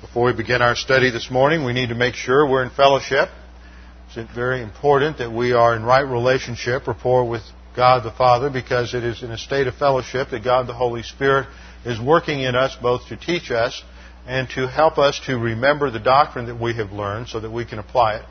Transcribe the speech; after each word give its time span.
Before 0.00 0.24
we 0.24 0.32
begin 0.32 0.62
our 0.62 0.76
study 0.76 1.10
this 1.10 1.30
morning, 1.30 1.62
we 1.62 1.74
need 1.74 1.90
to 1.90 1.94
make 1.94 2.14
sure 2.14 2.48
we're 2.48 2.62
in 2.62 2.70
fellowship. 2.70 3.28
It's 4.08 4.34
very 4.34 4.62
important 4.62 5.18
that 5.18 5.30
we 5.30 5.52
are 5.52 5.76
in 5.76 5.82
right 5.82 6.00
relationship, 6.00 6.86
rapport 6.86 7.28
with 7.28 7.42
God 7.76 8.02
the 8.02 8.10
Father, 8.10 8.48
because 8.48 8.94
it 8.94 9.04
is 9.04 9.22
in 9.22 9.30
a 9.30 9.36
state 9.36 9.66
of 9.66 9.74
fellowship 9.74 10.30
that 10.30 10.42
God 10.42 10.66
the 10.66 10.72
Holy 10.72 11.02
Spirit 11.02 11.48
is 11.84 12.00
working 12.00 12.40
in 12.40 12.56
us 12.56 12.74
both 12.80 13.08
to 13.08 13.16
teach 13.18 13.50
us 13.50 13.82
and 14.26 14.48
to 14.50 14.66
help 14.66 14.96
us 14.96 15.20
to 15.26 15.36
remember 15.36 15.90
the 15.90 16.00
doctrine 16.00 16.46
that 16.46 16.58
we 16.58 16.74
have 16.76 16.92
learned 16.92 17.28
so 17.28 17.38
that 17.38 17.50
we 17.50 17.66
can 17.66 17.78
apply 17.78 18.16
it. 18.16 18.24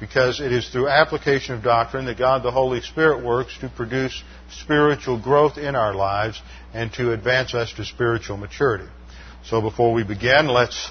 Because 0.00 0.40
it 0.40 0.50
is 0.50 0.68
through 0.68 0.88
application 0.88 1.54
of 1.54 1.62
doctrine 1.62 2.06
that 2.06 2.18
God 2.18 2.42
the 2.42 2.50
Holy 2.50 2.80
Spirit 2.80 3.24
works 3.24 3.56
to 3.60 3.68
produce 3.68 4.20
spiritual 4.50 5.22
growth 5.22 5.58
in 5.58 5.76
our 5.76 5.94
lives 5.94 6.42
and 6.74 6.92
to 6.94 7.12
advance 7.12 7.54
us 7.54 7.72
to 7.74 7.84
spiritual 7.84 8.36
maturity. 8.36 8.88
So 9.44 9.60
before 9.60 9.92
we 9.92 10.04
begin, 10.04 10.48
let's 10.48 10.90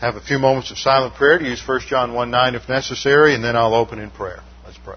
have 0.00 0.16
a 0.16 0.20
few 0.20 0.38
moments 0.38 0.70
of 0.70 0.78
silent 0.78 1.14
prayer 1.14 1.38
to 1.38 1.44
use 1.44 1.62
1 1.66 1.80
John 1.86 2.14
1 2.14 2.30
9 2.30 2.54
if 2.54 2.68
necessary, 2.68 3.34
and 3.34 3.44
then 3.44 3.54
I'll 3.54 3.74
open 3.74 3.98
in 3.98 4.10
prayer. 4.10 4.40
Let's 4.64 4.78
pray. 4.78 4.96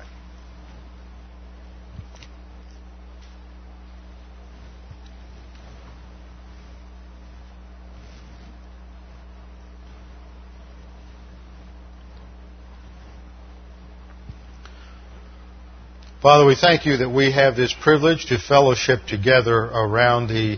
Father, 16.21 16.45
we 16.45 16.55
thank 16.55 16.85
you 16.85 16.95
that 16.97 17.09
we 17.09 17.33
have 17.33 17.57
this 17.57 17.75
privilege 17.81 18.27
to 18.27 18.39
fellowship 18.39 19.01
together 19.05 19.57
around 19.57 20.27
the 20.27 20.57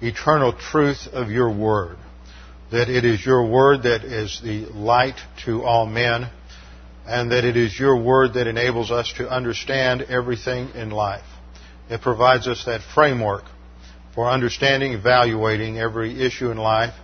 eternal 0.00 0.54
truth 0.54 1.06
of 1.12 1.30
your 1.30 1.54
word. 1.54 1.98
That 2.72 2.88
it 2.88 3.04
is 3.04 3.24
your 3.24 3.46
word 3.46 3.82
that 3.82 4.02
is 4.02 4.40
the 4.42 4.64
light 4.64 5.16
to 5.44 5.62
all 5.62 5.84
men, 5.84 6.30
and 7.06 7.30
that 7.30 7.44
it 7.44 7.54
is 7.54 7.78
your 7.78 8.02
word 8.02 8.34
that 8.34 8.46
enables 8.46 8.90
us 8.90 9.12
to 9.18 9.28
understand 9.28 10.00
everything 10.02 10.70
in 10.74 10.88
life. 10.90 11.26
It 11.90 12.00
provides 12.00 12.48
us 12.48 12.64
that 12.64 12.80
framework 12.94 13.44
for 14.14 14.26
understanding, 14.26 14.92
evaluating 14.94 15.78
every 15.78 16.24
issue 16.24 16.50
in 16.50 16.56
life, 16.56 16.94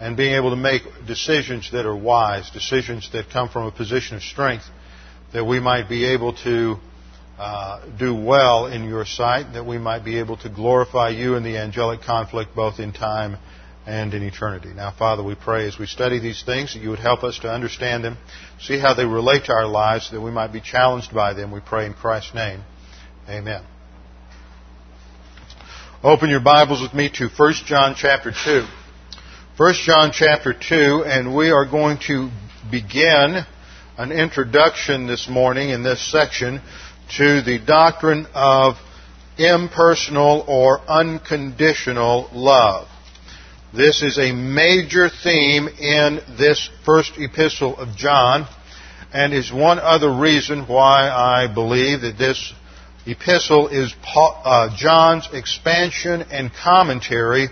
and 0.00 0.16
being 0.16 0.36
able 0.36 0.50
to 0.50 0.56
make 0.56 0.82
decisions 1.06 1.70
that 1.72 1.84
are 1.84 1.96
wise, 1.96 2.48
decisions 2.50 3.10
that 3.12 3.28
come 3.30 3.50
from 3.50 3.66
a 3.66 3.72
position 3.72 4.16
of 4.16 4.22
strength, 4.22 4.64
that 5.34 5.44
we 5.44 5.60
might 5.60 5.86
be 5.86 6.06
able 6.06 6.32
to 6.44 6.76
uh, 7.38 7.84
do 7.98 8.14
well 8.14 8.68
in 8.68 8.84
your 8.84 9.04
sight, 9.04 9.52
that 9.52 9.66
we 9.66 9.76
might 9.76 10.02
be 10.02 10.18
able 10.18 10.38
to 10.38 10.48
glorify 10.48 11.10
you 11.10 11.34
in 11.34 11.42
the 11.42 11.58
angelic 11.58 12.00
conflict 12.00 12.54
both 12.54 12.78
in 12.78 12.90
time 12.90 13.36
and 13.86 14.14
in 14.14 14.22
eternity. 14.22 14.72
Now, 14.74 14.92
Father, 14.92 15.22
we 15.22 15.34
pray 15.34 15.66
as 15.66 15.78
we 15.78 15.86
study 15.86 16.18
these 16.18 16.42
things 16.42 16.74
that 16.74 16.80
you 16.80 16.90
would 16.90 16.98
help 16.98 17.22
us 17.22 17.38
to 17.40 17.50
understand 17.50 18.04
them, 18.04 18.16
see 18.60 18.78
how 18.78 18.94
they 18.94 19.04
relate 19.04 19.44
to 19.46 19.52
our 19.52 19.66
lives, 19.66 20.10
that 20.10 20.20
we 20.20 20.30
might 20.30 20.52
be 20.52 20.60
challenged 20.60 21.12
by 21.12 21.34
them. 21.34 21.50
We 21.50 21.60
pray 21.60 21.86
in 21.86 21.94
Christ's 21.94 22.34
name. 22.34 22.62
Amen. 23.28 23.62
Open 26.02 26.28
your 26.30 26.40
Bibles 26.40 26.82
with 26.82 26.94
me 26.94 27.10
to 27.14 27.28
1 27.28 27.52
John 27.66 27.94
chapter 27.96 28.32
2. 28.32 28.66
1 29.56 29.74
John 29.84 30.10
chapter 30.12 30.52
2, 30.52 31.04
and 31.06 31.34
we 31.34 31.50
are 31.50 31.64
going 31.64 31.98
to 32.06 32.30
begin 32.70 33.44
an 33.96 34.12
introduction 34.12 35.06
this 35.06 35.28
morning 35.28 35.70
in 35.70 35.82
this 35.82 36.10
section 36.10 36.60
to 37.16 37.42
the 37.42 37.58
doctrine 37.64 38.26
of 38.34 38.74
impersonal 39.38 40.44
or 40.48 40.80
unconditional 40.88 42.28
love. 42.32 42.88
This 43.74 44.04
is 44.04 44.18
a 44.18 44.30
major 44.30 45.08
theme 45.08 45.66
in 45.66 46.20
this 46.38 46.70
first 46.84 47.14
epistle 47.18 47.76
of 47.76 47.96
John, 47.96 48.46
and 49.12 49.34
is 49.34 49.52
one 49.52 49.80
other 49.80 50.12
reason 50.12 50.68
why 50.68 51.10
I 51.10 51.52
believe 51.52 52.02
that 52.02 52.16
this 52.16 52.54
epistle 53.04 53.66
is 53.66 53.92
uh, 54.14 54.76
John's 54.76 55.28
expansion 55.32 56.22
and 56.30 56.52
commentary 56.54 57.48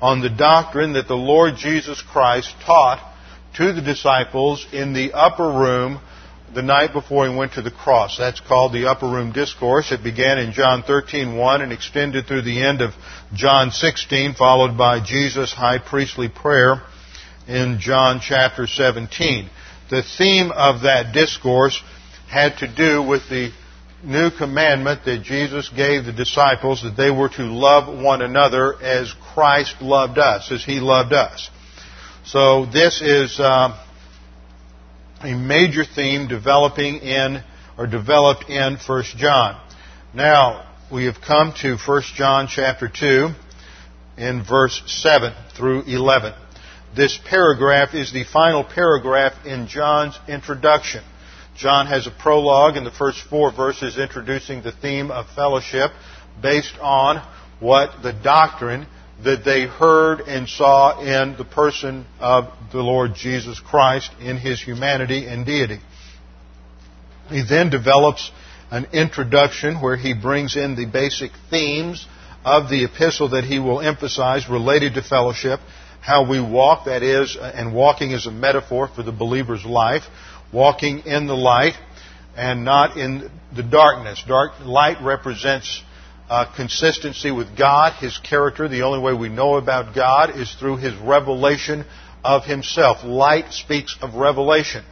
on 0.00 0.22
the 0.22 0.30
doctrine 0.30 0.94
that 0.94 1.08
the 1.08 1.14
Lord 1.14 1.56
Jesus 1.58 2.00
Christ 2.00 2.54
taught 2.64 3.14
to 3.56 3.74
the 3.74 3.82
disciples 3.82 4.66
in 4.72 4.94
the 4.94 5.12
upper 5.12 5.46
room 5.46 6.00
the 6.54 6.62
night 6.62 6.92
before 6.92 7.28
he 7.28 7.34
went 7.34 7.54
to 7.54 7.62
the 7.62 7.70
cross. 7.70 8.18
That's 8.18 8.40
called 8.40 8.72
the 8.72 8.86
Upper 8.86 9.06
Room 9.06 9.32
Discourse. 9.32 9.92
It 9.92 10.02
began 10.02 10.38
in 10.38 10.52
John 10.52 10.82
13:1 10.82 11.62
and 11.62 11.72
extended 11.72 12.26
through 12.26 12.42
the 12.42 12.62
end 12.62 12.80
of 12.80 12.94
John 13.34 13.70
16, 13.70 14.34
followed 14.34 14.76
by 14.76 15.00
Jesus' 15.00 15.52
high 15.52 15.78
priestly 15.78 16.28
prayer 16.28 16.82
in 17.46 17.78
John 17.78 18.20
chapter 18.20 18.66
17. 18.66 19.48
The 19.90 20.02
theme 20.02 20.50
of 20.50 20.82
that 20.82 21.12
discourse 21.12 21.80
had 22.28 22.58
to 22.58 22.66
do 22.66 23.02
with 23.02 23.28
the 23.28 23.52
new 24.02 24.30
commandment 24.30 25.04
that 25.04 25.22
Jesus 25.22 25.68
gave 25.68 26.04
the 26.04 26.12
disciples 26.12 26.82
that 26.82 26.96
they 26.96 27.10
were 27.10 27.28
to 27.30 27.42
love 27.42 28.02
one 28.02 28.22
another 28.22 28.80
as 28.82 29.12
Christ 29.34 29.80
loved 29.80 30.18
us, 30.18 30.50
as 30.52 30.64
He 30.64 30.80
loved 30.80 31.12
us. 31.12 31.50
So 32.24 32.66
this 32.66 33.00
is 33.02 33.38
uh, 33.38 33.78
a 35.22 35.34
major 35.34 35.84
theme 35.84 36.28
developing 36.28 36.96
in 36.96 37.42
or 37.78 37.86
developed 37.86 38.48
in 38.48 38.76
1 38.76 39.02
John. 39.16 39.60
Now, 40.14 40.66
we 40.92 41.04
have 41.06 41.20
come 41.20 41.52
to 41.62 41.76
1 41.76 42.02
John 42.14 42.48
chapter 42.48 42.88
2 42.88 43.28
in 44.18 44.44
verse 44.44 44.82
7 44.86 45.32
through 45.56 45.82
11. 45.82 46.34
This 46.94 47.18
paragraph 47.28 47.94
is 47.94 48.12
the 48.12 48.24
final 48.24 48.64
paragraph 48.64 49.32
in 49.44 49.66
John's 49.68 50.18
introduction. 50.28 51.02
John 51.56 51.86
has 51.86 52.06
a 52.06 52.10
prologue 52.10 52.76
in 52.76 52.84
the 52.84 52.90
first 52.90 53.20
four 53.28 53.52
verses 53.52 53.98
introducing 53.98 54.62
the 54.62 54.72
theme 54.72 55.10
of 55.10 55.26
fellowship 55.34 55.90
based 56.40 56.74
on 56.80 57.26
what 57.60 58.02
the 58.02 58.12
doctrine 58.12 58.86
that 59.24 59.44
they 59.44 59.66
heard 59.66 60.20
and 60.20 60.48
saw 60.48 61.00
in 61.00 61.36
the 61.36 61.44
person 61.44 62.06
of 62.20 62.52
the 62.72 62.82
Lord 62.82 63.14
Jesus 63.14 63.58
Christ 63.58 64.10
in 64.20 64.36
his 64.36 64.60
humanity 64.60 65.26
and 65.26 65.46
deity. 65.46 65.80
He 67.30 67.42
then 67.48 67.70
develops 67.70 68.30
an 68.70 68.88
introduction 68.92 69.80
where 69.80 69.96
he 69.96 70.12
brings 70.12 70.56
in 70.56 70.76
the 70.76 70.86
basic 70.86 71.30
themes 71.50 72.06
of 72.44 72.68
the 72.68 72.84
epistle 72.84 73.30
that 73.30 73.44
he 73.44 73.58
will 73.58 73.80
emphasize 73.80 74.48
related 74.48 74.94
to 74.94 75.02
fellowship, 75.02 75.60
how 76.00 76.28
we 76.28 76.40
walk, 76.40 76.84
that 76.86 77.02
is, 77.02 77.36
and 77.40 77.74
walking 77.74 78.12
is 78.12 78.26
a 78.26 78.30
metaphor 78.30 78.88
for 78.94 79.02
the 79.02 79.12
believer's 79.12 79.64
life, 79.64 80.04
walking 80.52 81.00
in 81.00 81.26
the 81.26 81.34
light 81.34 81.74
and 82.36 82.64
not 82.64 82.96
in 82.96 83.30
the 83.54 83.62
darkness. 83.62 84.22
Dark 84.28 84.52
light 84.60 84.98
represents 85.02 85.82
uh, 86.28 86.52
consistency 86.54 87.30
with 87.30 87.56
God, 87.56 87.94
His 87.94 88.18
character. 88.18 88.68
The 88.68 88.82
only 88.82 89.00
way 89.00 89.12
we 89.12 89.28
know 89.28 89.56
about 89.56 89.94
God 89.94 90.38
is 90.38 90.52
through 90.54 90.76
His 90.76 90.94
revelation 90.96 91.84
of 92.24 92.44
Himself. 92.44 93.04
Light 93.04 93.52
speaks 93.52 93.96
of 94.00 94.14
revelation. 94.14 94.84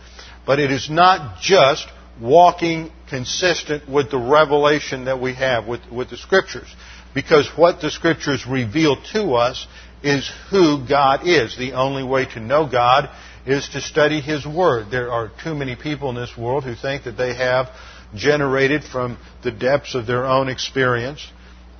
But 0.47 0.59
it 0.59 0.71
is 0.71 0.89
not 0.91 1.41
just 1.41 1.87
walking 2.21 2.91
consistent 3.09 3.89
with 3.89 4.11
the 4.11 4.19
revelation 4.19 5.07
that 5.07 5.21
we 5.21 5.35
have 5.35 5.67
with, 5.67 5.81
with 5.91 6.11
the 6.11 6.17
Scriptures. 6.17 6.73
Because 7.15 7.49
what 7.57 7.81
the 7.81 7.91
Scriptures 7.91 8.47
reveal 8.47 8.97
to 9.13 9.35
us 9.35 9.67
is 10.03 10.31
who 10.51 10.87
God 10.87 11.27
is. 11.27 11.57
The 11.57 11.73
only 11.73 12.05
way 12.05 12.27
to 12.27 12.41
know 12.41 12.69
God 12.71 13.09
is 13.47 13.69
to 13.71 13.81
study 13.81 14.21
His 14.21 14.47
Word. 14.47 14.91
There 14.91 15.11
are 15.11 15.31
too 15.43 15.55
many 15.55 15.77
people 15.77 16.11
in 16.11 16.17
this 16.17 16.37
world 16.37 16.65
who 16.65 16.75
think 16.75 17.05
that 17.05 17.17
they 17.17 17.35
have 17.35 17.71
generated 18.14 18.84
from 18.84 19.19
the 19.43 19.50
depths 19.50 19.94
of 19.94 20.06
their 20.06 20.25
own 20.25 20.49
experience 20.49 21.26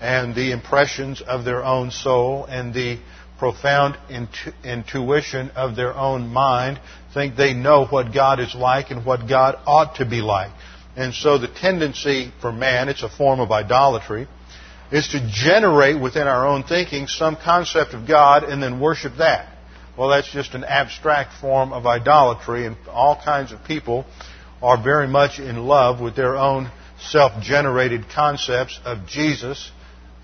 and 0.01 0.35
the 0.35 0.53
impressions 0.53 1.23
of 1.23 1.45
their 1.45 1.65
own 1.65 1.91
soul 1.91 2.45
and 2.45 2.75
the 2.75 2.99
profound 3.39 3.97
intu- 4.09 4.53
intuition 4.63 5.51
of 5.51 5.77
their 5.77 5.95
own 5.95 6.29
mind 6.29 6.81
think 7.13 7.37
they 7.37 7.55
know 7.55 7.87
what 7.87 8.13
God 8.13 8.41
is 8.41 8.55
like 8.55 8.91
and 8.91 9.05
what 9.05 9.29
God 9.29 9.57
ought 9.67 9.97
to 9.97 10.05
be 10.05 10.21
like. 10.21 10.53
And 10.97 11.13
so 11.13 11.39
the 11.39 11.49
tendency 11.49 12.33
for 12.41 12.53
man, 12.53 12.89
it's 12.89 13.03
a 13.03 13.09
form 13.09 13.41
of 13.41 13.51
idolatry, 13.51 14.29
is 14.93 15.09
to 15.09 15.29
generate 15.33 16.01
within 16.01 16.27
our 16.27 16.47
own 16.47 16.63
thinking 16.63 17.07
some 17.07 17.37
concept 17.37 17.95
of 17.95 18.07
God 18.07 18.45
and 18.45 18.63
then 18.63 18.81
worship 18.81 19.15
that. 19.19 19.49
Well, 19.97 20.09
that's 20.09 20.31
just 20.33 20.55
an 20.55 20.65
abstract 20.65 21.41
form 21.41 21.73
of 21.73 21.87
idolatry, 21.87 22.67
and 22.67 22.77
all 22.89 23.21
kinds 23.23 23.53
of 23.53 23.65
people 23.65 24.05
are 24.65 24.83
very 24.83 25.07
much 25.07 25.39
in 25.39 25.57
love 25.57 26.01
with 26.01 26.17
their 26.17 26.37
own 26.37 26.71
self 26.99 27.43
generated 27.43 28.07
concepts 28.09 28.81
of 28.85 29.07
Jesus 29.07 29.71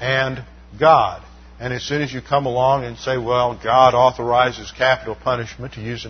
and 0.01 0.43
God. 0.79 1.23
And 1.61 1.75
as 1.75 1.83
soon 1.83 2.01
as 2.01 2.11
you 2.11 2.23
come 2.23 2.47
along 2.47 2.85
and 2.85 2.97
say, 2.97 3.19
well, 3.19 3.61
God 3.63 3.93
authorizes 3.93 4.73
capital 4.73 5.15
punishment, 5.15 5.75
to 5.75 5.83
use 5.83 6.07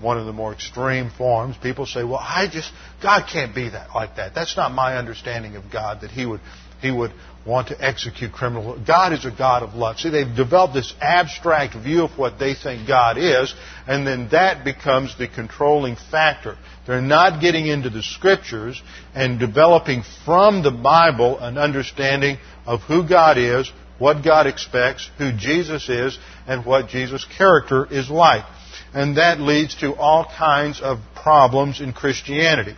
one 0.00 0.18
of 0.18 0.26
the 0.26 0.32
more 0.32 0.52
extreme 0.52 1.10
forms, 1.16 1.56
people 1.56 1.86
say, 1.86 2.02
well, 2.02 2.18
I 2.20 2.48
just, 2.52 2.72
God 3.00 3.28
can't 3.32 3.54
be 3.54 3.68
that 3.68 3.90
like 3.94 4.16
that. 4.16 4.34
That's 4.34 4.56
not 4.56 4.72
my 4.72 4.96
understanding 4.96 5.54
of 5.54 5.70
God, 5.70 6.00
that 6.00 6.10
He 6.10 6.26
would, 6.26 6.40
He 6.84 6.90
would 6.90 7.12
want 7.46 7.68
to 7.68 7.84
execute 7.84 8.32
criminal. 8.32 8.78
God 8.86 9.12
is 9.12 9.24
a 9.24 9.30
God 9.30 9.62
of 9.62 9.74
love. 9.74 9.98
See, 9.98 10.10
they've 10.10 10.36
developed 10.36 10.74
this 10.74 10.94
abstract 11.00 11.74
view 11.74 12.04
of 12.04 12.18
what 12.18 12.38
they 12.38 12.54
think 12.54 12.88
God 12.88 13.18
is, 13.18 13.54
and 13.86 14.06
then 14.06 14.28
that 14.30 14.64
becomes 14.64 15.16
the 15.18 15.28
controlling 15.28 15.96
factor. 16.10 16.56
They're 16.86 17.02
not 17.02 17.40
getting 17.40 17.66
into 17.66 17.90
the 17.90 18.02
scriptures 18.02 18.80
and 19.14 19.38
developing 19.38 20.02
from 20.24 20.62
the 20.62 20.70
Bible 20.70 21.38
an 21.38 21.58
understanding 21.58 22.38
of 22.66 22.80
who 22.82 23.06
God 23.06 23.36
is, 23.38 23.70
what 23.98 24.24
God 24.24 24.46
expects, 24.46 25.10
who 25.18 25.32
Jesus 25.32 25.88
is, 25.88 26.18
and 26.46 26.64
what 26.64 26.88
Jesus' 26.88 27.26
character 27.36 27.86
is 27.90 28.10
like. 28.10 28.44
And 28.92 29.16
that 29.16 29.40
leads 29.40 29.74
to 29.76 29.94
all 29.94 30.24
kinds 30.24 30.80
of 30.80 30.98
problems 31.14 31.80
in 31.80 31.92
Christianity. 31.92 32.76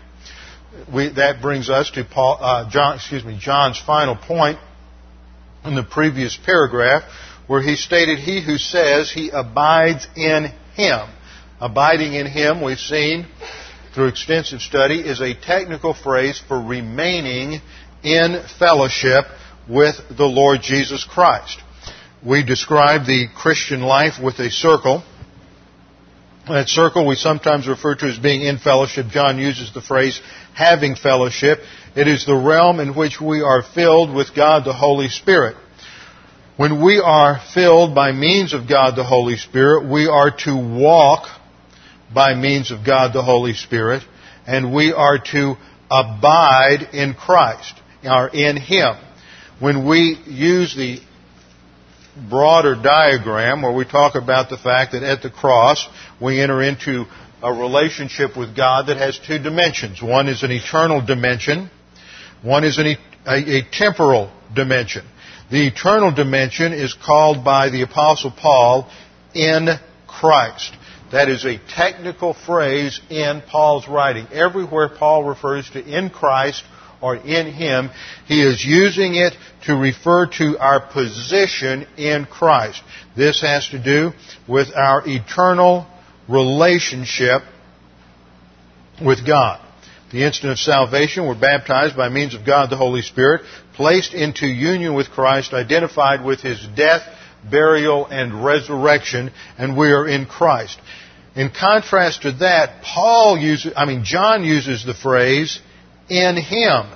We, 0.93 1.09
that 1.11 1.41
brings 1.41 1.71
us 1.71 1.91
to 1.93 2.05
Paul, 2.05 2.39
uh, 2.41 2.71
John, 2.71 2.97
excuse 2.97 3.25
me, 3.25 3.39
John's 3.41 3.79
final 3.79 4.17
point 4.17 4.59
in 5.65 5.75
the 5.75 5.83
previous 5.83 6.37
paragraph, 6.37 7.03
where 7.47 7.63
he 7.63 7.77
stated, 7.77 8.19
"He 8.19 8.43
who 8.43 8.59
says 8.59 9.11
he 9.11 9.31
abides 9.31 10.07
in 10.17 10.53
Him." 10.75 11.09
Abiding 11.61 12.13
in 12.13 12.27
Him, 12.27 12.63
we've 12.63 12.79
seen 12.79 13.27
through 13.97 14.09
extensive 14.09 14.61
study, 14.61 15.01
is 15.01 15.23
a 15.23 15.33
technical 15.33 15.95
phrase 15.95 16.39
for 16.47 16.61
remaining 16.61 17.63
in 18.03 18.43
fellowship 18.59 19.25
with 19.67 19.97
the 20.15 20.27
Lord 20.27 20.61
Jesus 20.61 21.03
Christ. 21.03 21.59
We 22.23 22.45
describe 22.45 23.07
the 23.07 23.29
Christian 23.35 23.81
life 23.81 24.21
with 24.23 24.39
a 24.39 24.51
circle. 24.51 25.03
That 26.49 26.69
circle 26.69 27.05
we 27.07 27.17
sometimes 27.17 27.67
refer 27.67 27.97
to 27.97 28.07
as 28.07 28.19
being 28.19 28.43
in 28.43 28.59
fellowship. 28.59 29.07
John 29.09 29.39
uses 29.39 29.75
the 29.75 29.81
phrase 29.81 30.21
having 30.55 30.95
fellowship. 30.95 31.59
It 31.97 32.07
is 32.07 32.25
the 32.25 32.37
realm 32.37 32.79
in 32.79 32.95
which 32.95 33.21
we 33.21 33.43
are 33.43 33.65
filled 33.65 34.15
with 34.15 34.33
God 34.35 34.65
the 34.65 34.73
Holy 34.73 35.09
Spirit. 35.09 35.57
When 36.57 36.85
we 36.85 37.01
are 37.01 37.41
filled 37.53 37.97
by 37.97 38.13
means 38.13 38.55
of 38.55 38.69
God 38.69 38.95
the 38.95 39.03
Holy 39.03 39.37
Spirit, 39.37 39.91
we 39.91 40.07
are 40.07 40.31
to 40.45 40.57
walk 40.57 41.27
by 42.15 42.35
means 42.35 42.71
of 42.71 42.87
God 42.87 43.13
the 43.13 43.23
Holy 43.23 43.55
Spirit, 43.55 44.05
and 44.47 44.73
we 44.73 44.93
are 44.93 45.19
to 45.33 45.57
abide 45.91 46.91
in 46.93 47.15
Christ, 47.15 47.75
or 48.05 48.29
in 48.29 48.57
Him 48.57 48.95
when 49.59 49.87
we 49.87 50.19
use 50.27 50.75
the 50.77 51.01
broader 52.29 52.75
diagram 52.75 53.63
where 53.63 53.73
we 53.73 53.85
talk 53.85 54.15
about 54.15 54.51
the 54.51 54.57
fact 54.57 54.93
that 54.93 55.03
at 55.03 55.23
the 55.23 55.31
cross 55.31 55.87
we 56.21 56.41
enter 56.41 56.63
into 56.63 57.05
a 57.43 57.53
relationship 57.53 58.37
with 58.37 58.57
God 58.57 58.87
that 58.87 58.97
has 58.97 59.19
two 59.19 59.39
dimensions. 59.39 60.03
One 60.03 60.29
is 60.29 60.43
an 60.43 60.51
eternal 60.51 61.05
dimension. 61.05 61.71
One 62.43 62.65
is 62.65 62.79
an, 62.79 62.97
a, 63.27 63.59
a 63.59 63.63
temporal 63.71 64.33
dimension. 64.55 65.05
The 65.51 65.69
eternal 65.69 66.13
dimension 66.13 66.73
is 66.73 66.95
called 66.95 67.45
by 67.45 67.71
the 67.71 67.83
apostle 67.83 68.33
Paul 68.33 68.91
in 69.35 69.69
Christ. 70.09 70.73
That 71.13 71.29
is 71.29 71.45
a 71.45 71.59
technical 71.69 72.35
phrase 72.35 73.01
in 73.11 73.43
Paul's 73.49 73.87
writing. 73.87 74.27
Everywhere 74.33 74.89
Paul 74.89 75.25
refers 75.25 75.71
to 75.71 75.85
in 75.85 76.11
Christ 76.11 76.65
or 77.01 77.17
in 77.17 77.53
Him, 77.53 77.91
He 78.27 78.43
is 78.43 78.65
using 78.65 79.15
it 79.15 79.35
to 79.67 79.75
refer 79.75 80.27
to 80.39 80.59
our 80.59 80.81
position 80.81 81.87
in 81.97 82.27
Christ. 82.27 82.83
This 83.17 83.41
has 83.43 83.69
to 83.69 83.83
do 83.83 84.13
with 84.49 84.69
our 84.75 85.03
eternal 85.07 85.87
relationship 86.29 87.43
with 89.05 89.27
God. 89.27 89.61
The 90.13 90.23
instant 90.25 90.53
of 90.53 90.59
salvation, 90.59 91.27
we're 91.27 91.39
baptized 91.39 91.97
by 91.97 92.09
means 92.09 92.35
of 92.35 92.47
God 92.47 92.71
the 92.71 92.77
Holy 92.77 93.03
Spirit, 93.03 93.43
placed 93.75 94.15
into 94.15 94.47
union 94.47 94.95
with 94.95 95.11
Christ, 95.11 95.53
identified 95.53 96.25
with 96.25 96.41
His 96.41 96.65
death, 96.77 97.03
burial, 97.51 98.07
and 98.07 98.45
resurrection, 98.45 99.33
and 99.59 99.77
we 99.77 99.91
are 99.91 100.07
in 100.07 100.27
Christ. 100.27 100.81
In 101.35 101.51
contrast 101.51 102.23
to 102.23 102.33
that, 102.33 102.83
Paul 102.83 103.37
uses, 103.37 103.73
I 103.77 103.85
mean, 103.85 104.05
John 104.05 104.45
uses 104.45 104.85
the 104.85 104.95
phrase, 104.95 105.61
in 106.09 106.37
him 106.37 106.87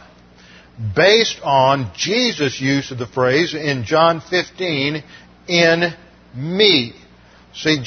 based 0.97 1.41
on 1.43 1.93
Jesus' 1.95 2.61
use 2.61 2.91
of 2.91 2.99
the 2.99 3.07
phrase 3.07 3.55
in 3.55 3.85
John 3.85 4.21
15, 4.21 5.03
in 5.49 5.95
me. 6.35 6.95
See, 7.55 7.83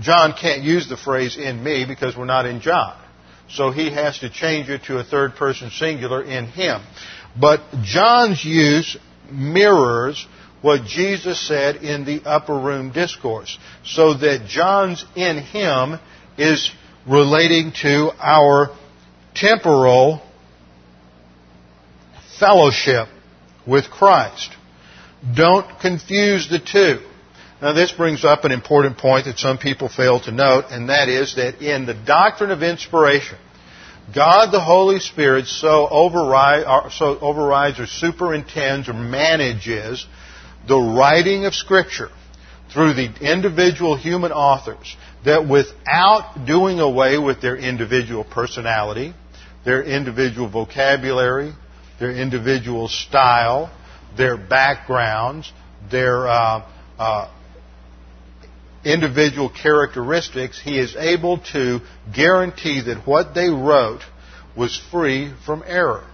John 0.00 0.34
can't 0.38 0.62
use 0.62 0.88
the 0.88 0.96
phrase 0.96 1.36
in 1.36 1.62
me 1.62 1.86
because 1.86 2.16
we're 2.16 2.26
not 2.26 2.46
in 2.46 2.60
John. 2.60 3.00
So 3.48 3.70
he 3.70 3.90
has 3.90 4.18
to 4.18 4.30
change 4.30 4.68
it 4.68 4.84
to 4.84 4.98
a 4.98 5.04
third 5.04 5.36
person 5.36 5.70
singular 5.70 6.22
in 6.22 6.46
him. 6.46 6.82
But 7.40 7.60
John's 7.82 8.44
use 8.44 8.96
mirrors 9.30 10.26
what 10.62 10.84
Jesus 10.84 11.40
said 11.46 11.76
in 11.76 12.04
the 12.04 12.22
upper 12.24 12.58
room 12.58 12.90
discourse. 12.90 13.56
So 13.84 14.14
that 14.14 14.46
John's 14.48 15.04
in 15.14 15.38
him 15.38 15.98
is 16.36 16.70
relating 17.06 17.72
to 17.82 18.10
our 18.18 18.76
temporal 19.36 20.22
fellowship 22.38 23.08
with 23.66 23.90
Christ. 23.90 24.50
Don't 25.34 25.80
confuse 25.80 26.48
the 26.48 26.58
two. 26.58 27.00
Now 27.60 27.72
this 27.72 27.92
brings 27.92 28.24
up 28.24 28.44
an 28.44 28.52
important 28.52 28.98
point 28.98 29.24
that 29.24 29.38
some 29.38 29.58
people 29.58 29.88
fail 29.88 30.20
to 30.20 30.30
note, 30.30 30.66
and 30.70 30.90
that 30.90 31.08
is 31.08 31.36
that 31.36 31.62
in 31.62 31.86
the 31.86 31.94
doctrine 31.94 32.50
of 32.50 32.62
inspiration, 32.62 33.38
God 34.14 34.52
the 34.52 34.60
Holy 34.60 35.00
Spirit 35.00 35.46
so, 35.46 35.88
override, 35.88 36.64
uh, 36.64 36.90
so 36.90 37.18
overrides 37.18 37.80
or 37.80 37.86
superintends 37.86 38.88
or 38.88 38.92
manages 38.92 40.06
the 40.68 40.78
writing 40.78 41.44
of 41.44 41.54
Scripture 41.54 42.10
through 42.72 42.94
the 42.94 43.10
individual 43.20 43.96
human 43.96 44.32
authors 44.32 44.96
that 45.24 45.48
without 45.48 46.44
doing 46.46 46.78
away 46.78 47.18
with 47.18 47.40
their 47.40 47.56
individual 47.56 48.22
personality, 48.22 49.14
their 49.66 49.82
individual 49.82 50.48
vocabulary, 50.48 51.52
their 51.98 52.12
individual 52.12 52.88
style, 52.88 53.70
their 54.16 54.38
backgrounds, 54.38 55.52
their 55.90 56.26
uh, 56.26 56.70
uh, 56.98 57.30
individual 58.84 59.50
characteristics, 59.50 60.60
he 60.62 60.78
is 60.78 60.94
able 60.96 61.38
to 61.52 61.80
guarantee 62.14 62.80
that 62.82 63.04
what 63.06 63.34
they 63.34 63.48
wrote 63.48 64.02
was 64.56 64.80
free 64.92 65.34
from 65.44 65.64
error. 65.66 66.06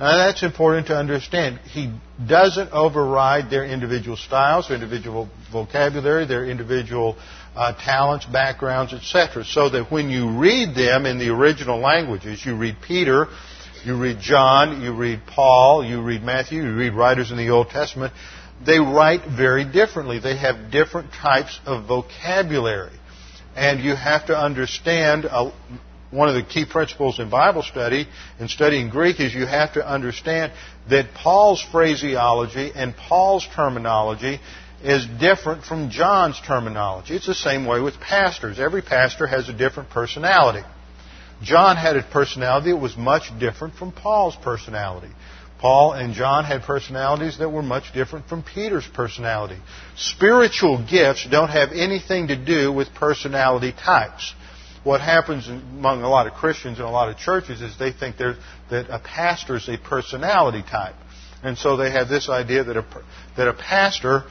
Now 0.00 0.16
that's 0.16 0.42
important 0.42 0.88
to 0.88 0.96
understand. 0.96 1.60
He 1.60 1.92
doesn't 2.26 2.72
override 2.72 3.50
their 3.50 3.64
individual 3.64 4.16
styles, 4.16 4.66
their 4.66 4.74
individual 4.74 5.28
vocabulary, 5.52 6.26
their 6.26 6.44
individual 6.44 7.16
uh, 7.54 7.72
talents, 7.74 8.24
backgrounds, 8.26 8.92
etc. 8.92 9.44
So 9.44 9.68
that 9.70 9.90
when 9.90 10.10
you 10.10 10.38
read 10.38 10.74
them 10.74 11.06
in 11.06 11.18
the 11.18 11.28
original 11.30 11.78
languages, 11.78 12.44
you 12.44 12.56
read 12.56 12.76
Peter 12.86 13.28
you 13.84 13.96
read 13.96 14.20
John, 14.20 14.80
you 14.80 14.94
read 14.94 15.22
Paul, 15.26 15.84
you 15.84 16.00
read 16.02 16.22
Matthew, 16.22 16.62
you 16.62 16.74
read 16.74 16.94
writers 16.94 17.32
in 17.32 17.36
the 17.36 17.50
Old 17.50 17.70
Testament, 17.70 18.12
they 18.64 18.78
write 18.78 19.22
very 19.26 19.64
differently. 19.64 20.20
They 20.20 20.36
have 20.36 20.70
different 20.70 21.12
types 21.12 21.58
of 21.66 21.88
vocabulary. 21.88 22.96
And 23.56 23.82
you 23.82 23.96
have 23.96 24.26
to 24.26 24.38
understand 24.38 25.24
uh, 25.24 25.50
one 26.12 26.28
of 26.28 26.36
the 26.36 26.44
key 26.44 26.64
principles 26.64 27.18
in 27.18 27.28
Bible 27.28 27.62
study 27.62 28.06
and 28.38 28.48
studying 28.48 28.88
Greek 28.88 29.18
is 29.18 29.34
you 29.34 29.46
have 29.46 29.74
to 29.74 29.86
understand 29.86 30.52
that 30.88 31.12
Paul's 31.14 31.62
phraseology 31.72 32.70
and 32.74 32.96
Paul's 32.96 33.46
terminology 33.54 34.40
is 34.82 35.06
different 35.20 35.64
from 35.64 35.90
John's 35.90 36.40
terminology. 36.46 37.14
It's 37.14 37.26
the 37.26 37.34
same 37.34 37.66
way 37.66 37.80
with 37.80 38.00
pastors. 38.00 38.58
Every 38.58 38.82
pastor 38.82 39.26
has 39.26 39.48
a 39.48 39.52
different 39.52 39.90
personality. 39.90 40.62
John 41.42 41.76
had 41.76 41.96
a 41.96 42.02
personality 42.02 42.70
that 42.70 42.76
was 42.76 42.96
much 42.96 43.30
different 43.38 43.74
from 43.74 43.92
Paul's 43.92 44.36
personality. 44.36 45.10
Paul 45.58 45.92
and 45.92 46.12
John 46.12 46.44
had 46.44 46.62
personalities 46.62 47.38
that 47.38 47.48
were 47.48 47.62
much 47.62 47.92
different 47.94 48.26
from 48.26 48.42
Peter's 48.42 48.86
personality. 48.94 49.58
Spiritual 49.96 50.84
gifts 50.88 51.26
don't 51.30 51.50
have 51.50 51.70
anything 51.72 52.28
to 52.28 52.36
do 52.36 52.72
with 52.72 52.92
personality 52.94 53.72
types. 53.72 54.34
What 54.82 55.00
happens 55.00 55.46
among 55.46 56.02
a 56.02 56.08
lot 56.08 56.26
of 56.26 56.32
Christians 56.32 56.78
and 56.78 56.88
a 56.88 56.90
lot 56.90 57.08
of 57.08 57.16
churches 57.16 57.62
is 57.62 57.78
they 57.78 57.92
think 57.92 58.16
that 58.16 58.36
a 58.70 58.98
pastor 58.98 59.56
is 59.56 59.68
a 59.68 59.78
personality 59.78 60.62
type. 60.68 60.96
And 61.44 61.56
so 61.56 61.76
they 61.76 61.90
have 61.90 62.08
this 62.08 62.28
idea 62.28 62.64
that 62.64 62.76
a, 62.76 62.84
that 63.36 63.48
a 63.48 63.52
pastor 63.52 64.24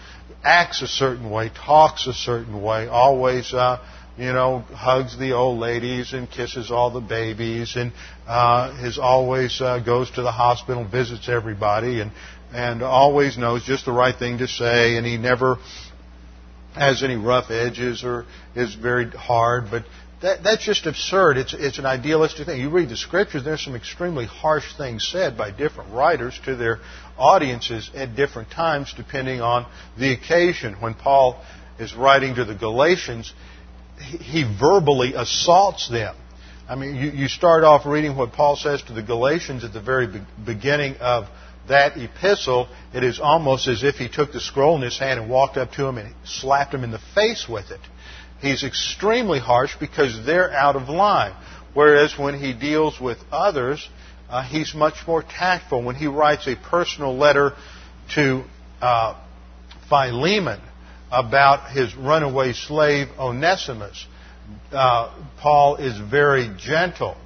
acts 0.43 0.81
a 0.81 0.87
certain 0.87 1.29
way, 1.29 1.49
talks 1.49 2.07
a 2.07 2.13
certain 2.13 2.61
way, 2.61 2.87
always 2.87 3.53
uh, 3.53 3.77
you 4.17 4.33
know, 4.33 4.59
hugs 4.59 5.17
the 5.17 5.31
old 5.31 5.59
ladies 5.59 6.13
and 6.13 6.29
kisses 6.29 6.69
all 6.69 6.91
the 6.91 6.99
babies, 7.01 7.75
and 7.75 7.93
uh, 8.27 8.77
is 8.81 8.99
always 8.99 9.59
uh, 9.61 9.79
goes 9.79 10.11
to 10.11 10.21
the 10.21 10.31
hospital, 10.31 10.87
visits 10.87 11.29
everybody, 11.29 12.01
and 12.01 12.11
and 12.53 12.83
always 12.83 13.37
knows 13.37 13.63
just 13.63 13.85
the 13.85 13.91
right 13.91 14.15
thing 14.15 14.39
to 14.39 14.47
say, 14.47 14.97
and 14.97 15.07
he 15.07 15.17
never 15.17 15.57
has 16.75 17.03
any 17.03 17.15
rough 17.15 17.49
edges 17.49 18.03
or 18.03 18.25
is 18.55 18.75
very 18.75 19.09
hard, 19.09 19.65
but. 19.71 19.83
That, 20.21 20.43
that's 20.43 20.63
just 20.63 20.85
absurd. 20.85 21.37
It's, 21.37 21.55
it's 21.55 21.79
an 21.79 21.87
idealistic 21.87 22.45
thing. 22.45 22.61
You 22.61 22.69
read 22.69 22.89
the 22.89 22.95
scriptures, 22.95 23.43
there's 23.43 23.63
some 23.63 23.75
extremely 23.75 24.27
harsh 24.27 24.77
things 24.77 25.09
said 25.11 25.35
by 25.35 25.49
different 25.49 25.91
writers 25.93 26.39
to 26.45 26.55
their 26.55 26.79
audiences 27.21 27.89
at 27.95 28.15
different 28.15 28.51
times, 28.51 28.93
depending 28.95 29.41
on 29.41 29.65
the 29.97 30.11
occasion. 30.11 30.75
When 30.81 30.93
Paul 30.93 31.41
is 31.79 31.93
writing 31.93 32.35
to 32.35 32.45
the 32.45 32.55
Galatians, 32.55 33.33
he 33.99 34.43
verbally 34.43 35.13
assaults 35.13 35.89
them. 35.89 36.15
I 36.67 36.75
mean, 36.75 36.95
you, 36.95 37.11
you 37.11 37.27
start 37.27 37.63
off 37.63 37.85
reading 37.85 38.15
what 38.15 38.33
Paul 38.33 38.55
says 38.55 38.81
to 38.83 38.93
the 38.93 39.03
Galatians 39.03 39.63
at 39.63 39.73
the 39.73 39.81
very 39.81 40.07
be- 40.07 40.21
beginning 40.45 40.95
of 40.97 41.25
that 41.67 41.97
epistle. 41.97 42.67
It 42.93 43.03
is 43.03 43.19
almost 43.19 43.67
as 43.67 43.83
if 43.83 43.95
he 43.95 44.07
took 44.07 44.31
the 44.31 44.39
scroll 44.39 44.75
in 44.75 44.81
his 44.81 44.97
hand 44.97 45.19
and 45.19 45.29
walked 45.29 45.57
up 45.57 45.71
to 45.73 45.85
him 45.85 45.97
and 45.97 46.13
slapped 46.23 46.73
him 46.73 46.83
in 46.83 46.91
the 46.91 47.01
face 47.13 47.47
with 47.47 47.71
it. 47.71 47.81
He's 48.39 48.63
extremely 48.63 49.39
harsh 49.39 49.75
because 49.79 50.25
they're 50.25 50.51
out 50.51 50.75
of 50.75 50.89
line. 50.89 51.33
Whereas 51.73 52.17
when 52.17 52.39
he 52.39 52.53
deals 52.53 52.99
with 52.99 53.17
others, 53.31 53.87
uh, 54.31 54.43
he's 54.43 54.73
much 54.73 55.05
more 55.05 55.21
tactful. 55.21 55.83
When 55.83 55.95
he 55.95 56.07
writes 56.07 56.47
a 56.47 56.55
personal 56.55 57.15
letter 57.15 57.53
to 58.15 58.43
uh, 58.81 59.21
Philemon, 59.89 60.61
about 61.11 61.71
his 61.71 61.93
runaway 61.95 62.53
slave 62.53 63.09
Onesimus. 63.19 64.07
Uh, 64.71 65.13
Paul 65.39 65.75
is 65.75 65.97
very 65.99 66.49
gentle 66.57 67.17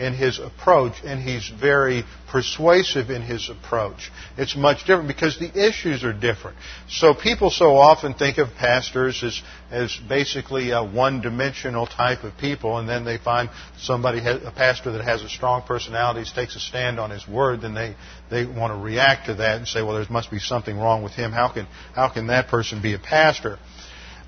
in 0.00 0.14
his 0.14 0.38
approach, 0.38 0.94
and 1.04 1.20
he's 1.22 1.46
very 1.48 2.04
persuasive 2.28 3.10
in 3.10 3.20
his 3.20 3.50
approach. 3.50 4.10
It's 4.38 4.56
much 4.56 4.86
different 4.86 5.08
because 5.08 5.38
the 5.38 5.68
issues 5.68 6.04
are 6.04 6.14
different. 6.14 6.56
So 6.88 7.12
people 7.12 7.50
so 7.50 7.76
often 7.76 8.14
think 8.14 8.38
of 8.38 8.48
pastors 8.54 9.22
as, 9.22 9.42
as 9.70 9.94
basically 10.08 10.70
a 10.70 10.82
one-dimensional 10.82 11.86
type 11.86 12.24
of 12.24 12.36
people, 12.38 12.78
and 12.78 12.88
then 12.88 13.04
they 13.04 13.18
find 13.18 13.50
somebody, 13.78 14.20
a 14.20 14.52
pastor 14.56 14.92
that 14.92 15.04
has 15.04 15.22
a 15.22 15.28
strong 15.28 15.62
personality, 15.62 16.24
takes 16.34 16.56
a 16.56 16.60
stand 16.60 16.98
on 16.98 17.10
his 17.10 17.28
word, 17.28 17.60
then 17.60 17.74
they, 17.74 17.94
they 18.30 18.46
want 18.46 18.72
to 18.72 18.82
react 18.82 19.26
to 19.26 19.34
that 19.34 19.58
and 19.58 19.68
say, 19.68 19.82
well, 19.82 19.94
there 19.94 20.06
must 20.08 20.30
be 20.30 20.38
something 20.38 20.78
wrong 20.78 21.02
with 21.02 21.12
him. 21.12 21.30
How 21.30 21.52
can, 21.52 21.66
how 21.94 22.08
can 22.08 22.28
that 22.28 22.48
person 22.48 22.80
be 22.80 22.94
a 22.94 22.98
pastor? 22.98 23.58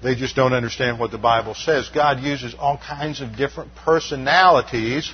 They 0.03 0.17
just 0.17 0.35
don't 0.37 0.53
understand 0.53 0.99
what 0.99 1.13
the 1.13 1.19
Bible 1.19 1.55
says. 1.55 1.89
God 1.89 2.21
uses 2.21 2.55
all 2.59 2.77
kinds 2.77 3.21
of 3.21 3.37
different 3.37 3.75
personalities 3.77 5.11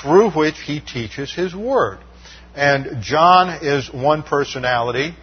through 0.00 0.30
which 0.30 0.58
he 0.58 0.80
teaches 0.80 1.32
his 1.32 1.54
word. 1.54 1.98
And 2.54 3.02
John 3.02 3.64
is 3.64 3.92
one 3.92 4.22
personality, 4.22 5.14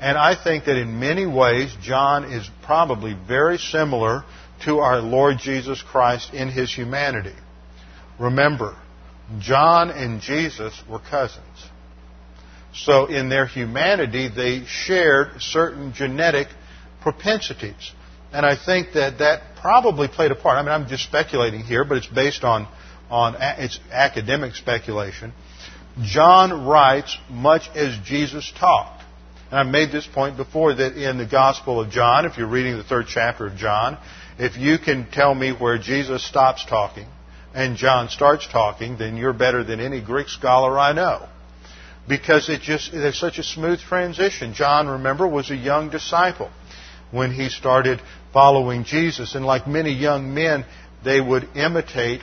and 0.00 0.16
I 0.16 0.34
think 0.40 0.64
that 0.64 0.76
in 0.76 1.00
many 1.00 1.26
ways 1.26 1.74
John 1.82 2.32
is 2.32 2.48
probably 2.62 3.14
very 3.26 3.58
similar 3.58 4.24
to 4.64 4.78
our 4.78 5.00
Lord 5.00 5.38
Jesus 5.38 5.82
Christ 5.82 6.32
in 6.32 6.48
his 6.48 6.72
humanity. 6.72 7.34
Remember, 8.18 8.76
John 9.38 9.90
and 9.90 10.20
Jesus 10.20 10.80
were 10.88 11.00
cousins. 11.00 11.70
So 12.72 13.06
in 13.06 13.28
their 13.28 13.46
humanity, 13.46 14.28
they 14.28 14.64
shared 14.66 15.40
certain 15.40 15.92
genetic 15.94 16.48
propensities. 17.00 17.92
And 18.32 18.44
I 18.44 18.56
think 18.56 18.92
that 18.94 19.18
that 19.18 19.56
probably 19.60 20.08
played 20.08 20.30
a 20.30 20.34
part. 20.34 20.58
I 20.58 20.62
mean, 20.62 20.70
I'm 20.70 20.88
just 20.88 21.04
speculating 21.04 21.60
here, 21.60 21.84
but 21.84 21.96
it's 21.96 22.06
based 22.06 22.44
on 22.44 22.68
on 23.10 23.36
its 23.40 23.78
academic 23.90 24.54
speculation. 24.54 25.32
John 26.02 26.66
writes 26.66 27.16
much 27.30 27.68
as 27.74 27.96
Jesus 28.04 28.52
talked. 28.58 29.02
And 29.50 29.60
I've 29.60 29.68
made 29.68 29.92
this 29.92 30.06
point 30.06 30.36
before 30.36 30.74
that 30.74 30.96
in 30.96 31.18
the 31.18 31.26
Gospel 31.26 31.80
of 31.80 31.90
John, 31.90 32.26
if 32.26 32.36
you're 32.36 32.48
reading 32.48 32.76
the 32.76 32.84
third 32.84 33.06
chapter 33.08 33.46
of 33.46 33.56
John, 33.56 33.96
if 34.38 34.56
you 34.56 34.78
can 34.78 35.08
tell 35.10 35.34
me 35.34 35.52
where 35.52 35.78
Jesus 35.78 36.24
stops 36.26 36.64
talking 36.66 37.06
and 37.54 37.76
John 37.76 38.08
starts 38.10 38.46
talking, 38.46 38.98
then 38.98 39.16
you're 39.16 39.32
better 39.32 39.64
than 39.64 39.80
any 39.80 40.02
Greek 40.02 40.28
scholar 40.28 40.78
I 40.78 40.92
know. 40.92 41.26
Because 42.06 42.48
it 42.48 42.60
just, 42.60 42.92
there's 42.92 43.18
such 43.18 43.38
a 43.38 43.42
smooth 43.42 43.80
transition. 43.80 44.52
John, 44.52 44.86
remember, 44.88 45.26
was 45.26 45.50
a 45.50 45.56
young 45.56 45.90
disciple 45.90 46.50
when 47.10 47.32
he 47.32 47.48
started 47.48 48.00
following 48.32 48.84
Jesus. 48.84 49.34
And 49.34 49.44
like 49.44 49.66
many 49.66 49.92
young 49.92 50.34
men, 50.34 50.66
they 51.04 51.20
would 51.20 51.48
imitate 51.56 52.20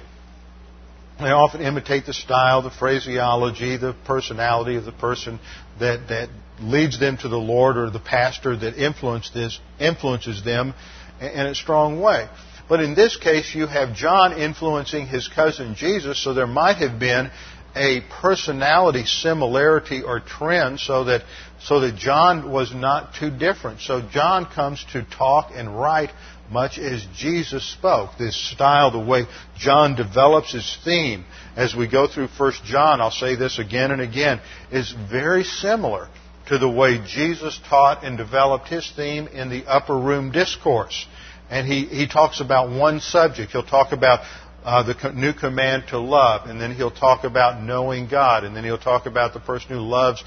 they 1.24 1.32
often 1.32 1.62
imitate 1.62 2.06
the 2.06 2.14
style, 2.14 2.62
the 2.62 2.72
phraseology, 2.72 3.78
the 3.78 3.96
personality 4.06 4.76
of 4.76 4.86
the 4.86 4.92
person 4.92 5.40
that, 5.80 6.08
that 6.10 6.30
leads 6.60 7.00
them 7.00 7.18
to 7.18 7.28
the 7.28 7.38
Lord 7.38 7.78
or 7.78 7.90
the 7.90 8.00
pastor 8.00 8.56
that 8.56 8.76
influences, 8.76 9.60
influences 9.80 10.44
them 10.44 10.74
in 11.20 11.46
a 11.48 11.56
strong 11.56 12.00
way. 12.00 12.28
But 12.70 12.80
in 12.80 12.96
this 12.96 13.18
case, 13.18 13.54
you 13.54 13.68
have 13.68 13.96
John 13.96 14.34
influencing 14.34 15.08
his 15.08 15.28
cousin 15.28 15.76
Jesus, 15.76 16.24
so 16.24 16.34
there 16.34 16.48
might 16.48 16.78
have 16.78 17.00
been 17.00 17.30
a 17.76 18.02
personality 18.22 19.06
similarity 19.06 20.02
or 20.02 20.20
trend 20.20 20.80
so 20.80 21.06
that, 21.06 21.24
so 21.60 21.80
that 21.82 21.96
John 21.96 22.52
was 22.52 22.74
not 22.74 23.16
too 23.16 23.32
different. 23.32 23.82
So 23.82 24.02
John 24.02 24.46
comes 24.46 24.86
to 24.94 25.04
talk 25.04 25.52
and 25.54 25.78
write 25.78 26.12
much 26.54 26.78
as 26.78 27.06
Jesus 27.16 27.70
spoke. 27.70 28.12
This 28.18 28.36
style, 28.52 28.92
the 28.92 29.00
way 29.00 29.26
John 29.58 29.96
develops 29.96 30.54
his 30.54 30.78
theme 30.86 31.26
as 31.56 31.76
we 31.76 31.88
go 31.88 32.08
through 32.08 32.28
1 32.28 32.54
John, 32.64 33.02
I'll 33.02 33.12
say 33.12 33.36
this 33.36 33.60
again 33.60 33.92
and 33.92 34.02
again, 34.02 34.40
is 34.72 34.94
very 35.12 35.44
similar 35.44 36.08
to 36.48 36.58
the 36.58 36.70
way 36.70 37.02
Jesus 37.06 37.60
taught 37.70 38.04
and 38.04 38.18
developed 38.18 38.68
his 38.68 38.90
theme 38.96 39.28
in 39.28 39.50
the 39.50 39.66
upper 39.66 39.98
room 39.98 40.32
discourse. 40.32 41.06
And 41.50 41.68
he, 41.68 41.86
he 41.86 42.08
talks 42.08 42.42
about 42.42 42.70
one 42.70 43.00
subject. 43.00 43.52
He'll 43.52 43.64
talk 43.64 43.92
about 43.92 44.22
uh, 44.64 44.84
the 44.84 45.12
new 45.12 45.34
command 45.34 45.84
to 45.90 46.00
love, 46.00 46.50
and 46.50 46.60
then 46.60 46.74
he'll 46.74 46.92
talk 46.92 47.24
about 47.24 47.62
knowing 47.62 48.08
God, 48.08 48.44
and 48.44 48.56
then 48.56 48.64
he'll 48.64 48.78
talk 48.78 49.06
about 49.06 49.34
the 49.34 49.40
person 49.40 49.70
who 49.70 49.82
loves 49.82 50.24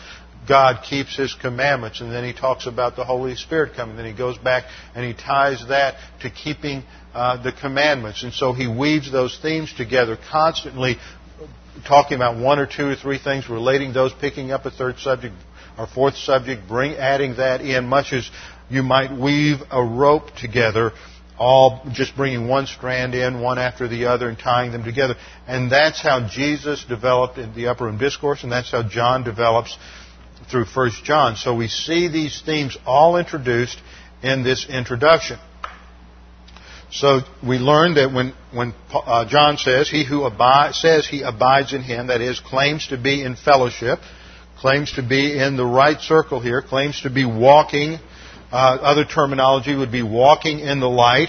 God 0.48 0.84
keeps 0.88 1.16
His 1.16 1.34
commandments, 1.34 2.00
and 2.00 2.12
then 2.12 2.24
he 2.24 2.32
talks 2.32 2.66
about 2.66 2.96
the 2.96 3.04
Holy 3.04 3.34
Spirit 3.36 3.74
coming. 3.74 3.96
Then 3.96 4.06
he 4.06 4.12
goes 4.12 4.38
back 4.38 4.64
and 4.94 5.04
he 5.04 5.14
ties 5.14 5.66
that 5.68 5.96
to 6.22 6.30
keeping 6.30 6.82
uh, 7.14 7.42
the 7.42 7.52
commandments. 7.52 8.22
And 8.22 8.32
so 8.32 8.52
he 8.52 8.66
weaves 8.66 9.10
those 9.10 9.38
themes 9.40 9.72
together 9.76 10.16
constantly, 10.30 10.96
talking 11.86 12.16
about 12.16 12.38
one 12.38 12.58
or 12.58 12.66
two 12.66 12.88
or 12.88 12.96
three 12.96 13.18
things, 13.18 13.48
relating 13.48 13.92
those, 13.92 14.12
picking 14.12 14.52
up 14.52 14.66
a 14.66 14.70
third 14.70 14.98
subject 14.98 15.34
or 15.78 15.86
fourth 15.86 16.16
subject, 16.16 16.68
bring 16.68 16.94
adding 16.94 17.36
that 17.36 17.60
in, 17.60 17.86
much 17.86 18.12
as 18.12 18.30
you 18.70 18.82
might 18.82 19.12
weave 19.12 19.58
a 19.70 19.82
rope 19.82 20.34
together 20.36 20.92
all 21.38 21.82
just 21.92 22.16
bringing 22.16 22.48
one 22.48 22.66
strand 22.66 23.14
in, 23.14 23.40
one 23.40 23.58
after 23.58 23.88
the 23.88 24.06
other, 24.06 24.28
and 24.28 24.38
tying 24.38 24.72
them 24.72 24.84
together. 24.84 25.16
And 25.46 25.70
that's 25.70 26.00
how 26.02 26.28
Jesus 26.28 26.84
developed 26.84 27.38
in 27.38 27.54
the 27.54 27.68
upper 27.68 27.84
room 27.84 27.98
discourse, 27.98 28.42
and 28.42 28.50
that's 28.50 28.70
how 28.70 28.82
John 28.82 29.22
develops 29.22 29.76
through 30.50 30.66
1 30.66 30.90
John. 31.04 31.36
So 31.36 31.54
we 31.54 31.68
see 31.68 32.08
these 32.08 32.40
themes 32.40 32.76
all 32.86 33.16
introduced 33.16 33.78
in 34.22 34.42
this 34.42 34.66
introduction. 34.68 35.38
So 36.90 37.20
we 37.46 37.58
learn 37.58 37.94
that 37.94 38.12
when, 38.12 38.32
when 38.52 38.72
uh, 38.92 39.28
John 39.28 39.56
says, 39.58 39.90
he 39.90 40.04
who 40.04 40.24
abides, 40.24 40.80
says 40.80 41.06
he 41.06 41.22
abides 41.22 41.72
in 41.72 41.82
him, 41.82 42.06
that 42.06 42.20
is, 42.20 42.40
claims 42.40 42.88
to 42.88 42.96
be 42.96 43.22
in 43.22 43.34
fellowship, 43.34 43.98
claims 44.58 44.92
to 44.92 45.02
be 45.02 45.36
in 45.36 45.56
the 45.56 45.66
right 45.66 46.00
circle 46.00 46.40
here, 46.40 46.62
claims 46.62 47.02
to 47.02 47.10
be 47.10 47.24
walking, 47.24 47.98
uh, 48.52 48.78
other 48.80 49.04
terminology 49.04 49.74
would 49.74 49.90
be 49.90 50.02
walking 50.02 50.60
in 50.60 50.78
the 50.80 50.88
light, 50.88 51.28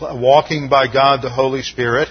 walking 0.00 0.68
by 0.68 0.90
God 0.90 1.22
the 1.22 1.30
Holy 1.30 1.62
Spirit. 1.62 2.08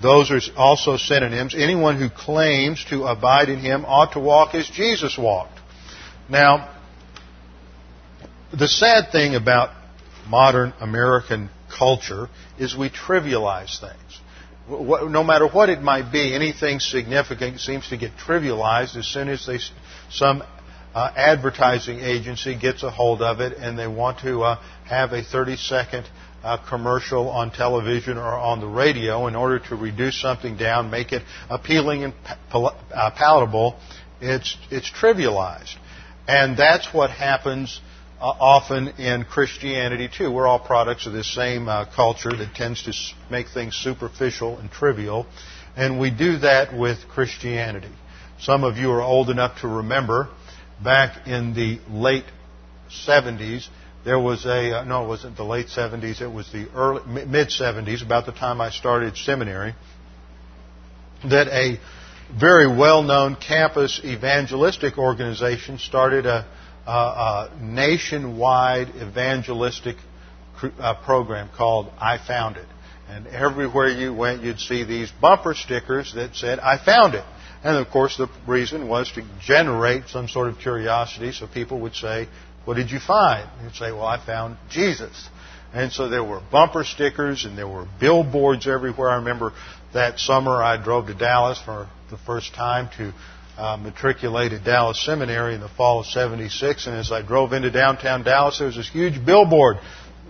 Those 0.00 0.30
are 0.30 0.40
also 0.56 0.96
synonyms. 0.96 1.54
Anyone 1.56 1.96
who 1.96 2.08
claims 2.10 2.84
to 2.90 3.04
abide 3.04 3.48
in 3.48 3.58
him 3.58 3.84
ought 3.84 4.12
to 4.12 4.20
walk 4.20 4.54
as 4.54 4.68
Jesus 4.68 5.18
walked. 5.18 5.57
Now, 6.28 6.74
the 8.52 8.68
sad 8.68 9.10
thing 9.12 9.34
about 9.34 9.70
modern 10.28 10.74
American 10.80 11.50
culture 11.76 12.28
is 12.58 12.76
we 12.76 12.90
trivialize 12.90 13.80
things. 13.80 14.20
No 14.68 15.24
matter 15.24 15.48
what 15.48 15.70
it 15.70 15.80
might 15.80 16.12
be, 16.12 16.34
anything 16.34 16.80
significant 16.80 17.60
seems 17.60 17.88
to 17.88 17.96
get 17.96 18.12
trivialized 18.16 18.96
as 18.96 19.06
soon 19.06 19.28
as 19.28 19.46
they, 19.46 19.58
some 20.10 20.42
uh, 20.94 21.12
advertising 21.16 22.00
agency 22.00 22.58
gets 22.58 22.82
a 22.82 22.90
hold 22.90 23.22
of 23.22 23.40
it 23.40 23.56
and 23.56 23.78
they 23.78 23.86
want 23.86 24.18
to 24.20 24.42
uh, 24.42 24.56
have 24.84 25.12
a 25.12 25.22
30 25.22 25.56
second 25.56 26.06
uh, 26.42 26.58
commercial 26.68 27.30
on 27.30 27.50
television 27.50 28.18
or 28.18 28.34
on 28.34 28.60
the 28.60 28.66
radio 28.66 29.26
in 29.26 29.34
order 29.34 29.58
to 29.58 29.74
reduce 29.74 30.20
something 30.20 30.56
down, 30.56 30.90
make 30.90 31.12
it 31.12 31.22
appealing 31.48 32.04
and 32.04 32.14
pal- 32.50 32.78
uh, 32.92 33.10
palatable. 33.16 33.78
It's, 34.20 34.56
it's 34.70 34.90
trivialized. 34.90 35.76
And 36.28 36.58
that's 36.58 36.92
what 36.92 37.10
happens 37.10 37.80
uh, 38.20 38.26
often 38.26 38.88
in 38.98 39.24
Christianity 39.24 40.10
too. 40.14 40.30
We're 40.30 40.46
all 40.46 40.58
products 40.58 41.06
of 41.06 41.14
this 41.14 41.32
same 41.34 41.68
uh, 41.68 41.86
culture 41.96 42.30
that 42.30 42.54
tends 42.54 42.82
to 42.82 42.92
make 43.30 43.48
things 43.48 43.74
superficial 43.74 44.58
and 44.58 44.70
trivial, 44.70 45.26
and 45.74 45.98
we 45.98 46.10
do 46.10 46.38
that 46.40 46.76
with 46.76 46.98
Christianity. 47.08 47.90
Some 48.40 48.62
of 48.62 48.76
you 48.76 48.90
are 48.90 49.00
old 49.00 49.30
enough 49.30 49.62
to 49.62 49.68
remember 49.68 50.28
back 50.84 51.26
in 51.26 51.54
the 51.54 51.80
late 51.90 52.26
70s. 52.90 53.66
There 54.04 54.20
was 54.20 54.44
a 54.44 54.80
uh, 54.80 54.84
no, 54.84 55.04
it 55.04 55.08
wasn't 55.08 55.38
the 55.38 55.44
late 55.44 55.68
70s. 55.68 56.20
It 56.20 56.30
was 56.30 56.52
the 56.52 56.68
early 56.74 57.24
mid 57.24 57.48
70s, 57.48 58.04
about 58.04 58.26
the 58.26 58.32
time 58.32 58.60
I 58.60 58.68
started 58.68 59.16
seminary. 59.16 59.74
That 61.24 61.48
a 61.48 61.80
very 62.38 62.66
well-known 62.66 63.36
campus 63.36 64.00
evangelistic 64.04 64.98
organization 64.98 65.78
started 65.78 66.26
a 66.26 66.46
a 66.88 67.50
nationwide 67.60 68.88
evangelistic 68.96 69.96
uh, 70.62 70.94
program 71.04 71.50
called 71.56 71.92
I 71.98 72.18
Found 72.26 72.56
It. 72.56 72.66
And 73.08 73.26
everywhere 73.26 73.88
you 73.88 74.12
went, 74.12 74.42
you'd 74.42 74.60
see 74.60 74.84
these 74.84 75.10
bumper 75.20 75.54
stickers 75.54 76.14
that 76.14 76.34
said, 76.34 76.58
I 76.58 76.82
found 76.82 77.14
it. 77.14 77.24
And 77.62 77.76
of 77.76 77.90
course, 77.90 78.16
the 78.16 78.28
reason 78.46 78.88
was 78.88 79.10
to 79.12 79.22
generate 79.40 80.08
some 80.08 80.28
sort 80.28 80.48
of 80.48 80.58
curiosity 80.58 81.32
so 81.32 81.46
people 81.46 81.80
would 81.80 81.94
say, 81.94 82.28
What 82.64 82.74
did 82.74 82.90
you 82.90 83.00
find? 83.00 83.48
And 83.56 83.64
you'd 83.64 83.74
say, 83.74 83.92
Well, 83.92 84.06
I 84.06 84.24
found 84.24 84.56
Jesus. 84.70 85.28
And 85.74 85.92
so 85.92 86.08
there 86.08 86.24
were 86.24 86.40
bumper 86.50 86.84
stickers 86.84 87.44
and 87.44 87.58
there 87.58 87.68
were 87.68 87.86
billboards 88.00 88.66
everywhere. 88.66 89.10
I 89.10 89.16
remember 89.16 89.52
that 89.94 90.18
summer 90.18 90.62
I 90.62 90.82
drove 90.82 91.06
to 91.06 91.14
Dallas 91.14 91.60
for 91.64 91.88
the 92.10 92.18
first 92.18 92.54
time 92.54 92.88
to 92.98 93.12
uh, 93.58 93.76
at 94.52 94.64
Dallas 94.64 95.04
Seminary 95.04 95.54
in 95.54 95.60
the 95.60 95.68
fall 95.68 96.00
of 96.00 96.06
76. 96.06 96.86
And 96.86 96.96
as 96.96 97.10
I 97.10 97.22
drove 97.22 97.52
into 97.52 97.70
downtown 97.70 98.22
Dallas, 98.22 98.58
there 98.58 98.68
was 98.68 98.76
this 98.76 98.88
huge 98.88 99.24
billboard, 99.24 99.78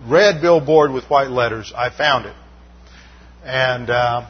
red 0.07 0.41
billboard 0.41 0.91
with 0.91 1.03
white 1.05 1.29
letters. 1.29 1.71
I 1.75 1.95
found 1.95 2.25
it. 2.25 2.35
And 3.43 3.89
uh, 3.89 4.27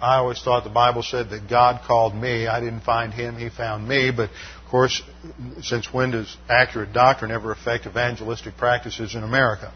I 0.00 0.16
always 0.16 0.42
thought 0.42 0.64
the 0.64 0.70
Bible 0.70 1.02
said 1.02 1.30
that 1.30 1.48
God 1.48 1.82
called 1.86 2.14
me. 2.14 2.46
I 2.46 2.60
didn't 2.60 2.80
find 2.80 3.12
him, 3.12 3.36
he 3.36 3.48
found 3.48 3.88
me. 3.88 4.10
But 4.10 4.30
of 4.30 4.70
course, 4.70 5.02
since 5.62 5.92
when 5.92 6.10
does 6.10 6.36
accurate 6.48 6.92
doctrine 6.92 7.30
ever 7.30 7.52
affect 7.52 7.86
evangelistic 7.86 8.56
practices 8.56 9.14
in 9.14 9.22
America? 9.22 9.72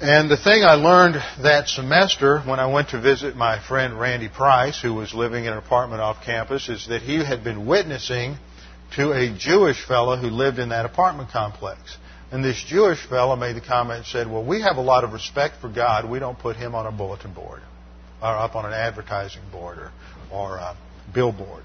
And 0.00 0.30
the 0.30 0.36
thing 0.36 0.62
I 0.62 0.74
learned 0.74 1.16
that 1.42 1.68
semester 1.68 2.38
when 2.42 2.60
I 2.60 2.66
went 2.66 2.90
to 2.90 3.00
visit 3.00 3.34
my 3.34 3.58
friend 3.58 3.98
Randy 3.98 4.28
Price, 4.28 4.80
who 4.80 4.94
was 4.94 5.12
living 5.12 5.44
in 5.44 5.52
an 5.52 5.58
apartment 5.58 6.00
off 6.00 6.24
campus, 6.24 6.68
is 6.68 6.86
that 6.86 7.02
he 7.02 7.16
had 7.16 7.42
been 7.42 7.66
witnessing 7.66 8.36
to 8.94 9.10
a 9.10 9.36
Jewish 9.36 9.84
fellow 9.84 10.16
who 10.16 10.28
lived 10.28 10.60
in 10.60 10.68
that 10.68 10.84
apartment 10.84 11.30
complex. 11.30 11.96
And 12.30 12.44
this 12.44 12.62
Jewish 12.62 13.04
fellow 13.08 13.34
made 13.34 13.56
the 13.56 13.60
comment 13.60 13.98
and 13.98 14.06
said, 14.06 14.30
Well, 14.30 14.44
we 14.44 14.60
have 14.60 14.76
a 14.76 14.82
lot 14.82 15.02
of 15.02 15.12
respect 15.12 15.56
for 15.60 15.68
God. 15.68 16.08
We 16.08 16.20
don't 16.20 16.38
put 16.38 16.54
him 16.54 16.76
on 16.76 16.86
a 16.86 16.92
bulletin 16.92 17.34
board 17.34 17.62
or 18.22 18.28
up 18.28 18.54
on 18.54 18.66
an 18.66 18.74
advertising 18.74 19.42
board 19.50 19.78
or, 19.78 19.92
or 20.30 20.56
a 20.58 20.76
billboard. 21.12 21.64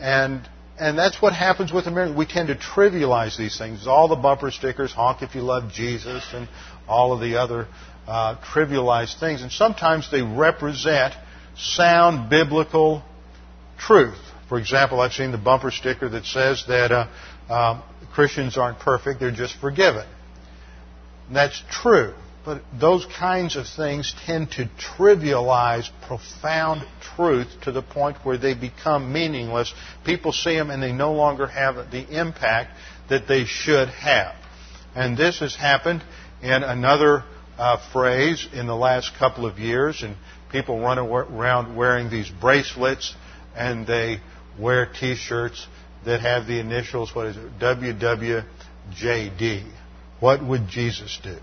And 0.00 0.48
and 0.78 0.98
that's 0.98 1.20
what 1.20 1.32
happens 1.32 1.72
with 1.72 1.86
America. 1.86 2.12
We 2.12 2.26
tend 2.26 2.48
to 2.48 2.56
trivialize 2.56 3.36
these 3.36 3.56
things. 3.58 3.86
All 3.86 4.08
the 4.08 4.16
bumper 4.16 4.50
stickers, 4.50 4.92
honk 4.92 5.22
if 5.22 5.34
you 5.34 5.42
love 5.42 5.70
Jesus, 5.72 6.24
and 6.32 6.48
all 6.88 7.12
of 7.12 7.20
the 7.20 7.36
other 7.36 7.68
uh, 8.06 8.36
trivialized 8.42 9.18
things. 9.20 9.42
And 9.42 9.52
sometimes 9.52 10.10
they 10.10 10.22
represent 10.22 11.14
sound 11.56 12.30
biblical 12.30 13.02
truth. 13.78 14.18
For 14.48 14.58
example, 14.58 15.00
I've 15.00 15.12
seen 15.12 15.32
the 15.32 15.38
bumper 15.38 15.70
sticker 15.70 16.08
that 16.08 16.24
says 16.24 16.64
that 16.68 16.92
uh, 16.92 17.08
uh, 17.48 17.82
Christians 18.12 18.58
aren't 18.58 18.78
perfect, 18.78 19.20
they're 19.20 19.30
just 19.30 19.58
forgiven. 19.58 20.06
And 21.28 21.36
that's 21.36 21.62
true. 21.70 22.14
But 22.44 22.62
those 22.78 23.06
kinds 23.06 23.54
of 23.56 23.66
things 23.68 24.12
tend 24.26 24.50
to 24.52 24.68
trivialize 24.76 25.88
profound 26.06 26.82
truth 27.14 27.48
to 27.62 27.72
the 27.72 27.82
point 27.82 28.16
where 28.24 28.36
they 28.36 28.54
become 28.54 29.12
meaningless. 29.12 29.72
People 30.04 30.32
see 30.32 30.56
them 30.56 30.70
and 30.70 30.82
they 30.82 30.92
no 30.92 31.12
longer 31.12 31.46
have 31.46 31.76
the 31.92 32.20
impact 32.20 32.72
that 33.08 33.28
they 33.28 33.44
should 33.44 33.88
have. 33.88 34.34
And 34.94 35.16
this 35.16 35.38
has 35.38 35.54
happened 35.54 36.02
in 36.42 36.62
another 36.62 37.24
uh, 37.58 37.78
phrase 37.92 38.46
in 38.52 38.66
the 38.66 38.76
last 38.76 39.12
couple 39.18 39.46
of 39.46 39.58
years, 39.58 40.02
and 40.02 40.16
people 40.50 40.80
run 40.80 40.98
around 40.98 41.76
wearing 41.76 42.10
these 42.10 42.28
bracelets 42.28 43.14
and 43.54 43.86
they 43.86 44.18
wear 44.58 44.86
t 44.86 45.14
shirts 45.14 45.66
that 46.04 46.20
have 46.20 46.46
the 46.46 46.58
initials, 46.58 47.14
what 47.14 47.26
is 47.26 47.36
it, 47.36 47.58
WWJD. 47.58 49.70
What 50.20 50.44
would 50.44 50.68
Jesus 50.68 51.18
do? 51.22 51.38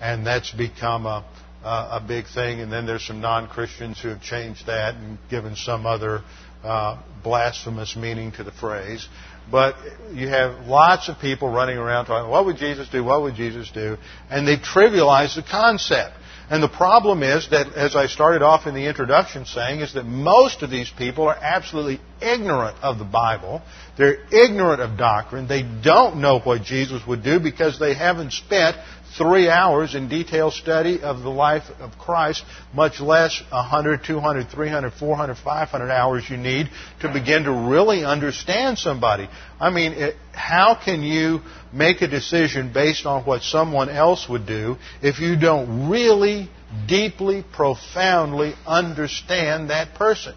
and 0.00 0.26
that's 0.26 0.50
become 0.52 1.06
a, 1.06 1.24
a 1.64 2.02
big 2.06 2.26
thing. 2.26 2.60
And 2.60 2.72
then 2.72 2.86
there's 2.86 3.06
some 3.06 3.20
non-Christians 3.20 4.00
who 4.00 4.08
have 4.08 4.22
changed 4.22 4.66
that 4.66 4.94
and 4.94 5.18
given 5.30 5.56
some 5.56 5.86
other 5.86 6.22
uh, 6.62 7.00
blasphemous 7.22 7.96
meaning 7.96 8.32
to 8.32 8.44
the 8.44 8.52
phrase. 8.52 9.06
But 9.50 9.76
you 10.12 10.28
have 10.28 10.66
lots 10.66 11.08
of 11.08 11.18
people 11.18 11.48
running 11.48 11.78
around 11.78 12.06
talking, 12.06 12.30
what 12.30 12.44
would 12.46 12.56
Jesus 12.56 12.88
do? 12.88 13.02
What 13.02 13.22
would 13.22 13.34
Jesus 13.34 13.70
do? 13.70 13.96
And 14.30 14.46
they've 14.46 14.58
trivialized 14.58 15.36
the 15.36 15.42
concept. 15.42 16.14
And 16.50 16.62
the 16.62 16.68
problem 16.68 17.22
is 17.22 17.50
that, 17.50 17.74
as 17.74 17.94
I 17.94 18.06
started 18.06 18.40
off 18.40 18.66
in 18.66 18.74
the 18.74 18.86
introduction 18.86 19.44
saying, 19.44 19.80
is 19.80 19.92
that 19.94 20.04
most 20.04 20.62
of 20.62 20.70
these 20.70 20.88
people 20.88 21.28
are 21.28 21.36
absolutely 21.38 22.00
ignorant 22.22 22.78
of 22.82 22.98
the 22.98 23.04
Bible. 23.04 23.60
They're 23.98 24.24
ignorant 24.32 24.80
of 24.80 24.96
doctrine. 24.96 25.46
They 25.46 25.62
don't 25.62 26.22
know 26.22 26.40
what 26.40 26.62
Jesus 26.62 27.06
would 27.06 27.22
do 27.22 27.38
because 27.38 27.78
they 27.78 27.92
haven't 27.92 28.32
spent 28.32 28.78
three 29.18 29.50
hours 29.50 29.94
in 29.94 30.08
detailed 30.08 30.54
study 30.54 31.00
of 31.02 31.22
the 31.22 31.28
life 31.28 31.64
of 31.80 31.98
Christ, 31.98 32.44
much 32.72 33.00
less 33.00 33.42
100, 33.50 34.04
200, 34.04 34.48
300, 34.48 34.92
400, 34.94 35.36
500 35.36 35.90
hours 35.90 36.30
you 36.30 36.36
need 36.36 36.70
to 37.00 37.12
begin 37.12 37.42
to 37.44 37.52
really 37.52 38.04
understand 38.04 38.78
somebody. 38.78 39.28
I 39.60 39.70
mean, 39.70 39.92
it, 39.92 40.16
how 40.32 40.78
can 40.82 41.02
you 41.02 41.40
make 41.72 42.00
a 42.00 42.08
decision 42.08 42.72
based 42.72 43.04
on 43.04 43.24
what 43.24 43.42
someone 43.42 43.90
else 43.90 44.28
would 44.28 44.46
do 44.46 44.76
if 45.02 45.18
you 45.18 45.36
don't 45.36 45.90
really, 45.90 46.48
deeply, 46.86 47.44
profoundly 47.52 48.54
understand 48.66 49.70
that 49.70 49.94
person? 49.94 50.34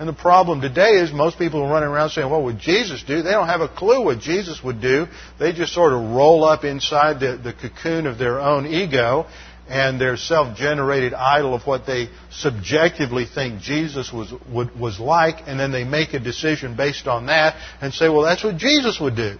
And 0.00 0.08
the 0.08 0.14
problem 0.14 0.62
today 0.62 0.92
is 0.92 1.12
most 1.12 1.38
people 1.38 1.62
are 1.62 1.70
running 1.70 1.90
around 1.90 2.08
saying, 2.08 2.30
what 2.30 2.42
would 2.44 2.58
Jesus 2.58 3.02
do? 3.02 3.20
They 3.20 3.32
don't 3.32 3.48
have 3.48 3.60
a 3.60 3.68
clue 3.68 4.02
what 4.02 4.18
Jesus 4.18 4.64
would 4.64 4.80
do. 4.80 5.06
They 5.38 5.52
just 5.52 5.74
sort 5.74 5.92
of 5.92 6.00
roll 6.00 6.42
up 6.42 6.64
inside 6.64 7.20
the, 7.20 7.36
the 7.36 7.52
cocoon 7.52 8.06
of 8.06 8.16
their 8.16 8.40
own 8.40 8.66
ego 8.66 9.26
and 9.68 10.00
their 10.00 10.16
self-generated 10.16 11.12
idol 11.12 11.54
of 11.54 11.66
what 11.66 11.84
they 11.84 12.08
subjectively 12.30 13.26
think 13.26 13.60
Jesus 13.60 14.10
was, 14.10 14.32
would, 14.50 14.74
was 14.74 14.98
like, 14.98 15.46
and 15.46 15.60
then 15.60 15.70
they 15.70 15.84
make 15.84 16.14
a 16.14 16.18
decision 16.18 16.78
based 16.78 17.06
on 17.06 17.26
that 17.26 17.56
and 17.82 17.92
say, 17.92 18.08
well, 18.08 18.22
that's 18.22 18.42
what 18.42 18.56
Jesus 18.56 18.98
would 19.00 19.16
do. 19.16 19.36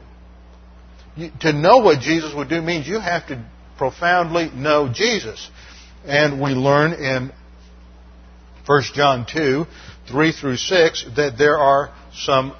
You, 1.17 1.31
to 1.41 1.55
know 1.55 1.79
what 1.79 2.01
Jesus 2.01 2.35
would 2.35 2.51
do 2.51 2.61
means 2.61 2.87
you 2.87 3.01
have 3.01 3.27
to 3.29 3.43
profoundly 3.79 4.51
know 4.51 4.93
Jesus. 4.93 5.51
And 6.05 6.39
we 6.39 6.51
learn 6.51 6.93
in 6.93 7.33
1 8.67 8.83
John 8.95 9.27
2 9.27 9.67
3 10.11 10.33
through 10.33 10.57
6 10.57 11.07
that 11.17 11.39
there 11.39 11.59
are 11.59 11.93
some 12.13 12.55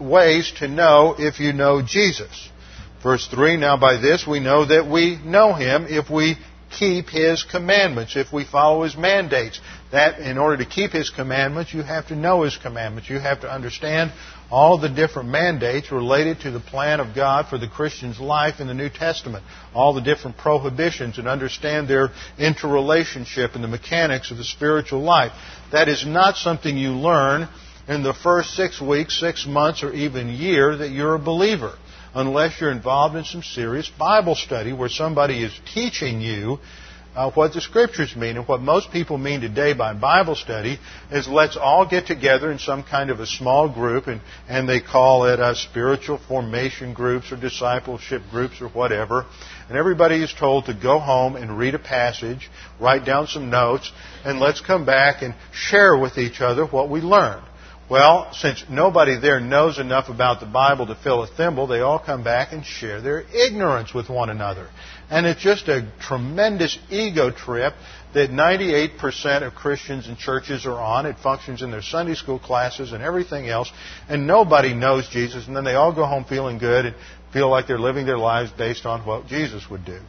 ways 0.00 0.52
to 0.58 0.68
know 0.68 1.14
if 1.18 1.40
you 1.40 1.52
know 1.52 1.82
Jesus. 1.82 2.50
Verse 3.02 3.26
3 3.28 3.56
Now 3.56 3.76
by 3.76 3.96
this 3.96 4.26
we 4.26 4.40
know 4.40 4.64
that 4.64 4.88
we 4.88 5.16
know 5.16 5.54
him 5.54 5.86
if 5.88 6.10
we 6.10 6.36
keep 6.70 7.08
His 7.08 7.42
commandments, 7.42 8.16
if 8.16 8.32
we 8.32 8.44
follow 8.44 8.82
His 8.82 8.96
mandates. 8.96 9.60
That, 9.92 10.20
in 10.20 10.38
order 10.38 10.62
to 10.62 10.68
keep 10.68 10.92
His 10.92 11.10
commandments, 11.10 11.72
you 11.72 11.82
have 11.82 12.08
to 12.08 12.16
know 12.16 12.42
His 12.42 12.56
commandments. 12.56 13.08
You 13.08 13.18
have 13.18 13.40
to 13.40 13.50
understand 13.52 14.12
all 14.50 14.78
the 14.78 14.88
different 14.88 15.28
mandates 15.28 15.92
related 15.92 16.40
to 16.40 16.50
the 16.50 16.60
plan 16.60 17.00
of 17.00 17.14
God 17.14 17.48
for 17.48 17.58
the 17.58 17.68
Christian's 17.68 18.18
life 18.18 18.60
in 18.60 18.66
the 18.66 18.74
New 18.74 18.88
Testament. 18.88 19.44
All 19.74 19.92
the 19.92 20.00
different 20.00 20.38
prohibitions 20.38 21.18
and 21.18 21.28
understand 21.28 21.88
their 21.88 22.08
interrelationship 22.38 23.54
and 23.54 23.62
the 23.62 23.68
mechanics 23.68 24.30
of 24.30 24.38
the 24.38 24.44
spiritual 24.44 25.00
life. 25.00 25.32
That 25.72 25.88
is 25.88 26.06
not 26.06 26.36
something 26.36 26.76
you 26.76 26.92
learn 26.92 27.48
in 27.88 28.02
the 28.02 28.14
first 28.14 28.54
six 28.54 28.80
weeks, 28.80 29.18
six 29.20 29.46
months, 29.46 29.82
or 29.82 29.92
even 29.92 30.28
year 30.28 30.76
that 30.76 30.90
you're 30.90 31.14
a 31.14 31.18
believer 31.18 31.76
unless 32.14 32.60
you're 32.60 32.72
involved 32.72 33.16
in 33.16 33.24
some 33.24 33.42
serious 33.42 33.90
Bible 33.98 34.34
study 34.34 34.72
where 34.72 34.88
somebody 34.88 35.42
is 35.42 35.52
teaching 35.74 36.20
you 36.20 36.58
uh, 37.18 37.32
what 37.32 37.52
the 37.52 37.60
Scriptures 37.60 38.14
mean. 38.14 38.36
And 38.36 38.46
what 38.46 38.60
most 38.60 38.92
people 38.92 39.18
mean 39.18 39.40
today 39.40 39.72
by 39.72 39.92
Bible 39.92 40.36
study 40.36 40.78
is 41.10 41.26
let's 41.26 41.56
all 41.56 41.84
get 41.84 42.06
together 42.06 42.52
in 42.52 42.60
some 42.60 42.84
kind 42.84 43.10
of 43.10 43.18
a 43.18 43.26
small 43.26 43.68
group, 43.68 44.06
and, 44.06 44.20
and 44.48 44.68
they 44.68 44.80
call 44.80 45.24
it 45.24 45.40
uh, 45.40 45.54
spiritual 45.54 46.18
formation 46.28 46.94
groups 46.94 47.32
or 47.32 47.36
discipleship 47.36 48.22
groups 48.30 48.60
or 48.60 48.68
whatever. 48.68 49.26
And 49.68 49.76
everybody 49.76 50.22
is 50.22 50.32
told 50.32 50.66
to 50.66 50.74
go 50.74 51.00
home 51.00 51.34
and 51.34 51.58
read 51.58 51.74
a 51.74 51.80
passage, 51.80 52.48
write 52.80 53.04
down 53.04 53.26
some 53.26 53.50
notes, 53.50 53.90
and 54.24 54.38
let's 54.38 54.60
come 54.60 54.86
back 54.86 55.20
and 55.22 55.34
share 55.52 55.98
with 55.98 56.18
each 56.18 56.40
other 56.40 56.66
what 56.66 56.88
we 56.88 57.00
learned. 57.00 57.44
Well, 57.90 58.28
since 58.34 58.62
nobody 58.68 59.18
there 59.18 59.40
knows 59.40 59.78
enough 59.78 60.10
about 60.10 60.40
the 60.40 60.46
Bible 60.46 60.86
to 60.88 60.94
fill 60.94 61.22
a 61.22 61.26
thimble, 61.26 61.66
they 61.66 61.80
all 61.80 61.98
come 61.98 62.22
back 62.22 62.52
and 62.52 62.64
share 62.64 63.00
their 63.00 63.24
ignorance 63.34 63.94
with 63.94 64.10
one 64.10 64.28
another. 64.28 64.68
And 65.10 65.26
it's 65.26 65.40
just 65.40 65.68
a 65.68 65.90
tremendous 66.00 66.78
ego 66.90 67.30
trip 67.30 67.74
that 68.14 68.30
98% 68.30 69.42
of 69.46 69.54
Christians 69.54 70.06
and 70.06 70.18
churches 70.18 70.66
are 70.66 70.80
on. 70.80 71.06
It 71.06 71.16
functions 71.18 71.62
in 71.62 71.70
their 71.70 71.82
Sunday 71.82 72.14
school 72.14 72.38
classes 72.38 72.92
and 72.92 73.02
everything 73.02 73.48
else. 73.48 73.70
And 74.08 74.26
nobody 74.26 74.74
knows 74.74 75.08
Jesus. 75.08 75.46
And 75.46 75.56
then 75.56 75.64
they 75.64 75.74
all 75.74 75.94
go 75.94 76.04
home 76.04 76.24
feeling 76.24 76.58
good 76.58 76.86
and 76.86 76.94
feel 77.32 77.48
like 77.48 77.66
they're 77.66 77.78
living 77.78 78.06
their 78.06 78.18
lives 78.18 78.50
based 78.50 78.86
on 78.86 79.06
what 79.06 79.26
Jesus 79.26 79.68
would 79.70 79.84
do. 79.84 80.00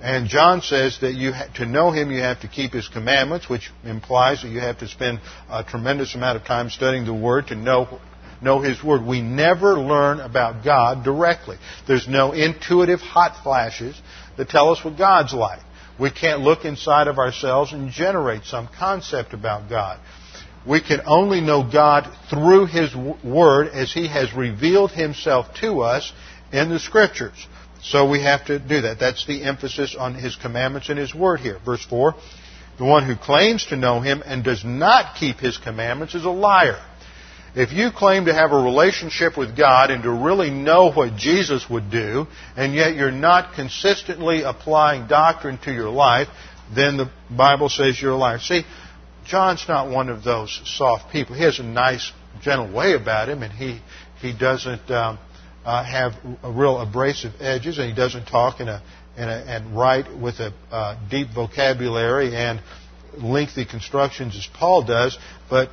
And 0.00 0.28
John 0.28 0.60
says 0.60 0.98
that 1.00 1.14
you 1.14 1.32
to 1.54 1.64
know 1.64 1.90
him, 1.90 2.10
you 2.10 2.20
have 2.20 2.40
to 2.40 2.48
keep 2.48 2.72
his 2.72 2.88
commandments, 2.88 3.48
which 3.48 3.70
implies 3.84 4.42
that 4.42 4.48
you 4.48 4.60
have 4.60 4.78
to 4.80 4.88
spend 4.88 5.20
a 5.48 5.64
tremendous 5.64 6.14
amount 6.14 6.36
of 6.36 6.44
time 6.44 6.68
studying 6.68 7.06
the 7.06 7.14
Word 7.14 7.46
to 7.48 7.54
know 7.54 8.00
know 8.42 8.60
His 8.60 8.82
Word. 8.82 9.04
We 9.04 9.20
never 9.20 9.78
learn 9.78 10.20
about 10.20 10.64
God 10.64 11.04
directly. 11.04 11.56
There's 11.86 12.08
no 12.08 12.32
intuitive 12.32 13.00
hot 13.00 13.42
flashes 13.42 14.00
that 14.36 14.48
tell 14.48 14.70
us 14.70 14.84
what 14.84 14.98
God's 14.98 15.32
like. 15.32 15.60
We 15.98 16.10
can't 16.10 16.40
look 16.40 16.64
inside 16.64 17.06
of 17.06 17.18
ourselves 17.18 17.72
and 17.72 17.90
generate 17.90 18.44
some 18.44 18.68
concept 18.68 19.32
about 19.32 19.68
God. 19.68 20.00
We 20.66 20.80
can 20.80 21.02
only 21.06 21.40
know 21.40 21.68
God 21.70 22.10
through 22.30 22.66
His 22.66 22.94
Word 23.22 23.68
as 23.68 23.92
He 23.92 24.08
has 24.08 24.32
revealed 24.32 24.90
Himself 24.90 25.54
to 25.60 25.80
us 25.80 26.12
in 26.52 26.70
the 26.70 26.78
Scriptures. 26.78 27.46
So 27.82 28.08
we 28.08 28.22
have 28.22 28.46
to 28.46 28.58
do 28.58 28.80
that. 28.82 28.98
That's 28.98 29.26
the 29.26 29.44
emphasis 29.44 29.94
on 29.94 30.14
His 30.14 30.36
commandments 30.36 30.88
and 30.88 30.98
His 30.98 31.14
Word 31.14 31.40
here. 31.40 31.58
Verse 31.64 31.84
4 31.84 32.14
The 32.78 32.84
one 32.84 33.06
who 33.06 33.14
claims 33.14 33.66
to 33.66 33.76
know 33.76 34.00
Him 34.00 34.22
and 34.24 34.42
does 34.42 34.64
not 34.64 35.16
keep 35.16 35.36
His 35.36 35.58
commandments 35.58 36.14
is 36.14 36.24
a 36.24 36.30
liar. 36.30 36.82
If 37.56 37.72
you 37.72 37.90
claim 37.92 38.24
to 38.24 38.34
have 38.34 38.50
a 38.50 38.60
relationship 38.60 39.38
with 39.38 39.56
God 39.56 39.92
and 39.92 40.02
to 40.02 40.10
really 40.10 40.50
know 40.50 40.90
what 40.90 41.16
Jesus 41.16 41.70
would 41.70 41.88
do, 41.88 42.26
and 42.56 42.74
yet 42.74 42.96
you're 42.96 43.12
not 43.12 43.54
consistently 43.54 44.42
applying 44.42 45.06
doctrine 45.06 45.58
to 45.58 45.72
your 45.72 45.90
life, 45.90 46.26
then 46.74 46.96
the 46.96 47.10
Bible 47.30 47.68
says 47.68 48.00
you're 48.00 48.12
a 48.12 48.16
liar. 48.16 48.40
See, 48.40 48.64
John's 49.24 49.64
not 49.68 49.88
one 49.88 50.08
of 50.08 50.24
those 50.24 50.60
soft 50.64 51.12
people. 51.12 51.36
He 51.36 51.44
has 51.44 51.60
a 51.60 51.62
nice, 51.62 52.12
gentle 52.42 52.72
way 52.72 52.94
about 52.94 53.28
him, 53.28 53.42
and 53.42 53.52
he 53.52 53.80
he 54.20 54.36
doesn't 54.36 54.90
um, 54.90 55.18
uh, 55.64 55.84
have 55.84 56.12
real 56.42 56.80
abrasive 56.80 57.34
edges, 57.40 57.78
and 57.78 57.88
he 57.88 57.94
doesn't 57.94 58.26
talk 58.26 58.60
in 58.60 58.68
a, 58.68 58.82
in 59.16 59.28
a 59.28 59.44
and 59.46 59.76
write 59.76 60.12
with 60.16 60.40
a 60.40 60.52
uh, 60.70 60.98
deep 61.08 61.28
vocabulary 61.34 62.34
and 62.34 62.60
lengthy 63.16 63.64
constructions 63.64 64.36
as 64.36 64.48
Paul 64.52 64.84
does. 64.84 65.16
But 65.48 65.70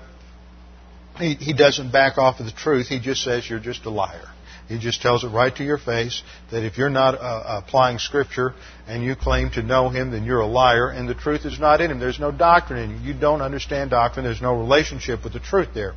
he, 1.18 1.36
he 1.36 1.54
doesn't 1.54 1.92
back 1.92 2.18
off 2.18 2.40
of 2.40 2.46
the 2.46 2.52
truth. 2.52 2.88
He 2.88 3.00
just 3.00 3.24
says 3.24 3.50
you're 3.50 3.60
just 3.60 3.86
a 3.86 3.90
liar. 3.90 4.28
He 4.68 4.80
just 4.80 5.02
tells 5.02 5.26
it 5.26 5.28
right 5.28 5.54
to 5.58 5.64
your 5.66 5.78
face 5.78 6.24
that 6.52 6.66
if 6.66 6.78
you're 6.78 6.90
not 6.90 7.16
uh, 7.16 7.62
applying 7.66 8.00
Scripture 8.00 8.54
and 8.88 9.04
you 9.04 9.16
claim 9.16 9.50
to 9.52 9.62
know 9.62 9.90
Him, 9.90 10.12
then 10.12 10.24
you're 10.24 10.40
a 10.40 10.48
liar, 10.48 10.90
and 10.90 11.10
the 11.10 11.14
truth 11.14 11.46
is 11.46 11.60
not 11.60 11.82
in 11.82 11.92
Him. 11.92 12.00
There's 12.00 12.20
no 12.20 12.32
doctrine 12.32 12.80
in 12.80 12.92
you. 12.92 13.14
You 13.14 13.20
don't 13.20 13.42
understand 13.42 13.90
doctrine. 13.90 14.24
There's 14.24 14.42
no 14.42 14.58
relationship 14.58 15.26
with 15.26 15.34
the 15.34 15.42
truth 15.42 15.70
there. 15.74 15.94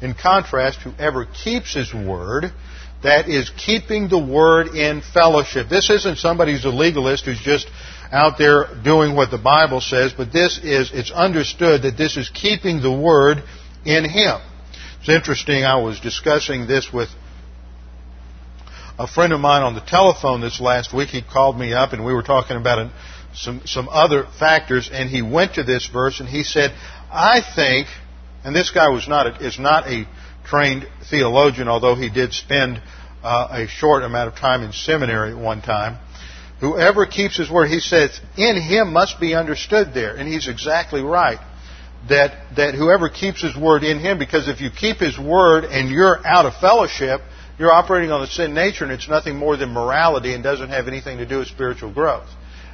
In 0.00 0.14
contrast, 0.14 0.80
whoever 0.80 1.26
keeps 1.26 1.74
His 1.74 1.92
Word 1.92 2.52
that 3.02 3.28
is 3.28 3.50
keeping 3.50 4.08
the 4.08 4.18
word 4.18 4.68
in 4.68 5.02
fellowship. 5.02 5.68
This 5.68 5.90
isn't 5.90 6.18
somebody 6.18 6.52
who's 6.52 6.64
a 6.64 6.70
legalist 6.70 7.24
who's 7.24 7.40
just 7.40 7.68
out 8.10 8.38
there 8.38 8.66
doing 8.82 9.14
what 9.14 9.30
the 9.30 9.38
Bible 9.38 9.80
says, 9.80 10.12
but 10.16 10.32
this 10.32 10.58
is, 10.62 10.90
it's 10.94 11.10
understood 11.10 11.82
that 11.82 11.96
this 11.96 12.16
is 12.16 12.30
keeping 12.30 12.80
the 12.80 12.92
word 12.92 13.42
in 13.86 14.04
Him. 14.08 14.40
It's 15.00 15.08
interesting, 15.08 15.64
I 15.64 15.76
was 15.76 16.00
discussing 16.00 16.66
this 16.66 16.92
with 16.92 17.08
a 18.98 19.06
friend 19.06 19.32
of 19.32 19.40
mine 19.40 19.62
on 19.62 19.74
the 19.74 19.80
telephone 19.80 20.40
this 20.40 20.60
last 20.60 20.92
week. 20.92 21.10
He 21.10 21.22
called 21.22 21.58
me 21.58 21.72
up 21.72 21.92
and 21.92 22.04
we 22.04 22.12
were 22.12 22.22
talking 22.22 22.56
about 22.56 22.90
some, 23.34 23.62
some 23.66 23.88
other 23.88 24.26
factors 24.38 24.90
and 24.92 25.08
he 25.08 25.22
went 25.22 25.54
to 25.54 25.62
this 25.62 25.86
verse 25.86 26.20
and 26.20 26.28
he 26.28 26.42
said, 26.42 26.72
I 27.10 27.40
think, 27.54 27.88
and 28.44 28.54
this 28.54 28.70
guy 28.70 28.88
was 28.88 29.06
not 29.06 29.26
a, 29.26 29.46
is 29.46 29.58
not 29.58 29.86
a 29.86 30.08
trained 30.44 30.88
theologian, 31.08 31.68
although 31.68 31.94
he 31.94 32.08
did 32.08 32.32
spend 32.32 32.80
uh, 33.22 33.48
a 33.50 33.66
short 33.68 34.02
amount 34.02 34.28
of 34.32 34.38
time 34.38 34.62
in 34.62 34.72
seminary 34.72 35.32
at 35.32 35.38
one 35.38 35.62
time. 35.62 35.98
Whoever 36.60 37.06
keeps 37.06 37.36
his 37.36 37.50
word, 37.50 37.68
he 37.68 37.80
says, 37.80 38.18
in 38.36 38.60
him 38.60 38.92
must 38.92 39.20
be 39.20 39.34
understood 39.34 39.92
there. 39.92 40.14
And 40.14 40.26
he's 40.26 40.48
exactly 40.48 41.02
right. 41.02 41.38
That, 42.08 42.54
that 42.56 42.74
whoever 42.74 43.08
keeps 43.08 43.42
his 43.42 43.56
word 43.56 43.82
in 43.82 43.98
him, 43.98 44.18
because 44.18 44.48
if 44.48 44.60
you 44.60 44.70
keep 44.70 44.98
his 44.98 45.18
word 45.18 45.64
and 45.64 45.90
you're 45.90 46.24
out 46.24 46.46
of 46.46 46.54
fellowship, 46.60 47.20
you're 47.58 47.72
operating 47.72 48.12
on 48.12 48.20
the 48.20 48.28
sin 48.28 48.54
nature 48.54 48.84
and 48.84 48.92
it's 48.92 49.08
nothing 49.08 49.36
more 49.36 49.56
than 49.56 49.70
morality 49.70 50.32
and 50.32 50.44
doesn't 50.44 50.68
have 50.68 50.86
anything 50.86 51.18
to 51.18 51.26
do 51.26 51.38
with 51.38 51.48
spiritual 51.48 51.92
growth. 51.92 52.28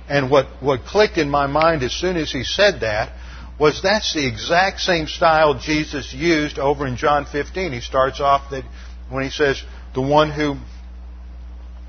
And 0.08 0.30
what, 0.30 0.46
what 0.60 0.84
clicked 0.84 1.16
in 1.16 1.30
my 1.30 1.46
mind 1.46 1.82
as 1.82 1.92
soon 1.92 2.16
as 2.16 2.30
he 2.30 2.44
said 2.44 2.80
that 2.80 3.16
was 3.58 3.80
that's 3.82 4.12
the 4.12 4.26
exact 4.26 4.80
same 4.80 5.06
style 5.06 5.58
Jesus 5.58 6.12
used 6.12 6.58
over 6.58 6.86
in 6.86 6.96
John 6.96 7.26
15. 7.26 7.72
He 7.72 7.80
starts 7.80 8.20
off 8.20 8.50
that 8.50 8.64
when 9.08 9.24
he 9.24 9.30
says, 9.30 9.62
the 9.94 10.02
one 10.02 10.30
who 10.30 10.56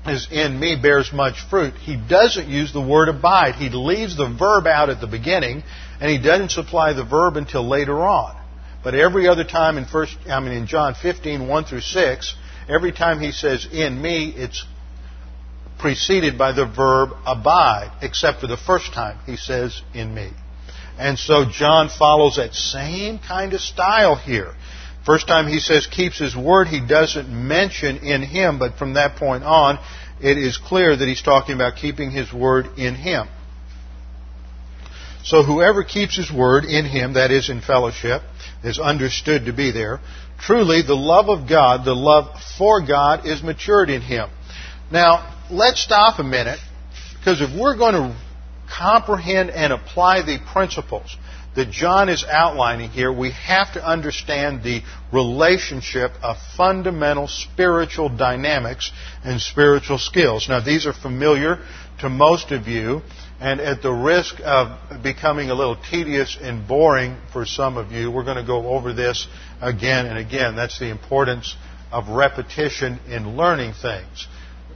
is 0.06 0.28
in 0.30 0.58
me 0.60 0.76
bears 0.80 1.10
much 1.12 1.40
fruit. 1.48 1.74
He 1.74 1.96
doesn't 1.96 2.48
use 2.48 2.72
the 2.72 2.86
word 2.86 3.08
abide. 3.08 3.54
He 3.54 3.70
leaves 3.70 4.16
the 4.16 4.28
verb 4.28 4.66
out 4.66 4.90
at 4.90 5.00
the 5.00 5.06
beginning, 5.06 5.62
and 6.04 6.12
he 6.12 6.18
doesn't 6.18 6.50
supply 6.50 6.92
the 6.92 7.02
verb 7.02 7.38
until 7.38 7.66
later 7.66 8.02
on. 8.02 8.36
But 8.82 8.94
every 8.94 9.26
other 9.26 9.42
time 9.42 9.78
in 9.78 9.86
first, 9.86 10.14
I 10.28 10.38
mean 10.38 10.52
in 10.52 10.66
John 10.66 10.94
15, 10.94 11.48
1 11.48 11.64
through 11.64 11.80
6, 11.80 12.34
every 12.68 12.92
time 12.92 13.20
he 13.20 13.32
says 13.32 13.66
in 13.72 14.02
me, 14.02 14.28
it's 14.36 14.66
preceded 15.78 16.36
by 16.36 16.52
the 16.52 16.66
verb 16.66 17.16
abide, 17.24 17.90
except 18.02 18.42
for 18.42 18.46
the 18.46 18.58
first 18.58 18.92
time 18.92 19.18
he 19.24 19.38
says 19.38 19.80
in 19.94 20.14
me. 20.14 20.28
And 20.98 21.18
so 21.18 21.46
John 21.50 21.88
follows 21.88 22.36
that 22.36 22.52
same 22.52 23.18
kind 23.18 23.54
of 23.54 23.62
style 23.62 24.14
here. 24.14 24.52
First 25.06 25.26
time 25.26 25.48
he 25.48 25.58
says 25.58 25.86
keeps 25.86 26.18
his 26.18 26.36
word, 26.36 26.68
he 26.68 26.86
doesn't 26.86 27.30
mention 27.30 27.96
in 28.04 28.20
him, 28.20 28.58
but 28.58 28.76
from 28.76 28.92
that 28.92 29.16
point 29.16 29.42
on, 29.42 29.78
it 30.20 30.36
is 30.36 30.58
clear 30.58 30.94
that 30.94 31.08
he's 31.08 31.22
talking 31.22 31.54
about 31.54 31.76
keeping 31.76 32.10
his 32.10 32.30
word 32.30 32.78
in 32.78 32.94
him. 32.94 33.26
So 35.24 35.42
whoever 35.42 35.84
keeps 35.84 36.16
his 36.16 36.30
word 36.30 36.64
in 36.64 36.84
him, 36.84 37.14
that 37.14 37.30
is 37.30 37.48
in 37.48 37.62
fellowship, 37.62 38.22
is 38.62 38.78
understood 38.78 39.46
to 39.46 39.52
be 39.52 39.70
there. 39.70 40.00
Truly, 40.38 40.82
the 40.82 40.94
love 40.94 41.28
of 41.28 41.48
God, 41.48 41.84
the 41.84 41.94
love 41.94 42.40
for 42.58 42.86
God, 42.86 43.26
is 43.26 43.42
matured 43.42 43.88
in 43.88 44.02
him. 44.02 44.28
Now, 44.92 45.34
let's 45.50 45.80
stop 45.80 46.18
a 46.18 46.22
minute, 46.22 46.58
because 47.18 47.40
if 47.40 47.58
we're 47.58 47.76
going 47.76 47.94
to 47.94 48.16
comprehend 48.70 49.50
and 49.50 49.72
apply 49.72 50.22
the 50.22 50.38
principles 50.52 51.16
that 51.56 51.70
John 51.70 52.08
is 52.08 52.24
outlining 52.28 52.90
here, 52.90 53.12
we 53.12 53.30
have 53.30 53.72
to 53.74 53.84
understand 53.86 54.62
the 54.62 54.82
relationship 55.12 56.10
of 56.22 56.36
fundamental 56.56 57.28
spiritual 57.28 58.08
dynamics 58.08 58.90
and 59.22 59.40
spiritual 59.40 59.98
skills. 59.98 60.48
Now, 60.48 60.60
these 60.60 60.86
are 60.86 60.92
familiar 60.92 61.64
to 62.00 62.08
most 62.08 62.50
of 62.50 62.66
you, 62.66 63.02
and 63.44 63.60
at 63.60 63.82
the 63.82 63.92
risk 63.92 64.36
of 64.42 65.02
becoming 65.02 65.50
a 65.50 65.54
little 65.54 65.76
tedious 65.76 66.38
and 66.40 66.66
boring 66.66 67.14
for 67.30 67.44
some 67.44 67.76
of 67.76 67.92
you, 67.92 68.10
we're 68.10 68.24
going 68.24 68.38
to 68.38 68.42
go 68.42 68.68
over 68.68 68.94
this 68.94 69.26
again 69.60 70.06
and 70.06 70.16
again. 70.16 70.56
That's 70.56 70.78
the 70.78 70.88
importance 70.88 71.54
of 71.92 72.08
repetition 72.08 72.98
in 73.06 73.36
learning 73.36 73.74
things. 73.74 74.28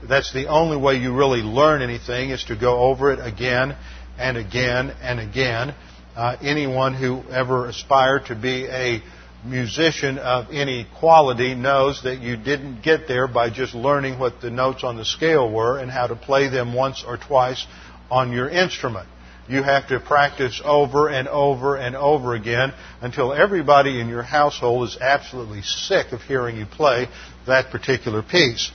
That's 0.07 0.31
the 0.33 0.49
only 0.49 0.77
way 0.77 0.97
you 0.97 1.17
really 1.17 1.41
learn 1.41 1.81
anything 1.81 2.29
is 2.29 2.43
to 2.43 2.55
go 2.55 2.81
over 2.81 3.11
it 3.11 3.19
again 3.19 3.75
and 4.19 4.37
again 4.37 4.93
and 5.01 5.19
again. 5.19 5.73
Uh, 6.15 6.37
anyone 6.39 6.93
who 6.93 7.23
ever 7.31 7.65
aspired 7.65 8.27
to 8.27 8.35
be 8.35 8.67
a 8.67 9.01
musician 9.43 10.19
of 10.19 10.51
any 10.51 10.85
quality 10.99 11.55
knows 11.55 12.03
that 12.03 12.19
you 12.19 12.37
didn't 12.37 12.83
get 12.83 13.07
there 13.07 13.27
by 13.27 13.49
just 13.49 13.73
learning 13.73 14.19
what 14.19 14.41
the 14.41 14.51
notes 14.51 14.83
on 14.83 14.95
the 14.95 15.05
scale 15.05 15.51
were 15.51 15.79
and 15.79 15.89
how 15.89 16.05
to 16.05 16.15
play 16.15 16.49
them 16.49 16.75
once 16.75 17.03
or 17.07 17.17
twice 17.17 17.65
on 18.09 18.31
your 18.31 18.49
instrument. 18.49 19.07
You 19.47 19.63
have 19.63 19.87
to 19.87 19.99
practice 19.99 20.61
over 20.63 21.09
and 21.09 21.27
over 21.27 21.75
and 21.75 21.95
over 21.95 22.35
again 22.35 22.71
until 23.01 23.33
everybody 23.33 23.99
in 23.99 24.07
your 24.07 24.21
household 24.21 24.87
is 24.87 24.97
absolutely 25.01 25.63
sick 25.63 26.11
of 26.11 26.21
hearing 26.21 26.57
you 26.57 26.67
play 26.67 27.07
that 27.47 27.71
particular 27.71 28.21
piece. 28.21 28.71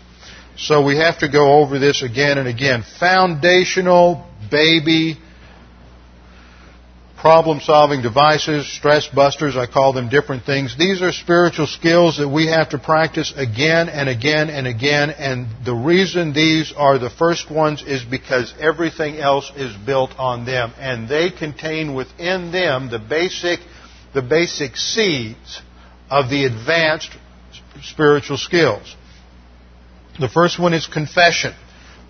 So 0.57 0.85
we 0.85 0.97
have 0.97 1.19
to 1.21 1.29
go 1.29 1.61
over 1.61 1.79
this 1.79 2.03
again 2.03 2.39
and 2.39 2.49
again. 2.49 2.85
Foundational 2.99 4.27
baby 4.51 5.19
problem 7.25 7.59
solving 7.61 8.03
devices, 8.03 8.71
stress 8.71 9.09
busters, 9.09 9.57
I 9.57 9.67
call 9.67 9.95
them 9.95 10.11
different 10.11 10.45
things. 10.45 10.77
These 10.77 11.01
are 11.01 11.11
spiritual 11.11 11.67
skills 11.67 12.19
that 12.19 12.29
we 12.29 12.49
have 12.49 12.69
to 12.69 12.79
practice 12.79 13.33
again 13.35 13.89
and 13.89 14.11
again 14.11 14.51
and 14.51 14.67
again. 14.67 15.09
And 15.09 15.47
the 15.65 15.73
reason 15.73 16.35
these 16.35 16.75
are 16.77 16.99
the 16.99 17.09
first 17.09 17.51
ones 17.51 17.83
is 17.83 18.05
because 18.05 18.53
everything 18.61 19.17
else 19.17 19.51
is 19.57 19.75
built 19.75 20.11
on 20.19 20.45
them. 20.45 20.75
And 20.79 21.09
they 21.09 21.31
contain 21.31 21.95
within 21.95 22.53
them 22.53 22.91
the 22.91 22.99
basic, 22.99 23.61
the 24.13 24.21
basic 24.21 24.77
seeds 24.77 25.63
of 26.11 26.29
the 26.29 26.45
advanced 26.45 27.09
spiritual 27.81 28.37
skills. 28.37 28.95
The 30.21 30.29
first 30.29 30.59
one 30.59 30.75
is 30.75 30.87
confession. 30.87 31.55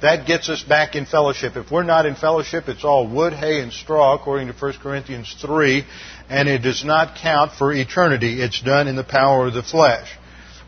That 0.04 0.26
gets 0.26 0.50
us 0.50 0.62
back 0.62 0.96
in 0.96 1.06
fellowship. 1.06 1.56
If 1.56 1.70
we're 1.70 1.82
not 1.82 2.04
in 2.04 2.14
fellowship, 2.14 2.68
it's 2.68 2.84
all 2.84 3.08
wood, 3.08 3.32
hay, 3.32 3.62
and 3.62 3.72
straw, 3.72 4.14
according 4.14 4.48
to 4.48 4.52
1 4.52 4.74
Corinthians 4.82 5.34
3, 5.40 5.82
and 6.28 6.46
it 6.46 6.58
does 6.58 6.84
not 6.84 7.16
count 7.16 7.52
for 7.52 7.72
eternity. 7.72 8.42
It's 8.42 8.60
done 8.60 8.86
in 8.86 8.96
the 8.96 9.02
power 9.02 9.46
of 9.46 9.54
the 9.54 9.62
flesh. 9.62 10.06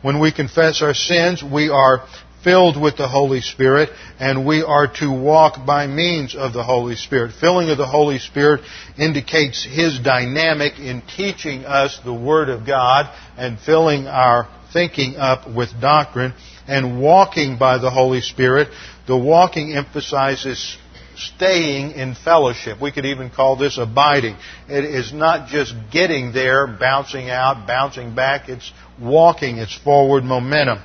When 0.00 0.20
we 0.20 0.32
confess 0.32 0.80
our 0.80 0.94
sins, 0.94 1.44
we 1.44 1.68
are 1.68 2.06
filled 2.42 2.80
with 2.80 2.96
the 2.96 3.08
Holy 3.08 3.42
Spirit, 3.42 3.90
and 4.18 4.46
we 4.46 4.62
are 4.62 4.90
to 5.00 5.12
walk 5.12 5.66
by 5.66 5.86
means 5.86 6.34
of 6.34 6.54
the 6.54 6.64
Holy 6.64 6.96
Spirit. 6.96 7.32
Filling 7.38 7.68
of 7.68 7.76
the 7.76 7.84
Holy 7.84 8.18
Spirit 8.18 8.62
indicates 8.96 9.62
His 9.62 9.98
dynamic 9.98 10.78
in 10.78 11.02
teaching 11.14 11.66
us 11.66 12.00
the 12.06 12.14
Word 12.14 12.48
of 12.48 12.66
God 12.66 13.14
and 13.36 13.58
filling 13.58 14.06
our 14.06 14.48
thinking 14.72 15.16
up 15.16 15.46
with 15.46 15.78
doctrine 15.78 16.32
and 16.66 17.00
walking 17.00 17.58
by 17.58 17.78
the 17.78 17.90
Holy 17.90 18.20
Spirit. 18.20 18.68
The 19.06 19.16
walking 19.16 19.74
emphasizes 19.74 20.76
staying 21.16 21.92
in 21.92 22.14
fellowship. 22.14 22.80
We 22.80 22.92
could 22.92 23.06
even 23.06 23.30
call 23.30 23.56
this 23.56 23.78
abiding. 23.78 24.36
It 24.68 24.84
is 24.84 25.12
not 25.12 25.48
just 25.48 25.74
getting 25.90 26.32
there, 26.32 26.66
bouncing 26.66 27.30
out, 27.30 27.66
bouncing 27.66 28.14
back. 28.14 28.48
It's 28.48 28.72
walking. 29.00 29.58
It's 29.58 29.76
forward 29.76 30.24
momentum. 30.24 30.78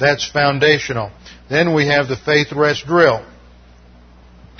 That's 0.00 0.28
foundational. 0.28 1.10
Then 1.48 1.74
we 1.74 1.86
have 1.86 2.08
the 2.08 2.16
faith 2.16 2.52
rest 2.52 2.86
drill, 2.86 3.24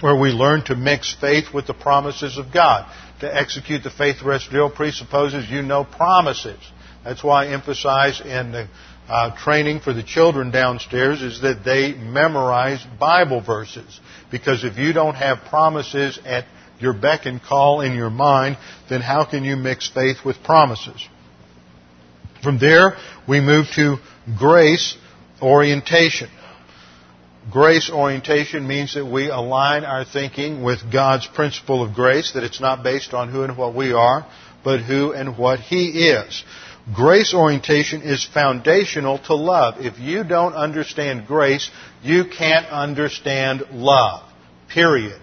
where 0.01 0.17
we 0.17 0.31
learn 0.31 0.65
to 0.65 0.77
mix 0.77 1.15
faith 1.21 1.53
with 1.53 1.67
the 1.67 1.75
promises 1.75 2.39
of 2.39 2.53
God. 2.53 2.93
To 3.21 3.37
execute 3.37 3.83
the 3.83 3.91
faith 3.91 4.23
rest 4.23 4.51
drill 4.51 4.71
presupposes 4.71 5.51
you 5.51 5.63
know 5.63 5.85
promises. 5.85 6.61
That's 7.09 7.25
why 7.25 7.47
I 7.47 7.49
emphasize 7.55 8.21
in 8.21 8.53
the 8.53 8.69
uh, 9.09 9.35
training 9.35 9.81
for 9.81 9.95
the 9.95 10.03
children 10.03 10.51
downstairs 10.51 11.23
is 11.23 11.41
that 11.41 11.65
they 11.65 11.95
memorize 11.95 12.85
Bible 13.01 13.41
verses. 13.41 13.99
Because 14.31 14.63
if 14.63 14.77
you 14.77 14.93
don't 14.93 15.15
have 15.15 15.39
promises 15.49 16.19
at 16.27 16.45
your 16.79 16.93
beck 16.93 17.25
and 17.25 17.43
call 17.43 17.81
in 17.81 17.95
your 17.95 18.11
mind, 18.11 18.59
then 18.91 19.01
how 19.01 19.25
can 19.25 19.43
you 19.43 19.57
mix 19.57 19.89
faith 19.89 20.19
with 20.23 20.43
promises? 20.43 21.09
From 22.43 22.59
there, 22.59 22.99
we 23.27 23.41
move 23.41 23.69
to 23.77 23.97
grace 24.39 24.95
orientation. 25.41 26.29
Grace 27.51 27.89
orientation 27.91 28.69
means 28.69 28.93
that 28.93 29.07
we 29.07 29.31
align 29.31 29.85
our 29.85 30.05
thinking 30.05 30.63
with 30.63 30.93
God's 30.93 31.27
principle 31.27 31.83
of 31.83 31.95
grace, 31.95 32.33
that 32.33 32.45
it's 32.45 32.61
not 32.61 32.83
based 32.83 33.15
on 33.15 33.33
who 33.33 33.45
and 33.45 33.57
what 33.57 33.75
we 33.75 33.95
are, 33.95 34.27
but 34.63 34.81
who 34.81 35.13
and 35.13 35.39
what 35.39 35.61
He 35.61 36.11
is. 36.11 36.45
Grace 36.95 37.35
orientation 37.35 38.03
is 38.03 38.25
foundational 38.25 39.19
to 39.19 39.35
love. 39.35 39.75
If 39.79 39.99
you 39.99 40.25
don't 40.25 40.55
understand 40.55 41.27
grace, 41.27 41.71
you 42.03 42.25
can't 42.25 42.67
understand 42.67 43.65
love. 43.73 44.23
Period. 44.69 45.21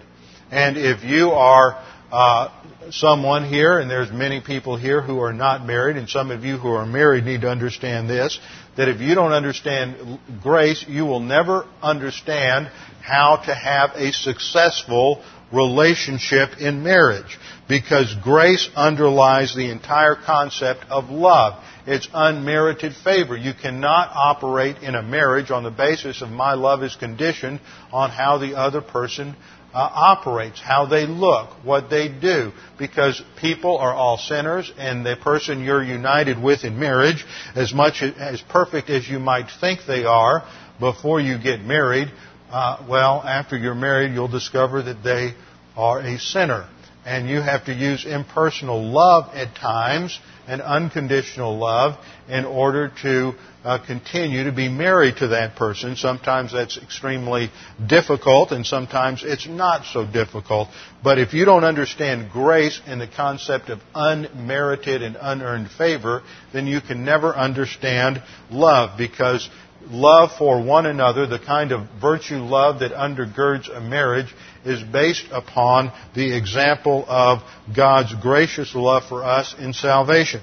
And 0.50 0.76
if 0.76 1.02
you 1.02 1.30
are 1.30 1.82
uh, 2.12 2.50
someone 2.90 3.44
here, 3.48 3.80
and 3.80 3.90
there's 3.90 4.12
many 4.12 4.40
people 4.40 4.76
here 4.76 5.02
who 5.02 5.18
are 5.18 5.32
not 5.32 5.66
married, 5.66 5.96
and 5.96 6.08
some 6.08 6.30
of 6.30 6.44
you 6.44 6.56
who 6.56 6.68
are 6.68 6.86
married 6.86 7.24
need 7.24 7.40
to 7.40 7.50
understand 7.50 8.08
this, 8.08 8.38
that 8.76 8.88
if 8.88 9.00
you 9.00 9.16
don't 9.16 9.32
understand 9.32 10.20
grace, 10.42 10.84
you 10.86 11.04
will 11.04 11.20
never 11.20 11.66
understand 11.82 12.70
how 13.02 13.36
to 13.44 13.54
have 13.54 13.90
a 13.96 14.12
successful 14.12 15.24
relationship 15.52 16.58
in 16.60 16.84
marriage 16.84 17.38
because 17.68 18.14
grace 18.22 18.68
underlies 18.76 19.54
the 19.54 19.70
entire 19.70 20.14
concept 20.14 20.84
of 20.88 21.10
love. 21.10 21.62
It's 21.86 22.08
unmerited 22.12 22.94
favor. 22.94 23.36
You 23.36 23.52
cannot 23.54 24.10
operate 24.12 24.78
in 24.82 24.94
a 24.94 25.02
marriage 25.02 25.50
on 25.50 25.62
the 25.62 25.70
basis 25.70 26.22
of 26.22 26.30
my 26.30 26.54
love 26.54 26.82
is 26.82 26.96
conditioned 26.96 27.60
on 27.92 28.10
how 28.10 28.38
the 28.38 28.56
other 28.56 28.80
person 28.80 29.36
uh, 29.76 29.78
operates, 29.78 30.60
how 30.60 30.86
they 30.86 31.06
look, 31.06 31.50
what 31.62 31.90
they 31.90 32.08
do, 32.08 32.52
because 32.78 33.22
people 33.38 33.76
are 33.76 33.92
all 33.92 34.16
sinners, 34.16 34.72
and 34.78 35.04
the 35.04 35.16
person 35.16 35.62
you're 35.62 35.84
united 35.84 36.42
with 36.42 36.64
in 36.64 36.78
marriage, 36.78 37.24
as 37.54 37.74
much 37.74 38.02
as 38.02 38.40
perfect 38.48 38.88
as 38.88 39.06
you 39.06 39.18
might 39.18 39.48
think 39.60 39.80
they 39.86 40.04
are 40.04 40.44
before 40.80 41.20
you 41.20 41.38
get 41.38 41.60
married, 41.60 42.08
uh, 42.50 42.86
well, 42.88 43.22
after 43.22 43.56
you're 43.56 43.74
married, 43.74 44.12
you'll 44.12 44.28
discover 44.28 44.82
that 44.82 45.02
they 45.02 45.34
are 45.76 46.00
a 46.00 46.18
sinner. 46.18 46.68
And 47.06 47.28
you 47.28 47.40
have 47.40 47.66
to 47.66 47.72
use 47.72 48.04
impersonal 48.04 48.82
love 48.82 49.32
at 49.32 49.54
times 49.54 50.18
and 50.48 50.60
unconditional 50.60 51.56
love 51.56 51.94
in 52.28 52.44
order 52.44 52.92
to 53.02 53.34
uh, 53.64 53.84
continue 53.84 54.44
to 54.44 54.52
be 54.52 54.68
married 54.68 55.16
to 55.18 55.28
that 55.28 55.56
person. 55.56 55.96
Sometimes 55.96 56.52
that's 56.52 56.76
extremely 56.78 57.50
difficult 57.84 58.50
and 58.50 58.66
sometimes 58.66 59.22
it's 59.24 59.46
not 59.46 59.84
so 59.86 60.04
difficult. 60.04 60.68
But 61.02 61.18
if 61.18 61.32
you 61.32 61.44
don't 61.44 61.64
understand 61.64 62.30
grace 62.32 62.80
and 62.86 63.00
the 63.00 63.08
concept 63.08 63.70
of 63.70 63.80
unmerited 63.94 65.02
and 65.02 65.16
unearned 65.20 65.70
favor, 65.70 66.22
then 66.52 66.66
you 66.66 66.80
can 66.80 67.04
never 67.04 67.34
understand 67.34 68.20
love 68.50 68.98
because 68.98 69.48
love 69.88 70.30
for 70.38 70.62
one 70.62 70.86
another, 70.86 71.26
the 71.26 71.38
kind 71.38 71.72
of 71.72 71.86
virtue 72.00 72.38
love 72.38 72.80
that 72.80 72.92
undergirds 72.92 73.74
a 73.74 73.80
marriage, 73.80 74.34
is 74.64 74.82
based 74.82 75.26
upon 75.30 75.92
the 76.14 76.36
example 76.36 77.04
of 77.08 77.40
God's 77.74 78.14
gracious 78.14 78.74
love 78.74 79.04
for 79.08 79.24
us 79.24 79.54
in 79.58 79.72
salvation. 79.72 80.40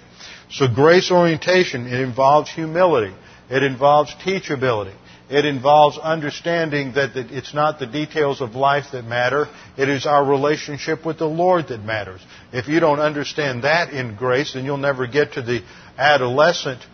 So 0.50 0.68
grace 0.68 1.12
orientation, 1.12 1.88
it 1.88 2.00
involves 2.00 2.50
humility. 2.52 3.14
It 3.50 3.64
involves 3.64 4.14
teachability. 4.26 4.96
It 5.30 5.46
involves 5.46 5.98
understanding 5.98 6.94
that 6.94 7.16
it's 7.16 7.54
not 7.54 7.80
the 7.80 7.88
details 7.88 8.42
of 8.42 8.56
life 8.56 8.86
that 8.92 9.04
matter. 9.04 9.48
It 9.78 9.90
is 9.90 10.06
our 10.06 10.24
relationship 10.24 11.06
with 11.06 11.18
the 11.18 11.28
Lord 11.28 11.70
that 11.70 11.84
matters. 11.84 12.22
If 12.52 12.68
you 12.68 12.80
don't 12.80 13.00
understand 13.00 13.64
that 13.64 13.94
in 13.94 14.16
grace, 14.16 14.54
then 14.54 14.64
you'll 14.66 14.78
never 14.78 15.08
get 15.08 15.34
to 15.34 15.42
the 15.42 15.64
adolescent 15.98 16.86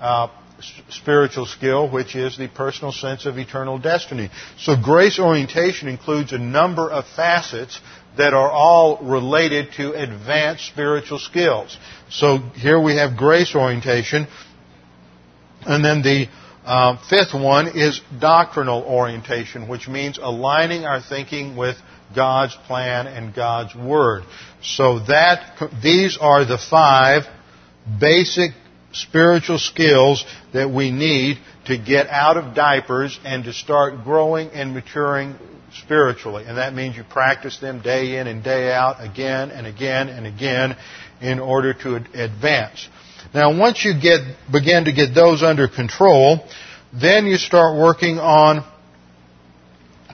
uh, 0.00 0.28
spiritual 0.88 1.46
skill, 1.46 1.90
which 1.90 2.14
is 2.14 2.36
the 2.36 2.48
personal 2.48 2.92
sense 2.92 3.26
of 3.26 3.38
eternal 3.38 3.78
destiny. 3.78 4.30
So 4.58 4.74
grace 4.80 5.18
orientation 5.18 5.88
includes 5.88 6.32
a 6.32 6.38
number 6.38 6.90
of 6.90 7.04
facets 7.14 7.80
that 8.16 8.32
are 8.32 8.50
all 8.50 8.98
related 9.02 9.72
to 9.76 9.92
advanced 9.92 10.66
spiritual 10.66 11.18
skills. 11.18 11.76
So 12.08 12.38
here 12.54 12.80
we 12.80 12.96
have 12.96 13.16
grace 13.16 13.54
orientation. 13.54 14.26
And 15.62 15.84
then 15.84 16.02
the 16.02 16.28
uh, 16.64 16.96
fifth 17.08 17.34
one 17.34 17.78
is 17.78 18.00
doctrinal 18.18 18.82
orientation, 18.82 19.68
which 19.68 19.88
means 19.88 20.18
aligning 20.18 20.84
our 20.84 21.00
thinking 21.00 21.56
with 21.56 21.76
God's 22.14 22.56
plan 22.66 23.06
and 23.06 23.34
God's 23.34 23.74
Word. 23.74 24.24
So 24.62 25.00
that, 25.00 25.70
these 25.82 26.18
are 26.20 26.44
the 26.44 26.58
five 26.58 27.24
basic 28.00 28.52
spiritual 28.92 29.58
skills 29.58 30.24
that 30.52 30.70
we 30.70 30.90
need 30.90 31.38
to 31.66 31.76
get 31.76 32.06
out 32.08 32.36
of 32.36 32.54
diapers 32.54 33.18
and 33.24 33.44
to 33.44 33.52
start 33.52 34.04
growing 34.04 34.48
and 34.50 34.74
maturing 34.74 35.34
spiritually. 35.82 36.44
And 36.46 36.58
that 36.58 36.74
means 36.74 36.96
you 36.96 37.04
practice 37.04 37.58
them 37.58 37.82
day 37.82 38.16
in 38.18 38.26
and 38.26 38.42
day 38.42 38.72
out, 38.72 38.96
again 39.04 39.50
and 39.50 39.66
again 39.66 40.08
and 40.08 40.26
again, 40.26 40.76
in 41.20 41.38
order 41.38 41.74
to 41.74 41.96
advance. 42.14 42.88
Now, 43.34 43.58
once 43.58 43.84
you 43.84 44.00
get, 44.00 44.20
begin 44.50 44.84
to 44.84 44.92
get 44.92 45.14
those 45.14 45.42
under 45.42 45.68
control, 45.68 46.46
then 46.92 47.26
you 47.26 47.36
start 47.36 47.76
working 47.76 48.18
on 48.18 48.64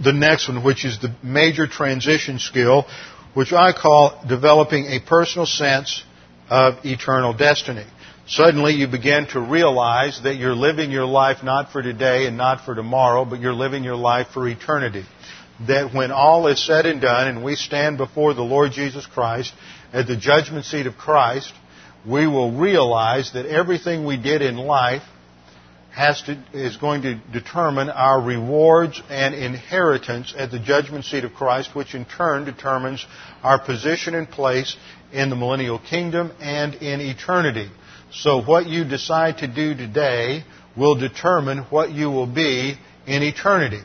the 0.02 0.12
next 0.12 0.48
one, 0.48 0.64
which 0.64 0.84
is 0.84 0.98
the 1.00 1.14
major 1.22 1.66
transition 1.66 2.38
skill, 2.38 2.86
which 3.34 3.52
I 3.52 3.72
call 3.72 4.22
developing 4.28 4.86
a 4.86 5.00
personal 5.00 5.46
sense 5.46 6.02
of 6.48 6.84
eternal 6.84 7.34
destiny. 7.34 7.86
Suddenly 8.28 8.74
you 8.74 8.86
begin 8.86 9.26
to 9.28 9.40
realize 9.40 10.20
that 10.22 10.36
you're 10.36 10.54
living 10.54 10.92
your 10.92 11.06
life 11.06 11.42
not 11.42 11.72
for 11.72 11.82
today 11.82 12.26
and 12.26 12.36
not 12.36 12.64
for 12.64 12.74
tomorrow, 12.74 13.24
but 13.24 13.40
you're 13.40 13.52
living 13.52 13.82
your 13.82 13.96
life 13.96 14.28
for 14.32 14.46
eternity. 14.46 15.04
That 15.66 15.92
when 15.92 16.12
all 16.12 16.46
is 16.46 16.64
said 16.64 16.86
and 16.86 17.00
done 17.00 17.26
and 17.26 17.44
we 17.44 17.56
stand 17.56 17.98
before 17.98 18.32
the 18.32 18.42
Lord 18.42 18.72
Jesus 18.72 19.06
Christ 19.06 19.52
at 19.92 20.06
the 20.06 20.16
judgment 20.16 20.64
seat 20.64 20.86
of 20.86 20.96
Christ, 20.96 21.52
we 22.08 22.26
will 22.28 22.52
realize 22.52 23.32
that 23.32 23.46
everything 23.46 24.04
we 24.04 24.16
did 24.16 24.40
in 24.40 24.56
life 24.56 25.02
has 25.90 26.22
to, 26.22 26.42
is 26.52 26.76
going 26.76 27.02
to 27.02 27.20
determine 27.32 27.90
our 27.90 28.20
rewards 28.20 29.02
and 29.10 29.34
inheritance 29.34 30.32
at 30.36 30.50
the 30.50 30.58
judgment 30.58 31.04
seat 31.04 31.24
of 31.24 31.34
Christ, 31.34 31.74
which 31.74 31.94
in 31.94 32.04
turn 32.04 32.44
determines 32.44 33.04
our 33.42 33.58
position 33.58 34.14
and 34.14 34.28
place 34.28 34.76
in 35.12 35.28
the 35.28 35.36
millennial 35.36 35.78
kingdom 35.78 36.32
and 36.40 36.74
in 36.76 37.00
eternity. 37.00 37.68
So 38.14 38.42
what 38.42 38.66
you 38.66 38.84
decide 38.84 39.38
to 39.38 39.46
do 39.46 39.74
today 39.74 40.44
will 40.76 40.96
determine 40.96 41.58
what 41.70 41.90
you 41.90 42.10
will 42.10 42.26
be 42.26 42.76
in 43.06 43.22
eternity. 43.22 43.80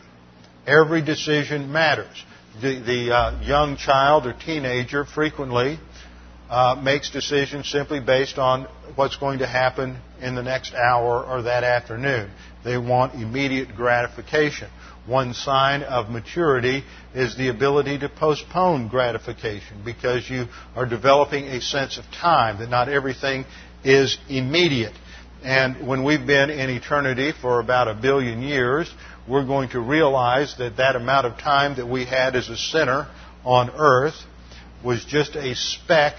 Every 0.65 1.01
decision 1.01 1.71
matters. 1.71 2.25
The, 2.61 2.79
the 2.79 3.15
uh, 3.15 3.41
young 3.41 3.77
child 3.77 4.27
or 4.27 4.33
teenager 4.33 5.05
frequently 5.05 5.79
uh, 6.49 6.79
makes 6.81 7.09
decisions 7.09 7.69
simply 7.69 7.99
based 7.99 8.37
on 8.37 8.67
what's 8.95 9.15
going 9.15 9.39
to 9.39 9.47
happen 9.47 9.97
in 10.21 10.35
the 10.35 10.43
next 10.43 10.73
hour 10.73 11.23
or 11.23 11.43
that 11.43 11.63
afternoon. 11.63 12.29
They 12.65 12.77
want 12.77 13.13
immediate 13.15 13.75
gratification. 13.75 14.69
One 15.05 15.33
sign 15.33 15.83
of 15.83 16.09
maturity 16.09 16.83
is 17.15 17.37
the 17.37 17.47
ability 17.47 17.99
to 17.99 18.09
postpone 18.09 18.89
gratification 18.89 19.83
because 19.85 20.29
you 20.29 20.47
are 20.75 20.85
developing 20.85 21.45
a 21.45 21.61
sense 21.61 21.97
of 21.97 22.03
time, 22.11 22.59
that 22.59 22.69
not 22.69 22.89
everything 22.89 23.45
is 23.83 24.17
immediate. 24.29 24.93
And 25.43 25.87
when 25.87 26.03
we've 26.03 26.25
been 26.25 26.49
in 26.49 26.69
eternity 26.69 27.31
for 27.39 27.59
about 27.59 27.87
a 27.87 27.93
billion 27.93 28.41
years, 28.41 28.91
we're 29.27 29.45
going 29.45 29.69
to 29.69 29.79
realize 29.79 30.55
that 30.57 30.77
that 30.77 30.95
amount 30.95 31.27
of 31.27 31.37
time 31.37 31.75
that 31.75 31.87
we 31.87 32.05
had 32.05 32.35
as 32.35 32.49
a 32.49 32.57
sinner 32.57 33.07
on 33.43 33.69
earth 33.69 34.15
was 34.83 35.05
just 35.05 35.35
a 35.35 35.55
speck 35.55 36.15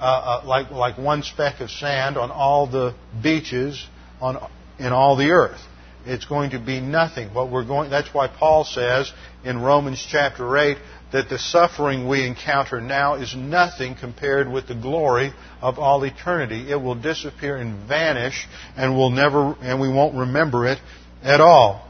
uh, 0.00 0.40
uh, 0.44 0.46
like, 0.46 0.70
like 0.70 0.96
one 0.96 1.24
speck 1.24 1.60
of 1.60 1.70
sand 1.70 2.16
on 2.16 2.30
all 2.30 2.68
the 2.68 2.94
beaches 3.20 3.84
on, 4.20 4.36
in 4.78 4.92
all 4.92 5.16
the 5.16 5.30
earth. 5.30 5.60
It's 6.06 6.24
going 6.24 6.50
to 6.50 6.60
be 6.60 6.80
nothing. 6.80 7.34
What 7.34 7.50
we're 7.50 7.64
going, 7.64 7.90
that's 7.90 8.14
why 8.14 8.28
Paul 8.28 8.64
says 8.64 9.12
in 9.44 9.60
Romans 9.60 10.06
chapter 10.08 10.56
8 10.56 10.78
that 11.12 11.28
the 11.28 11.38
suffering 11.38 12.06
we 12.06 12.26
encounter 12.26 12.80
now 12.80 13.14
is 13.14 13.34
nothing 13.34 13.94
compared 13.94 14.50
with 14.50 14.68
the 14.68 14.74
glory 14.74 15.32
of 15.62 15.78
all 15.78 16.04
eternity. 16.04 16.70
It 16.70 16.76
will 16.76 16.94
disappear 16.94 17.56
and 17.56 17.88
vanish 17.88 18.46
and 18.76 18.96
we'll 18.96 19.10
never, 19.10 19.56
and 19.60 19.80
we 19.80 19.88
won't 19.88 20.14
remember 20.16 20.66
it 20.66 20.78
at 21.22 21.40
all. 21.40 21.88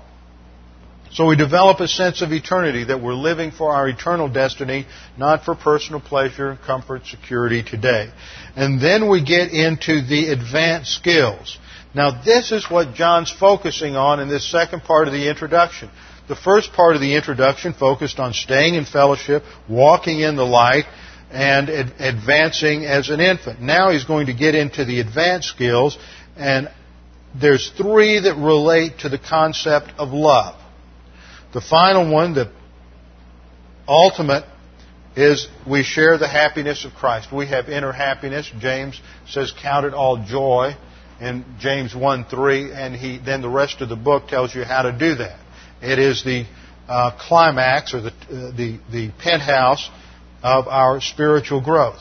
So 1.10 1.26
we 1.26 1.36
develop 1.36 1.80
a 1.80 1.88
sense 1.88 2.20
of 2.20 2.32
eternity 2.32 2.84
that 2.84 3.00
we're 3.00 3.14
living 3.14 3.50
for 3.50 3.72
our 3.72 3.88
eternal 3.88 4.28
destiny, 4.28 4.86
not 5.16 5.44
for 5.44 5.54
personal 5.54 6.00
pleasure, 6.00 6.58
comfort, 6.66 7.06
security 7.06 7.62
today. 7.62 8.10
And 8.54 8.80
then 8.80 9.08
we 9.08 9.24
get 9.24 9.50
into 9.50 10.02
the 10.02 10.30
advanced 10.30 10.92
skills. 10.92 11.58
Now 11.94 12.22
this 12.22 12.52
is 12.52 12.70
what 12.70 12.94
John's 12.94 13.32
focusing 13.32 13.96
on 13.96 14.20
in 14.20 14.28
this 14.28 14.48
second 14.48 14.84
part 14.84 15.08
of 15.08 15.14
the 15.14 15.28
introduction. 15.28 15.88
The 16.28 16.36
first 16.36 16.72
part 16.74 16.94
of 16.94 17.00
the 17.00 17.14
introduction 17.14 17.72
focused 17.72 18.18
on 18.18 18.34
staying 18.34 18.74
in 18.74 18.84
fellowship, 18.84 19.44
walking 19.68 20.20
in 20.20 20.36
the 20.36 20.44
light, 20.44 20.84
and 21.30 21.68
ad- 21.70 21.94
advancing 21.98 22.84
as 22.84 23.08
an 23.08 23.20
infant. 23.20 23.60
Now 23.60 23.90
he's 23.90 24.04
going 24.04 24.26
to 24.26 24.34
get 24.34 24.54
into 24.54 24.84
the 24.84 25.00
advanced 25.00 25.48
skills, 25.48 25.98
and 26.36 26.70
there's 27.38 27.70
three 27.70 28.20
that 28.20 28.36
relate 28.36 29.00
to 29.00 29.08
the 29.08 29.18
concept 29.18 29.92
of 29.98 30.10
love. 30.10 30.60
The 31.54 31.60
final 31.62 32.12
one, 32.12 32.34
the 32.34 32.52
ultimate, 33.86 34.44
is 35.16 35.48
we 35.68 35.82
share 35.82 36.18
the 36.18 36.28
happiness 36.28 36.84
of 36.84 36.92
Christ. 36.92 37.32
We 37.32 37.46
have 37.48 37.68
inner 37.68 37.92
happiness. 37.92 38.50
James 38.58 39.00
says, 39.26 39.52
count 39.60 39.86
it 39.86 39.94
all 39.94 40.24
joy 40.24 40.76
in 41.20 41.44
James 41.58 41.94
1 41.94 42.26
3, 42.26 42.72
and 42.72 42.94
he, 42.94 43.18
then 43.18 43.42
the 43.42 43.48
rest 43.48 43.80
of 43.80 43.88
the 43.88 43.96
book 43.96 44.28
tells 44.28 44.54
you 44.54 44.62
how 44.64 44.82
to 44.82 44.92
do 44.92 45.16
that. 45.16 45.38
It 45.82 45.98
is 45.98 46.24
the 46.24 46.46
uh, 46.88 47.12
climax 47.18 47.94
or 47.94 48.00
the, 48.00 48.10
uh, 48.10 48.56
the, 48.56 48.78
the 48.90 49.10
penthouse 49.18 49.88
of 50.42 50.66
our 50.68 51.00
spiritual 51.00 51.60
growth. 51.60 51.98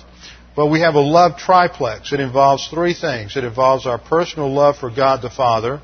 But 0.56 0.68
we 0.68 0.82
have 0.82 0.96
a 0.96 1.02
love 1.02 1.38
triplex. 1.38 2.14
It 2.14 2.20
involves 2.20 2.68
three 2.70 2.94
things. 2.94 3.38
It 3.38 3.44
involves 3.44 3.86
our 3.86 4.00
personal 4.00 4.52
love 4.52 4.78
for 4.78 4.90
God 4.90 5.22
the 5.22 5.30
Father, 5.30 5.82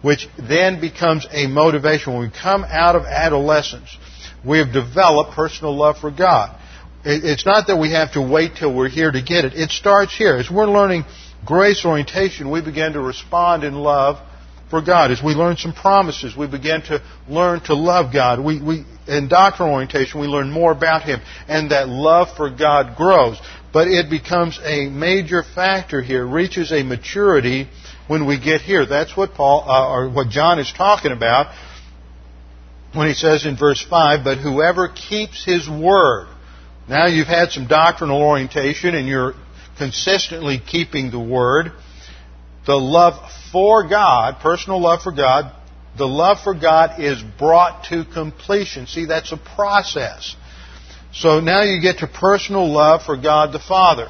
which 0.00 0.28
then 0.38 0.80
becomes 0.80 1.26
a 1.30 1.46
motivation. 1.46 2.14
When 2.14 2.22
we 2.22 2.30
come 2.30 2.64
out 2.64 2.96
of 2.96 3.02
adolescence, 3.04 3.94
we 4.46 4.58
have 4.58 4.72
developed 4.72 5.32
personal 5.32 5.76
love 5.76 5.98
for 5.98 6.10
God. 6.10 6.58
It's 7.04 7.44
not 7.44 7.66
that 7.66 7.76
we 7.76 7.92
have 7.92 8.12
to 8.12 8.22
wait 8.22 8.56
till 8.56 8.74
we're 8.74 8.88
here 8.88 9.10
to 9.10 9.22
get 9.22 9.44
it. 9.44 9.54
It 9.54 9.70
starts 9.70 10.16
here. 10.16 10.36
As 10.36 10.50
we're 10.50 10.66
learning 10.66 11.04
grace 11.44 11.84
orientation, 11.84 12.50
we 12.50 12.60
begin 12.60 12.94
to 12.94 13.00
respond 13.00 13.62
in 13.62 13.74
love 13.74 14.18
for 14.70 14.82
God. 14.82 15.10
As 15.10 15.22
we 15.22 15.32
learn 15.32 15.56
some 15.56 15.72
promises, 15.72 16.36
we 16.36 16.46
begin 16.46 16.82
to 16.82 17.02
learn 17.28 17.60
to 17.64 17.74
love 17.74 18.12
God. 18.12 18.40
We, 18.40 18.60
we, 18.60 18.84
in 19.06 19.28
doctrinal 19.28 19.74
orientation, 19.74 20.20
we 20.20 20.26
learn 20.26 20.50
more 20.50 20.72
about 20.72 21.02
Him, 21.02 21.20
and 21.46 21.70
that 21.70 21.88
love 21.88 22.36
for 22.36 22.50
God 22.50 22.96
grows. 22.96 23.40
But 23.72 23.88
it 23.88 24.10
becomes 24.10 24.58
a 24.64 24.88
major 24.88 25.42
factor 25.42 26.00
here, 26.00 26.26
reaches 26.26 26.72
a 26.72 26.82
maturity 26.82 27.68
when 28.06 28.26
we 28.26 28.40
get 28.40 28.62
here. 28.62 28.86
That's 28.86 29.16
what 29.16 29.34
Paul 29.34 29.64
uh, 29.68 29.90
or 29.90 30.10
what 30.10 30.28
John 30.30 30.58
is 30.58 30.72
talking 30.76 31.12
about 31.12 31.54
when 32.94 33.06
he 33.06 33.14
says 33.14 33.44
in 33.44 33.56
verse 33.56 33.84
5, 33.88 34.24
but 34.24 34.38
whoever 34.38 34.88
keeps 34.88 35.44
his 35.44 35.68
word. 35.68 36.28
Now 36.88 37.06
you've 37.06 37.26
had 37.26 37.50
some 37.50 37.66
doctrinal 37.66 38.22
orientation 38.22 38.94
and 38.94 39.06
you're 39.06 39.34
consistently 39.76 40.58
keeping 40.58 41.10
the 41.10 41.20
word. 41.20 41.72
The 42.66 42.76
love 42.76 43.30
for 43.52 43.88
God, 43.88 44.40
personal 44.40 44.80
love 44.80 45.02
for 45.02 45.12
God, 45.12 45.54
the 45.96 46.06
love 46.06 46.38
for 46.42 46.54
God 46.54 47.00
is 47.00 47.22
brought 47.22 47.84
to 47.84 48.04
completion. 48.04 48.86
See, 48.86 49.06
that's 49.06 49.32
a 49.32 49.36
process. 49.36 50.36
So 51.12 51.40
now 51.40 51.62
you 51.62 51.80
get 51.80 51.98
to 51.98 52.06
personal 52.06 52.70
love 52.70 53.02
for 53.02 53.16
God 53.16 53.52
the 53.52 53.58
Father. 53.58 54.08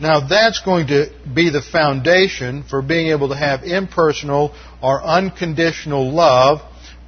Now 0.00 0.26
that's 0.26 0.60
going 0.60 0.88
to 0.88 1.12
be 1.32 1.50
the 1.50 1.62
foundation 1.62 2.64
for 2.64 2.82
being 2.82 3.08
able 3.08 3.28
to 3.28 3.36
have 3.36 3.62
impersonal 3.62 4.54
or 4.82 5.02
unconditional 5.02 6.10
love 6.10 6.60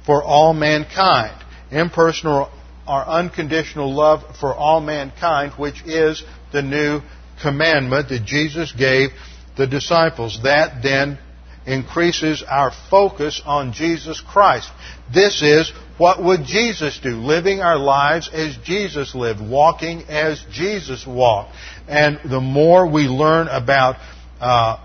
for 0.05 0.23
all 0.23 0.53
mankind. 0.53 1.43
Impersonal 1.69 2.49
or 2.87 3.05
unconditional 3.05 3.93
love 3.93 4.37
for 4.39 4.55
all 4.55 4.79
mankind, 4.79 5.51
which 5.57 5.83
is 5.85 6.23
the 6.53 6.61
new 6.61 7.01
commandment 7.41 8.07
that 8.09 8.23
Jesus 8.23 8.71
gave 8.71 9.09
the 9.57 9.67
disciples. 9.67 10.39
That 10.43 10.81
then 10.81 11.17
increases 11.65 12.43
our 12.47 12.71
focus 12.89 13.41
on 13.45 13.73
Jesus 13.73 14.21
Christ. 14.21 14.69
This 15.13 15.41
is 15.41 15.71
what 15.97 16.23
would 16.23 16.45
Jesus 16.45 16.99
do? 17.01 17.15
Living 17.15 17.59
our 17.59 17.77
lives 17.77 18.29
as 18.31 18.55
Jesus 18.63 19.15
lived, 19.15 19.41
walking 19.41 20.03
as 20.03 20.43
Jesus 20.51 21.05
walked. 21.07 21.55
And 21.87 22.19
the 22.29 22.39
more 22.39 22.87
we 22.87 23.03
learn 23.03 23.47
about 23.47 23.95
uh, 24.39 24.77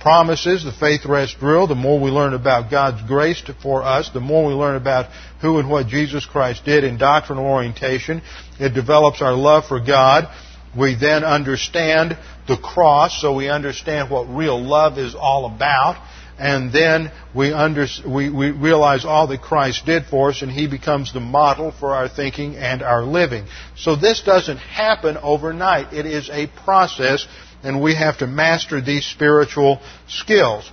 promises, 0.00 0.64
the 0.64 0.72
faith 0.72 1.06
rest 1.06 1.38
drill, 1.38 1.68
the 1.68 1.76
more 1.76 2.00
we 2.00 2.10
learn 2.10 2.34
about 2.34 2.70
God's 2.70 3.00
grace 3.06 3.42
for 3.62 3.84
us, 3.84 4.10
the 4.12 4.20
more 4.20 4.46
we 4.46 4.54
learn 4.54 4.76
about 4.76 5.06
who 5.40 5.58
and 5.58 5.70
what 5.70 5.86
Jesus 5.86 6.26
Christ 6.26 6.64
did 6.64 6.82
in 6.82 6.98
doctrinal 6.98 7.46
orientation, 7.46 8.20
it 8.58 8.74
develops 8.74 9.22
our 9.22 9.34
love 9.34 9.66
for 9.66 9.78
God. 9.78 10.28
We 10.76 10.96
then 10.96 11.22
understand 11.22 12.18
the 12.46 12.56
cross, 12.56 13.20
so 13.20 13.34
we 13.34 13.48
understand 13.48 14.10
what 14.10 14.24
real 14.24 14.60
love 14.60 14.98
is 14.98 15.14
all 15.14 15.46
about 15.46 15.96
and 16.38 16.72
then 16.72 17.12
we, 17.34 17.52
under, 17.52 17.86
we, 18.06 18.28
we 18.28 18.50
realize 18.50 19.04
all 19.04 19.28
that 19.28 19.40
Christ 19.40 19.86
did 19.86 20.06
for 20.06 20.30
us, 20.30 20.42
and 20.42 20.50
He 20.50 20.66
becomes 20.66 21.12
the 21.12 21.20
model 21.20 21.70
for 21.70 21.94
our 21.94 22.08
thinking 22.08 22.56
and 22.56 22.82
our 22.82 23.04
living. 23.04 23.46
So 23.76 23.94
this 23.94 24.20
doesn't 24.22 24.56
happen 24.56 25.16
overnight. 25.16 25.92
It 25.92 26.06
is 26.06 26.30
a 26.30 26.48
process, 26.64 27.26
and 27.62 27.80
we 27.80 27.94
have 27.94 28.18
to 28.18 28.26
master 28.26 28.80
these 28.80 29.06
spiritual 29.06 29.80
skills. 30.08 30.68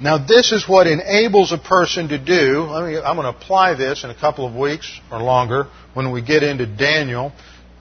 Now, 0.00 0.18
this 0.26 0.52
is 0.52 0.68
what 0.68 0.86
enables 0.86 1.52
a 1.52 1.58
person 1.58 2.08
to 2.08 2.18
do. 2.18 2.66
Mean, 2.66 3.02
I'm 3.04 3.16
going 3.16 3.32
to 3.32 3.36
apply 3.36 3.74
this 3.74 4.02
in 4.02 4.10
a 4.10 4.14
couple 4.14 4.46
of 4.46 4.54
weeks 4.54 5.00
or 5.10 5.20
longer 5.20 5.66
when 5.94 6.10
we 6.10 6.22
get 6.22 6.42
into 6.42 6.66
Daniel 6.66 7.32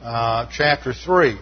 uh, 0.03 0.47
chapter 0.51 0.93
3. 0.93 1.37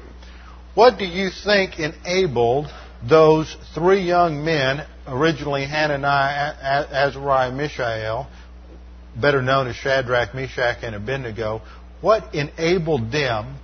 What 0.76 1.00
do 1.00 1.06
you 1.06 1.30
think 1.30 1.80
enabled 1.80 2.68
those 3.02 3.56
three 3.74 4.02
young 4.02 4.44
men, 4.44 4.86
originally 5.08 5.66
Hananiah, 5.66 6.54
Azariah, 6.92 7.54
Mishael, 7.54 8.28
better 9.16 9.42
known 9.42 9.68
as 9.68 9.78
Shadrach, 9.78 10.36
Meshach, 10.36 10.80
and 10.84 10.94
Abednego, 10.94 11.62
what 12.02 12.36
enabled 12.36 13.10
them 13.10 13.58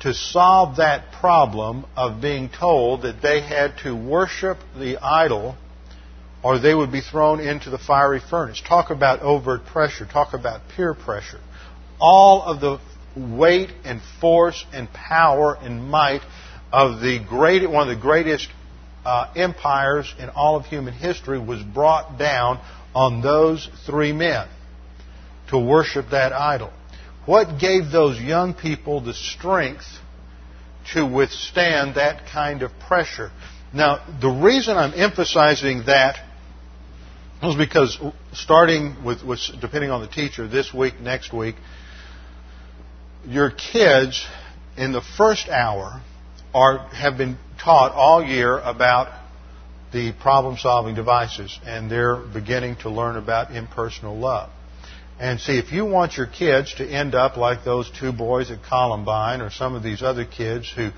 to 0.00 0.14
solve 0.14 0.76
that 0.78 1.12
problem 1.20 1.84
of 1.96 2.22
being 2.22 2.48
told 2.48 3.02
that 3.02 3.20
they 3.20 3.42
had 3.42 3.76
to 3.82 3.94
worship 3.94 4.56
the 4.78 4.96
idol 4.98 5.56
or 6.42 6.58
they 6.58 6.74
would 6.74 6.92
be 6.92 7.02
thrown 7.02 7.40
into 7.40 7.68
the 7.68 7.78
fiery 7.78 8.20
furnace. 8.30 8.62
Talk 8.66 8.90
about 8.90 9.20
overt 9.20 9.66
pressure. 9.66 10.06
Talk 10.06 10.32
about 10.32 10.62
peer 10.74 10.94
pressure. 10.94 11.40
All 12.00 12.42
of 12.42 12.60
the 12.60 12.78
weight 13.16 13.70
and 13.84 14.00
force 14.20 14.64
and 14.72 14.90
power 14.92 15.56
and 15.60 15.88
might 15.90 16.22
of 16.74 17.00
the 17.00 17.20
great, 17.20 17.70
one 17.70 17.88
of 17.88 17.96
the 17.96 18.02
greatest 18.02 18.48
uh, 19.04 19.32
empires 19.36 20.12
in 20.18 20.28
all 20.30 20.56
of 20.56 20.66
human 20.66 20.92
history 20.92 21.38
was 21.38 21.62
brought 21.62 22.18
down 22.18 22.60
on 22.96 23.22
those 23.22 23.68
three 23.86 24.10
men 24.10 24.48
to 25.50 25.58
worship 25.58 26.06
that 26.10 26.32
idol. 26.32 26.72
What 27.26 27.60
gave 27.60 27.92
those 27.92 28.18
young 28.20 28.54
people 28.54 29.00
the 29.00 29.14
strength 29.14 29.84
to 30.94 31.06
withstand 31.06 31.94
that 31.94 32.26
kind 32.32 32.62
of 32.62 32.72
pressure? 32.88 33.30
Now, 33.72 34.04
the 34.20 34.28
reason 34.28 34.76
I'm 34.76 34.94
emphasizing 34.94 35.84
that 35.86 36.16
is 37.40 37.54
because 37.54 37.96
starting 38.32 39.04
with, 39.04 39.22
with, 39.22 39.38
depending 39.60 39.92
on 39.92 40.00
the 40.00 40.08
teacher, 40.08 40.48
this 40.48 40.74
week, 40.74 40.98
next 41.00 41.32
week, 41.32 41.54
your 43.28 43.52
kids 43.52 44.26
in 44.76 44.90
the 44.90 45.02
first 45.16 45.48
hour 45.48 46.02
are 46.54 46.78
have 46.94 47.18
been 47.18 47.36
taught 47.62 47.92
all 47.92 48.24
year 48.24 48.58
about 48.58 49.20
the 49.92 50.12
problem 50.12 50.56
solving 50.56 50.94
devices 50.94 51.58
and 51.66 51.90
they're 51.90 52.16
beginning 52.16 52.76
to 52.76 52.90
learn 52.90 53.16
about 53.16 53.54
impersonal 53.54 54.16
love. 54.16 54.50
And 55.18 55.40
see, 55.40 55.58
if 55.58 55.72
you 55.72 55.84
want 55.84 56.16
your 56.16 56.26
kids 56.26 56.74
to 56.74 56.86
end 56.86 57.14
up 57.14 57.36
like 57.36 57.64
those 57.64 57.90
two 57.90 58.12
boys 58.12 58.50
at 58.50 58.62
Columbine 58.64 59.40
or 59.40 59.50
some 59.50 59.74
of 59.74 59.82
these 59.82 60.02
other 60.02 60.24
kids 60.24 60.70
who 60.74 60.90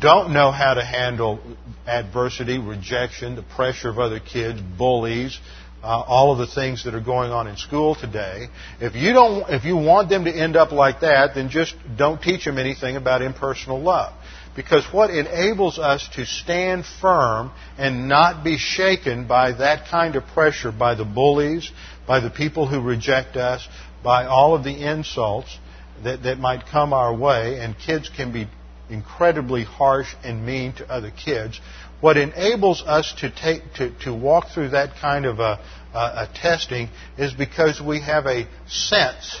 don't 0.00 0.32
know 0.32 0.50
how 0.50 0.74
to 0.74 0.84
handle 0.84 1.40
adversity, 1.86 2.58
rejection, 2.58 3.34
the 3.34 3.42
pressure 3.42 3.90
of 3.90 3.98
other 3.98 4.20
kids, 4.20 4.60
bullies, 4.60 5.38
uh, 5.82 5.86
all 5.86 6.32
of 6.32 6.38
the 6.38 6.46
things 6.46 6.84
that 6.84 6.94
are 6.94 7.00
going 7.00 7.32
on 7.32 7.46
in 7.48 7.56
school 7.56 7.94
today. 7.94 8.48
If 8.80 8.94
you 8.94 9.12
don't, 9.12 9.48
if 9.50 9.64
you 9.64 9.76
want 9.76 10.08
them 10.08 10.24
to 10.24 10.30
end 10.30 10.56
up 10.56 10.72
like 10.72 11.00
that, 11.00 11.34
then 11.34 11.48
just 11.48 11.74
don't 11.96 12.20
teach 12.20 12.44
them 12.44 12.58
anything 12.58 12.96
about 12.96 13.22
impersonal 13.22 13.80
love. 13.80 14.12
Because 14.54 14.84
what 14.92 15.10
enables 15.10 15.78
us 15.78 16.06
to 16.14 16.26
stand 16.26 16.84
firm 17.00 17.52
and 17.78 18.08
not 18.08 18.44
be 18.44 18.58
shaken 18.58 19.26
by 19.26 19.52
that 19.52 19.88
kind 19.88 20.14
of 20.14 20.26
pressure, 20.26 20.70
by 20.70 20.94
the 20.94 21.06
bullies, 21.06 21.70
by 22.06 22.20
the 22.20 22.30
people 22.30 22.66
who 22.66 22.80
reject 22.80 23.36
us, 23.36 23.66
by 24.04 24.26
all 24.26 24.54
of 24.54 24.62
the 24.62 24.84
insults 24.84 25.58
that, 26.04 26.24
that 26.24 26.38
might 26.38 26.66
come 26.66 26.92
our 26.92 27.14
way, 27.14 27.60
and 27.60 27.76
kids 27.78 28.10
can 28.14 28.32
be 28.32 28.46
incredibly 28.90 29.64
harsh 29.64 30.14
and 30.22 30.44
mean 30.44 30.74
to 30.74 30.88
other 30.90 31.10
kids. 31.10 31.58
What 32.02 32.16
enables 32.16 32.82
us 32.82 33.14
to 33.20 33.30
take 33.30 33.74
to, 33.74 33.96
to 34.00 34.12
walk 34.12 34.48
through 34.48 34.70
that 34.70 34.96
kind 34.96 35.24
of 35.24 35.38
a, 35.38 35.60
a, 35.94 35.98
a 35.98 36.30
testing 36.34 36.88
is 37.16 37.32
because 37.32 37.80
we 37.80 38.00
have 38.00 38.26
a 38.26 38.48
sense 38.66 39.40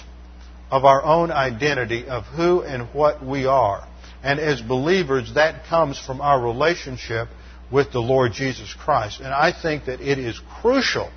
of 0.70 0.84
our 0.84 1.02
own 1.02 1.32
identity 1.32 2.06
of 2.06 2.22
who 2.24 2.62
and 2.62 2.94
what 2.94 3.20
we 3.20 3.46
are. 3.46 3.84
And 4.22 4.38
as 4.38 4.60
believers, 4.60 5.34
that 5.34 5.64
comes 5.66 5.98
from 5.98 6.20
our 6.20 6.40
relationship 6.40 7.26
with 7.72 7.90
the 7.90 7.98
Lord 7.98 8.32
Jesus 8.32 8.72
Christ. 8.72 9.18
And 9.18 9.34
I 9.34 9.52
think 9.52 9.86
that 9.86 10.00
it 10.00 10.20
is 10.20 10.40
crucial 10.60 11.10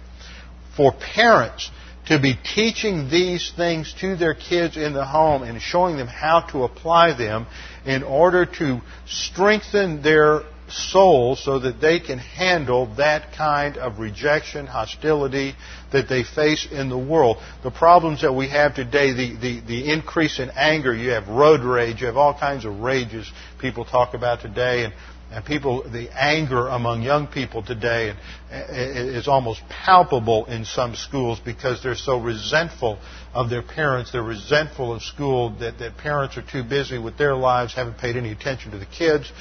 for 0.76 0.94
parents 0.94 1.70
to 2.08 2.20
be 2.20 2.40
teaching 2.56 3.08
these 3.12 3.54
things 3.56 3.94
to 4.02 4.16
their 4.16 4.34
kids 4.34 4.78
in 4.78 4.94
the 4.94 5.06
home 5.06 5.44
and 5.44 5.62
showing 5.62 5.98
them 5.98 6.08
how 6.08 6.40
to 6.52 6.64
apply 6.64 7.16
them 7.16 7.46
in 7.86 8.02
order 8.02 8.48
to 8.48 8.82
strengthen 9.06 10.02
their 10.02 10.42
soul 10.70 11.36
so 11.36 11.60
that 11.60 11.80
they 11.80 12.00
can 12.00 12.18
handle 12.18 12.88
that 12.96 13.34
kind 13.34 13.78
of 13.78 14.00
rejection, 14.00 14.66
hostility 14.66 15.54
that 15.92 16.10
they 16.10 16.24
face 16.24 16.68
in 16.72 16.90
the 16.90 16.98
world. 16.98 17.38
The 17.64 17.72
problems 17.72 18.22
that 18.22 18.34
we 18.34 18.50
have 18.50 18.76
today, 18.76 19.14
the, 19.14 19.36
the, 19.36 19.60
the 19.62 19.94
increase 19.94 20.40
in 20.40 20.50
anger, 20.52 20.94
you 20.94 21.12
have 21.12 21.28
road 21.28 21.62
rage, 21.62 22.02
you 22.02 22.08
have 22.08 22.18
all 22.18 22.38
kinds 22.38 22.66
of 22.66 22.80
rages 22.80 23.32
people 23.60 23.86
talk 23.86 24.14
about 24.14 24.42
today, 24.42 24.86
and, 24.86 24.94
and 25.32 25.44
people, 25.44 25.84
the 25.90 26.10
anger 26.14 26.68
among 26.68 27.02
young 27.02 27.28
people 27.28 27.64
today 27.64 28.14
is 28.52 29.28
almost 29.28 29.62
palpable 29.70 30.46
in 30.46 30.66
some 30.66 30.96
schools 30.96 31.40
because 31.44 31.82
they're 31.84 31.96
so 31.96 32.20
resentful 32.20 33.00
of 33.34 33.50
their 33.50 33.64
parents. 33.64 34.12
They're 34.12 34.24
resentful 34.24 34.94
of 34.94 35.02
school 35.02 35.56
that, 35.60 35.80
that 35.80 35.98
parents 35.98 36.38
are 36.38 36.44
too 36.44 36.64
busy 36.64 36.98
with 37.00 37.18
their 37.18 37.36
lives, 37.36 37.74
haven't 37.74 37.98
paid 37.98 38.16
any 38.16 38.32
attention 38.32 38.72
to 38.72 38.78
the 38.78 38.86
kids 38.86 39.32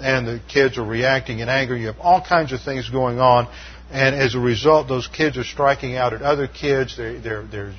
and 0.00 0.26
the 0.26 0.40
kids 0.48 0.78
are 0.78 0.84
reacting 0.84 1.40
in 1.40 1.48
anger. 1.48 1.76
You 1.76 1.88
have 1.88 2.00
all 2.00 2.24
kinds 2.24 2.52
of 2.52 2.60
things 2.62 2.88
going 2.88 3.20
on. 3.20 3.48
And 3.90 4.14
as 4.14 4.34
a 4.34 4.38
result, 4.38 4.88
those 4.88 5.08
kids 5.08 5.36
are 5.36 5.44
striking 5.44 5.96
out 5.96 6.12
at 6.12 6.22
other 6.22 6.46
kids. 6.46 6.96
They're, 6.96 7.18
they're, 7.18 7.44
they're 7.44 7.74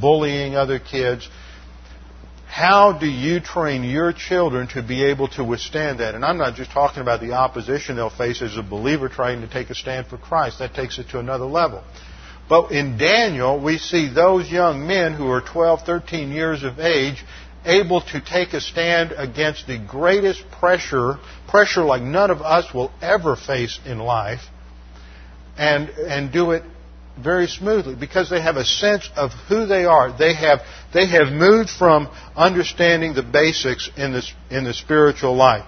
bullying 0.00 0.56
other 0.56 0.78
kids. 0.78 1.28
How 2.46 2.96
do 2.98 3.06
you 3.06 3.40
train 3.40 3.84
your 3.84 4.14
children 4.14 4.68
to 4.68 4.82
be 4.82 5.04
able 5.04 5.28
to 5.28 5.44
withstand 5.44 6.00
that? 6.00 6.14
And 6.14 6.24
I'm 6.24 6.38
not 6.38 6.54
just 6.54 6.70
talking 6.70 7.02
about 7.02 7.20
the 7.20 7.32
opposition 7.32 7.96
they'll 7.96 8.08
face 8.08 8.40
as 8.40 8.56
a 8.56 8.62
believer 8.62 9.10
trying 9.10 9.42
to 9.42 9.48
take 9.48 9.68
a 9.68 9.74
stand 9.74 10.06
for 10.06 10.16
Christ. 10.16 10.60
That 10.60 10.72
takes 10.72 10.98
it 10.98 11.10
to 11.10 11.18
another 11.18 11.44
level. 11.44 11.84
But 12.48 12.70
in 12.70 12.96
Daniel, 12.96 13.62
we 13.62 13.76
see 13.78 14.08
those 14.08 14.50
young 14.50 14.86
men 14.86 15.12
who 15.12 15.28
are 15.28 15.40
12, 15.42 15.82
13 15.82 16.30
years 16.30 16.62
of 16.62 16.78
age 16.78 17.24
able 17.66 18.00
to 18.00 18.20
take 18.20 18.52
a 18.52 18.60
stand 18.60 19.12
against 19.12 19.66
the 19.66 19.78
greatest 19.78 20.42
pressure, 20.52 21.18
pressure 21.48 21.82
like 21.82 22.02
none 22.02 22.30
of 22.30 22.40
us 22.40 22.72
will 22.72 22.90
ever 23.02 23.36
face 23.36 23.78
in 23.84 23.98
life, 23.98 24.40
and, 25.58 25.88
and 25.90 26.32
do 26.32 26.52
it 26.52 26.62
very 27.18 27.46
smoothly 27.46 27.94
because 27.94 28.28
they 28.30 28.40
have 28.40 28.56
a 28.56 28.64
sense 28.64 29.08
of 29.16 29.32
who 29.48 29.66
they 29.66 29.84
are. 29.84 30.16
They 30.16 30.34
have, 30.34 30.60
they 30.92 31.06
have 31.06 31.32
moved 31.32 31.70
from 31.70 32.08
understanding 32.36 33.14
the 33.14 33.22
basics 33.22 33.90
in 33.96 34.12
the, 34.12 34.22
in 34.50 34.64
the 34.64 34.74
spiritual 34.74 35.34
life. 35.34 35.64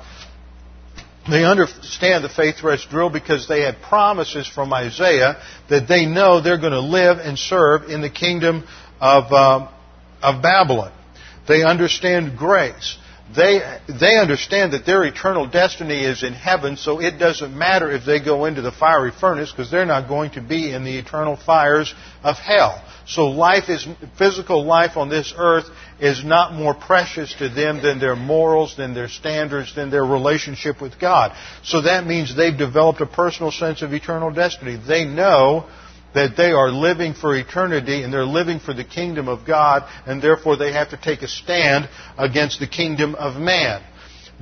They 1.28 1.44
understand 1.44 2.24
the 2.24 2.30
faith 2.30 2.62
rest 2.62 2.88
drill 2.88 3.10
because 3.10 3.48
they 3.48 3.60
had 3.62 3.82
promises 3.82 4.46
from 4.46 4.72
Isaiah 4.72 5.42
that 5.68 5.86
they 5.86 6.06
know 6.06 6.40
they're 6.40 6.58
going 6.58 6.72
to 6.72 6.80
live 6.80 7.18
and 7.18 7.38
serve 7.38 7.90
in 7.90 8.00
the 8.00 8.08
kingdom 8.08 8.66
of, 9.00 9.30
uh, 9.30 9.70
of 10.22 10.42
Babylon. 10.42 10.92
They 11.48 11.64
understand 11.64 12.36
grace. 12.36 12.98
They, 13.34 13.60
they 14.00 14.16
understand 14.16 14.72
that 14.72 14.86
their 14.86 15.04
eternal 15.04 15.46
destiny 15.46 16.02
is 16.02 16.22
in 16.22 16.32
heaven, 16.32 16.78
so 16.78 16.98
it 16.98 17.18
doesn't 17.18 17.56
matter 17.56 17.90
if 17.90 18.06
they 18.06 18.20
go 18.20 18.46
into 18.46 18.62
the 18.62 18.72
fiery 18.72 19.10
furnace 19.10 19.50
because 19.50 19.70
they're 19.70 19.84
not 19.84 20.08
going 20.08 20.30
to 20.32 20.40
be 20.40 20.72
in 20.72 20.82
the 20.84 20.96
eternal 20.96 21.36
fires 21.36 21.94
of 22.22 22.36
hell. 22.36 22.82
So 23.06 23.26
life 23.26 23.68
is, 23.68 23.86
physical 24.16 24.64
life 24.64 24.96
on 24.96 25.10
this 25.10 25.34
earth 25.36 25.66
is 26.00 26.24
not 26.24 26.54
more 26.54 26.74
precious 26.74 27.34
to 27.34 27.50
them 27.50 27.82
than 27.82 27.98
their 27.98 28.16
morals, 28.16 28.76
than 28.76 28.94
their 28.94 29.08
standards, 29.08 29.74
than 29.74 29.90
their 29.90 30.04
relationship 30.04 30.80
with 30.80 30.98
God. 30.98 31.36
So 31.62 31.82
that 31.82 32.06
means 32.06 32.34
they've 32.34 32.56
developed 32.56 33.02
a 33.02 33.06
personal 33.06 33.50
sense 33.50 33.82
of 33.82 33.92
eternal 33.92 34.30
destiny. 34.30 34.76
They 34.76 35.04
know 35.04 35.68
that 36.18 36.36
they 36.36 36.50
are 36.50 36.70
living 36.72 37.14
for 37.14 37.36
eternity 37.36 38.02
and 38.02 38.12
they're 38.12 38.24
living 38.24 38.58
for 38.58 38.74
the 38.74 38.82
kingdom 38.82 39.28
of 39.28 39.46
God, 39.46 39.88
and 40.04 40.20
therefore 40.20 40.56
they 40.56 40.72
have 40.72 40.90
to 40.90 40.96
take 40.96 41.22
a 41.22 41.28
stand 41.28 41.88
against 42.18 42.58
the 42.58 42.66
kingdom 42.66 43.14
of 43.14 43.40
man. 43.40 43.80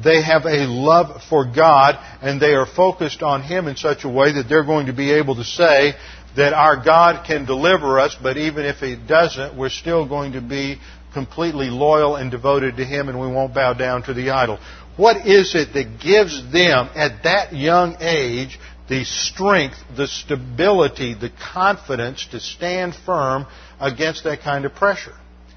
They 0.03 0.23
have 0.23 0.47
a 0.47 0.67
love 0.67 1.23
for 1.29 1.45
God 1.45 1.99
and 2.23 2.41
they 2.41 2.55
are 2.55 2.67
focused 2.67 3.23
on 3.23 3.43
Him 3.43 3.69
in 3.69 3.77
such 3.77 4.05
a 4.05 4.09
way 4.09 4.33
that 4.33 4.49
they're 4.49 4.65
going 4.65 4.87
to 4.87 4.95
be 4.95 5.13
able 5.13 5.37
to 5.37 5.45
say 5.45 5.93
that 6.35 6.55
our 6.55 6.83
God 6.83 7.27
can 7.27 7.45
deliver 7.45 7.99
us, 7.99 8.17
but 8.23 8.39
even 8.39 8.65
if 8.65 8.77
He 8.77 8.97
doesn't, 8.97 9.57
we're 9.57 9.69
still 9.69 10.09
going 10.09 10.33
to 10.33 10.41
be 10.41 10.79
completely 11.13 11.69
loyal 11.69 12.17
and 12.17 12.31
devoted 12.31 12.79
to 12.79 12.85
Him 12.85 13.11
and 13.11 13.21
we 13.21 13.27
won't 13.27 13.55
bow 13.55 13.75
down 13.75 14.03
to 14.05 14.15
the 14.15 14.31
idol. 14.31 14.59
What 14.97 15.27
is 15.27 15.55
it 15.55 15.75
that 15.75 16.01
gives 16.01 16.43
them 16.53 16.89
at 16.95 17.25
that 17.25 17.55
young 17.55 17.97
age 18.01 18.59
the 18.89 19.05
strength, 19.05 19.77
the 19.97 20.07
stability, 20.07 21.15
the 21.15 21.31
confidence 21.53 22.27
to 22.31 22.41
stand 22.41 22.95
firm 22.95 23.47
against 23.81 24.25
that 24.25 24.41
kind 24.41 24.65
of 24.65 24.75
pressure. 24.75 25.15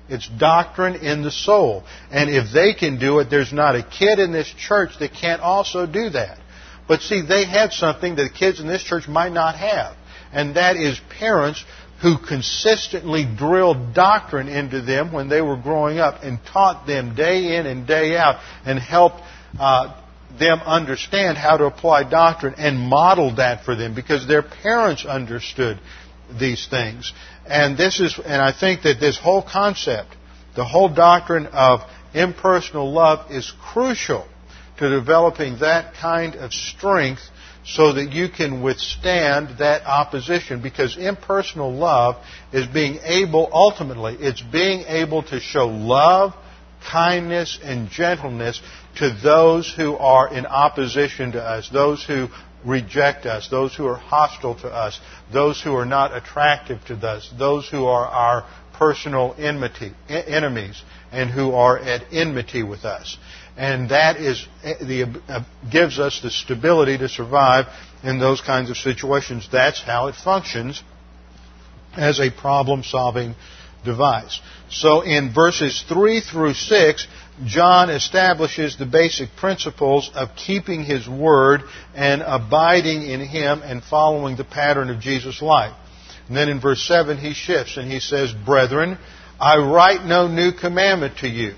It's 0.09 0.27
doctrine 0.27 0.95
in 0.95 1.21
the 1.21 1.31
soul. 1.31 1.83
And 2.11 2.29
if 2.29 2.51
they 2.51 2.73
can 2.73 2.97
do 2.97 3.19
it, 3.19 3.29
there's 3.29 3.53
not 3.53 3.75
a 3.75 3.83
kid 3.83 4.17
in 4.17 4.31
this 4.31 4.51
church 4.57 4.97
that 4.99 5.13
can't 5.13 5.41
also 5.41 5.85
do 5.85 6.09
that. 6.09 6.39
But 6.87 7.01
see, 7.01 7.21
they 7.21 7.45
had 7.45 7.71
something 7.71 8.15
that 8.15 8.33
kids 8.33 8.59
in 8.59 8.67
this 8.67 8.83
church 8.83 9.07
might 9.07 9.31
not 9.31 9.55
have. 9.55 9.95
And 10.33 10.55
that 10.55 10.75
is 10.75 10.99
parents 11.19 11.63
who 12.01 12.17
consistently 12.17 13.25
drilled 13.37 13.93
doctrine 13.93 14.47
into 14.47 14.81
them 14.81 15.11
when 15.11 15.29
they 15.29 15.41
were 15.41 15.57
growing 15.57 15.99
up 15.99 16.23
and 16.23 16.39
taught 16.51 16.87
them 16.87 17.13
day 17.13 17.57
in 17.57 17.67
and 17.67 17.85
day 17.85 18.17
out 18.17 18.37
and 18.65 18.79
helped 18.79 19.21
uh, 19.59 20.01
them 20.39 20.59
understand 20.65 21.37
how 21.37 21.57
to 21.57 21.65
apply 21.65 22.09
doctrine 22.09 22.55
and 22.57 22.79
model 22.79 23.35
that 23.35 23.65
for 23.65 23.75
them 23.75 23.93
because 23.93 24.27
their 24.27 24.41
parents 24.43 25.05
understood 25.05 25.79
these 26.39 26.67
things. 26.67 27.13
And 27.45 27.77
this 27.77 27.99
is, 27.99 28.19
and 28.23 28.41
I 28.41 28.51
think 28.57 28.83
that 28.83 28.99
this 28.99 29.17
whole 29.17 29.41
concept 29.43 30.15
The 30.55 30.65
whole 30.65 30.89
doctrine 30.89 31.45
of 31.47 31.81
impersonal 32.13 32.91
love 32.91 33.31
is 33.31 33.51
crucial 33.71 34.27
to 34.77 34.89
developing 34.89 35.59
that 35.59 35.93
kind 35.93 36.35
of 36.35 36.53
strength 36.53 37.21
so 37.65 37.93
that 37.93 38.11
you 38.11 38.29
can 38.29 38.61
withstand 38.61 39.59
that 39.59 39.85
opposition 39.85 40.61
because 40.61 40.97
impersonal 40.97 41.71
love 41.71 42.15
is 42.51 42.65
being 42.67 42.99
able, 43.03 43.49
ultimately, 43.53 44.17
it's 44.19 44.41
being 44.41 44.81
able 44.87 45.23
to 45.23 45.39
show 45.39 45.67
love, 45.67 46.33
kindness, 46.81 47.59
and 47.63 47.89
gentleness 47.89 48.61
to 48.97 49.09
those 49.23 49.71
who 49.73 49.95
are 49.95 50.33
in 50.33 50.45
opposition 50.45 51.33
to 51.33 51.41
us, 51.41 51.69
those 51.69 52.03
who 52.03 52.27
reject 52.65 53.25
us, 53.25 53.47
those 53.49 53.75
who 53.75 53.85
are 53.85 53.95
hostile 53.95 54.55
to 54.55 54.67
us, 54.67 54.99
those 55.31 55.61
who 55.61 55.75
are 55.75 55.85
not 55.85 56.15
attractive 56.15 56.83
to 56.85 56.95
us, 56.95 57.31
those 57.37 57.67
who 57.69 57.85
are 57.85 58.05
our 58.05 58.45
personal 58.73 59.35
enmity, 59.37 59.91
enemies, 60.07 60.81
and 61.11 61.29
who 61.29 61.51
are 61.51 61.77
at 61.77 62.13
enmity 62.13 62.63
with 62.63 62.85
us. 62.85 63.17
And 63.57 63.89
that 63.89 64.17
is 64.17 64.47
the, 64.63 65.21
uh, 65.27 65.43
gives 65.69 65.99
us 65.99 66.21
the 66.21 66.31
stability 66.31 66.97
to 66.97 67.09
survive 67.09 67.65
in 68.03 68.19
those 68.19 68.39
kinds 68.39 68.69
of 68.69 68.77
situations. 68.77 69.49
That's 69.51 69.81
how 69.81 70.07
it 70.07 70.15
functions 70.15 70.81
as 71.97 72.19
a 72.19 72.29
problem 72.29 72.83
solving 72.83 73.35
device. 73.83 74.39
So 74.69 75.01
in 75.01 75.33
verses 75.33 75.83
3 75.87 76.21
through 76.21 76.53
6, 76.53 77.07
John 77.45 77.89
establishes 77.89 78.75
the 78.75 78.85
basic 78.85 79.29
principles 79.37 80.11
of 80.13 80.35
keeping 80.35 80.83
his 80.83 81.07
word 81.07 81.61
and 81.95 82.21
abiding 82.21 83.03
in 83.03 83.21
him 83.21 83.61
and 83.63 83.81
following 83.83 84.35
the 84.35 84.43
pattern 84.43 84.89
of 84.89 84.99
Jesus' 84.99 85.41
life. 85.41 85.73
And 86.27 86.35
then 86.35 86.49
in 86.49 86.59
verse 86.59 86.83
7, 86.83 87.17
he 87.17 87.33
shifts 87.33 87.77
and 87.77 87.91
he 87.91 87.99
says, 87.99 88.33
Brethren, 88.33 88.97
I 89.39 89.57
write 89.57 90.05
no 90.05 90.27
new 90.27 90.51
commandment 90.51 91.17
to 91.19 91.29
you. 91.29 91.55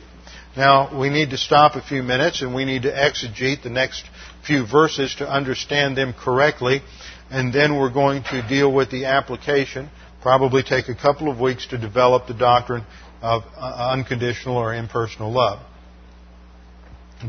Now, 0.55 0.97
we 0.99 1.09
need 1.09 1.31
to 1.31 1.37
stop 1.37 1.75
a 1.75 1.81
few 1.81 2.03
minutes 2.03 2.41
and 2.41 2.53
we 2.53 2.65
need 2.65 2.83
to 2.83 2.91
exegete 2.91 3.63
the 3.63 3.69
next 3.69 4.03
few 4.45 4.65
verses 4.65 5.15
to 5.15 5.29
understand 5.29 5.97
them 5.97 6.13
correctly. 6.13 6.81
And 7.29 7.53
then 7.53 7.77
we're 7.77 7.93
going 7.93 8.23
to 8.23 8.47
deal 8.47 8.71
with 8.71 8.91
the 8.91 9.05
application. 9.05 9.89
Probably 10.21 10.63
take 10.63 10.87
a 10.87 10.95
couple 10.95 11.31
of 11.31 11.39
weeks 11.39 11.67
to 11.67 11.77
develop 11.77 12.27
the 12.27 12.33
doctrine 12.33 12.85
of 13.21 13.43
uh, 13.55 13.91
unconditional 13.91 14.57
or 14.57 14.73
impersonal 14.73 15.31
love. 15.31 15.59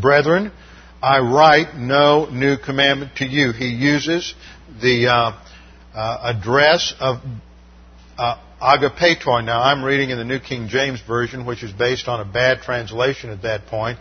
Brethren, 0.00 0.52
I 1.02 1.20
write 1.20 1.76
no 1.76 2.26
new 2.30 2.56
commandment 2.56 3.16
to 3.16 3.26
you. 3.26 3.52
He 3.52 3.68
uses 3.68 4.34
the 4.80 5.08
uh, 5.08 5.32
uh, 5.94 6.34
address 6.34 6.94
of 7.00 7.18
uh, 8.16 8.36
agapetoi. 8.60 9.44
Now, 9.44 9.62
I'm 9.62 9.82
reading 9.82 10.10
in 10.10 10.18
the 10.18 10.24
New 10.24 10.38
King 10.38 10.68
James 10.68 11.00
Version, 11.00 11.44
which 11.44 11.62
is 11.62 11.72
based 11.72 12.08
on 12.08 12.20
a 12.20 12.24
bad 12.24 12.60
translation 12.60 13.30
at 13.30 13.42
that 13.42 13.66
point. 13.66 13.98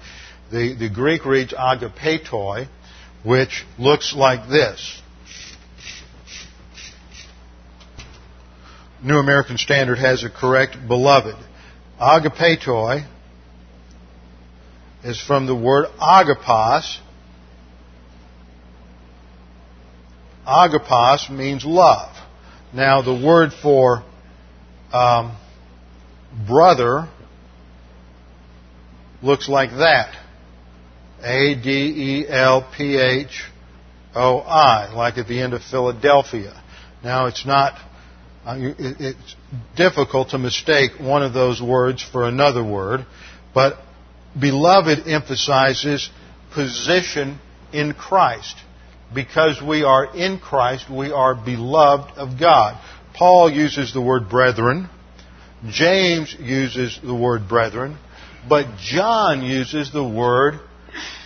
The, 0.51 0.75
the 0.77 0.89
Greek 0.89 1.25
reads 1.25 1.53
agapetoi, 1.53 2.67
which 3.23 3.65
looks 3.79 4.13
like 4.15 4.49
this. 4.49 5.00
New 9.03 9.17
American 9.17 9.57
Standard 9.57 9.97
has 9.97 10.23
it 10.23 10.33
correct, 10.33 10.77
beloved. 10.87 11.35
Agapetoi 11.99 13.07
is 15.03 15.19
from 15.19 15.47
the 15.47 15.55
word 15.55 15.87
agapos. 15.99 16.99
Agapos 20.45 21.29
means 21.31 21.65
love. 21.65 22.15
Now, 22.73 23.01
the 23.01 23.13
word 23.13 23.51
for 23.53 24.03
um, 24.93 25.35
brother 26.47 27.09
looks 29.23 29.49
like 29.49 29.71
that. 29.71 30.15
A 31.23 31.55
D 31.55 31.69
E 31.69 32.25
L 32.27 32.71
P 32.75 32.97
H 32.97 33.43
O 34.15 34.39
I, 34.39 34.93
like 34.93 35.17
at 35.17 35.27
the 35.27 35.39
end 35.41 35.53
of 35.53 35.61
Philadelphia. 35.63 36.61
Now, 37.03 37.27
it's 37.27 37.45
not, 37.45 37.73
Uh, 38.45 38.55
it's 38.57 39.35
difficult 39.75 40.29
to 40.29 40.37
mistake 40.39 40.91
one 40.99 41.21
of 41.21 41.31
those 41.33 41.61
words 41.61 42.03
for 42.03 42.27
another 42.27 42.63
word, 42.63 43.05
but 43.53 43.77
beloved 44.39 45.07
emphasizes 45.07 46.09
position 46.53 47.39
in 47.71 47.93
Christ. 47.93 48.55
Because 49.13 49.61
we 49.61 49.83
are 49.83 50.15
in 50.15 50.39
Christ, 50.39 50.89
we 50.89 51.11
are 51.11 51.35
beloved 51.35 52.17
of 52.17 52.39
God. 52.39 52.81
Paul 53.13 53.51
uses 53.51 53.93
the 53.93 54.01
word 54.01 54.29
brethren. 54.29 54.89
James 55.69 56.35
uses 56.39 56.99
the 57.03 57.13
word 57.13 57.47
brethren. 57.47 57.97
But 58.47 58.77
John 58.79 59.43
uses 59.43 59.91
the 59.91 60.03
word 60.03 60.59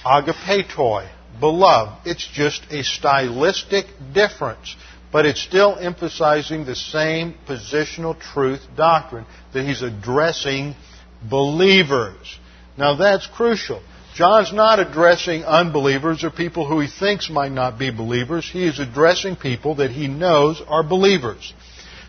agapetoi, 0.04 1.10
beloved. 1.40 2.08
It's 2.08 2.28
just 2.28 2.64
a 2.72 2.84
stylistic 2.84 3.86
difference. 4.14 4.76
But 5.16 5.26
it's 5.26 5.42
still 5.42 5.78
emphasizing 5.80 6.66
the 6.66 6.76
same 6.76 7.36
positional 7.48 8.20
truth 8.20 8.60
doctrine 8.76 9.26
that 9.54 9.64
he's 9.64 9.82
addressing 9.82 10.76
believers. 11.24 12.38
Now 12.78 12.98
that's 12.98 13.26
crucial. 13.26 13.82
John's 14.14 14.52
not 14.52 14.82
addressing 14.82 15.46
unbelievers 15.46 16.26
or 16.26 16.32
people 16.32 16.68
who 16.68 16.82
he 16.82 16.90
thinks 16.90 17.30
might 17.30 17.54
not 17.54 17.80
be 17.80 17.92
believers. 17.92 18.50
He 18.52 18.68
is 18.68 18.78
addressing 18.78 19.38
people 19.38 19.76
that 19.76 19.90
he 19.90 20.10
knows 20.10 20.62
are 20.68 20.84
believers. 20.84 21.54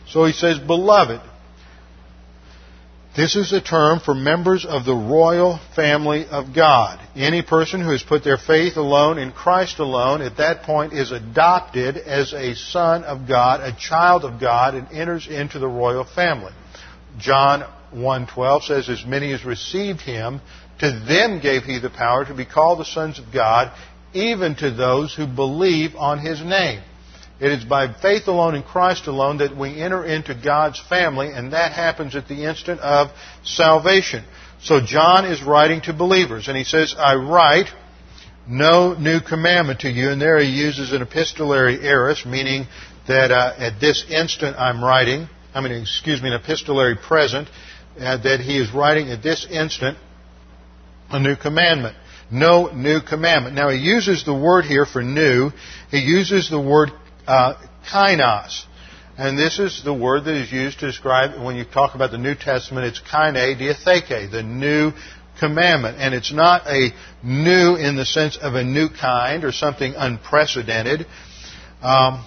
So 0.09 0.25
he 0.25 0.33
says, 0.33 0.59
Beloved. 0.59 1.21
This 3.17 3.35
is 3.35 3.51
a 3.55 3.63
term 3.63 4.01
for 4.01 4.15
members 4.15 4.67
of 4.67 4.85
the 4.85 4.95
royal 4.95 5.59
family 5.75 6.27
of 6.27 6.55
God. 6.55 7.01
Any 7.17 7.41
person 7.41 7.81
who 7.81 7.93
has 7.93 8.03
put 8.03 8.23
their 8.23 8.37
faith 8.37 8.77
alone 8.77 9.17
in 9.17 9.33
Christ 9.33 9.79
alone 9.79 10.21
at 10.21 10.37
that 10.37 10.65
point 10.65 10.93
is 10.93 11.13
adopted 11.13 11.97
as 11.97 12.35
a 12.35 12.55
son 12.55 13.05
of 13.05 13.27
God, 13.27 13.61
a 13.63 13.75
child 13.75 14.27
of 14.27 14.39
God, 14.39 14.75
and 14.75 14.87
enters 14.93 15.29
into 15.29 15.59
the 15.59 15.67
royal 15.67 16.05
family. 16.05 16.53
John 17.17 17.65
1:12 17.95 18.65
says, 18.65 18.91
"As 18.91 19.07
many 19.07 19.33
as 19.33 19.47
received 19.47 20.03
him, 20.03 20.43
to 20.81 20.93
them 20.93 21.41
gave 21.41 21.65
he 21.65 21.79
the 21.79 21.89
power 21.89 22.27
to 22.27 22.35
be 22.35 22.45
called 22.45 22.81
the 22.81 22.85
sons 22.85 23.19
of 23.19 23.33
God, 23.33 23.71
even 24.13 24.57
to 24.57 24.71
those 24.71 25.15
who 25.15 25.27
believe 25.27 25.97
on 25.97 26.19
his 26.19 26.43
name." 26.43 26.83
It 27.39 27.53
is 27.53 27.65
by 27.65 27.93
faith 27.93 28.29
alone 28.29 28.55
in 28.55 28.63
Christ 28.63 29.07
alone 29.07 29.39
that 29.39 29.57
we 29.57 29.81
enter 29.81 30.05
into 30.05 30.35
God's 30.35 30.81
family, 30.81 31.29
and 31.33 31.53
that 31.53 31.73
happens 31.73 32.17
at 32.17 32.29
the 32.29 32.45
instant 32.45 32.81
of 32.81 33.11
salvation. 33.45 34.25
So 34.63 34.81
John 34.81 35.27
is 35.27 35.43
writing 35.43 35.83
to 35.83 35.93
believers, 35.93 36.49
and 36.49 36.57
he 36.57 36.65
says, 36.65 36.95
I 36.97 37.15
write 37.15 37.67
no 38.49 38.95
new 38.95 39.21
commandment 39.21 39.81
to 39.81 39.91
you. 39.91 40.11
And 40.11 40.21
there 40.21 40.39
he 40.39 40.49
uses 40.49 40.93
an 40.93 41.03
epistolary 41.03 41.87
aorist, 41.87 42.25
meaning 42.25 42.67
that 43.07 43.31
uh, 43.31 43.55
at 43.59 43.81
this 43.81 44.05
instant 44.09 44.57
I'm 44.57 44.83
writing, 44.83 45.29
I 45.55 45.61
mean, 45.61 45.73
excuse 45.73 46.23
me, 46.23 46.29
an 46.29 46.41
epistolary 46.41 46.97
present, 46.97 47.49
uh, 48.01 48.17
that 48.19 48.41
he 48.41 48.59
is 48.59 48.73
writing 48.73 49.11
at 49.11 49.23
this 49.23 49.47
instant 49.51 49.99
a 51.11 51.21
new 51.21 51.37
commandment. 51.37 51.97
No 52.31 52.73
new 52.73 53.01
commandment. 53.01 53.55
Now 53.55 53.69
he 53.69 53.79
uses 53.79 54.25
the 54.25 54.35
word 54.35 54.65
here 54.65 54.85
for 54.87 55.03
new. 55.03 55.51
He 55.91 55.99
uses 55.99 56.51
the 56.51 56.61
word 56.61 56.91
uh, 57.27 57.55
kainos. 57.91 58.65
And 59.19 59.39
this 59.39 59.59
is 59.59 59.83
the 59.83 59.95
word 59.95 60.25
that 60.25 60.35
is 60.35 60.53
used 60.53 60.81
to 60.81 60.87
describe, 60.87 61.43
when 61.43 61.57
you 61.57 61.65
talk 61.65 61.95
about 61.95 62.11
the 62.11 62.19
New 62.19 62.35
Testament, 62.35 62.87
it's 62.87 63.01
kaine 63.01 63.35
diatheke, 63.35 64.31
the 64.31 64.43
new 64.43 64.93
commandment. 65.41 65.97
And 65.99 66.15
it's 66.15 66.33
not 66.33 66.67
a 66.67 66.91
new 67.23 67.77
in 67.77 67.97
the 67.97 68.05
sense 68.05 68.37
of 68.37 68.55
a 68.55 68.63
new 68.63 68.89
kind 68.91 69.45
or 69.45 69.53
something 69.53 69.95
unprecedented. 69.97 71.07
Um, 71.83 72.27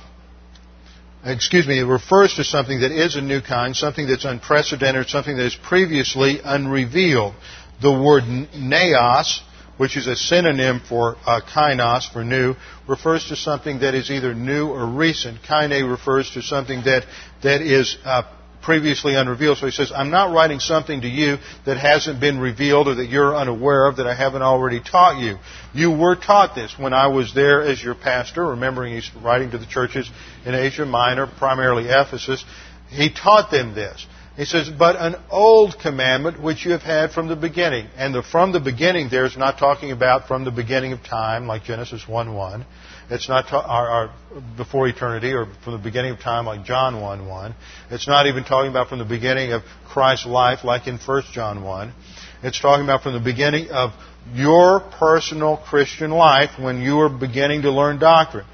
excuse 1.23 1.67
me, 1.67 1.79
it 1.79 1.85
refers 1.85 2.35
to 2.35 2.43
something 2.43 2.79
that 2.81 2.91
is 2.91 3.15
a 3.15 3.21
new 3.21 3.41
kind, 3.41 3.75
something 3.75 4.07
that's 4.07 4.25
unprecedented, 4.25 5.09
something 5.09 5.37
that 5.37 5.45
is 5.45 5.55
previously 5.55 6.39
unrevealed. 6.43 7.35
The 7.81 7.91
word 7.91 8.23
neos 8.23 9.41
which 9.80 9.95
is 9.95 10.07
a 10.07 10.15
synonym 10.15 10.82
for 10.82 11.15
uh, 11.25 11.39
kainos, 11.39 12.11
for 12.11 12.21
new, 12.21 12.53
refers 12.86 13.30
to 13.30 13.36
something 13.38 13.80
that 13.80 13.95
is 13.95 14.11
either 14.11 14.34
new 14.34 14.67
or 14.67 14.86
recent. 14.86 15.41
Kaine 15.41 15.86
refers 15.86 16.30
to 16.32 16.41
something 16.41 16.84
that, 16.84 17.05
that 17.43 17.61
is 17.61 17.97
uh, 18.03 18.23
previously 18.61 19.15
unrevealed. 19.15 19.57
So 19.57 19.67
he 19.67 19.71
says, 19.71 19.93
I'm 19.95 20.09
not 20.09 20.34
writing 20.34 20.59
something 20.59 20.99
to 20.99 21.07
you 21.07 21.38
that 21.65 21.77
hasn't 21.77 22.19
been 22.19 22.39
revealed 22.39 22.89
or 22.89 22.95
that 22.95 23.07
you're 23.07 23.34
unaware 23.34 23.88
of 23.88 23.95
that 23.95 24.05
I 24.05 24.13
haven't 24.13 24.41
already 24.41 24.82
taught 24.82 25.17
you. 25.17 25.38
You 25.73 25.91
were 25.91 26.17
taught 26.17 26.55
this 26.55 26.77
when 26.77 26.91
I 26.91 27.07
was 27.07 27.34
there 27.34 27.61
as 27.61 27.82
your 27.82 27.95
pastor, 27.95 28.47
remembering 28.47 28.95
he's 28.95 29.09
writing 29.23 29.51
to 29.51 29.57
the 29.57 29.65
churches 29.65 30.11
in 30.45 30.55
Asia 30.55 30.86
Minor, 30.86 31.25
primarily 31.25 31.86
Ephesus. 31.88 32.43
He 32.89 33.13
taught 33.13 33.49
them 33.49 33.75
this. 33.75 34.05
He 34.39 34.45
says, 34.45 34.69
but 34.69 34.95
an 34.95 35.17
old 35.29 35.77
commandment 35.79 36.41
which 36.41 36.65
you 36.65 36.71
have 36.71 36.81
had 36.81 37.11
from 37.11 37.27
the 37.27 37.35
beginning. 37.35 37.87
And 37.97 38.15
the 38.15 38.23
from 38.23 38.53
the 38.53 38.61
beginning 38.61 39.09
there 39.09 39.25
is 39.25 39.35
not 39.35 39.59
talking 39.59 39.91
about 39.91 40.29
from 40.29 40.45
the 40.45 40.51
beginning 40.51 40.93
of 40.93 41.03
time, 41.03 41.45
like 41.45 41.65
Genesis 41.65 42.07
1 42.07 42.33
1. 42.33 42.65
It's 43.09 43.27
not 43.27 43.49
ta- 43.49 43.67
or, 43.67 43.89
or 43.89 44.41
before 44.55 44.87
eternity 44.87 45.33
or 45.33 45.47
from 45.65 45.73
the 45.73 45.83
beginning 45.83 46.13
of 46.13 46.21
time, 46.21 46.45
like 46.45 46.63
John 46.63 47.01
1 47.01 47.27
1. 47.27 47.55
It's 47.91 48.07
not 48.07 48.27
even 48.27 48.45
talking 48.45 48.71
about 48.71 48.87
from 48.87 48.99
the 48.99 49.03
beginning 49.03 49.51
of 49.51 49.63
Christ's 49.89 50.25
life, 50.25 50.63
like 50.63 50.87
in 50.87 50.99
1 50.99 51.23
John 51.33 51.61
1. 51.61 51.93
It's 52.41 52.61
talking 52.61 52.85
about 52.85 53.03
from 53.03 53.15
the 53.15 53.19
beginning 53.19 53.71
of 53.71 53.91
your 54.33 54.79
personal 54.79 55.57
Christian 55.57 56.11
life 56.11 56.51
when 56.57 56.81
you 56.81 57.01
are 57.01 57.09
beginning 57.09 57.63
to 57.63 57.71
learn 57.71 57.99
doctrine. 57.99 58.45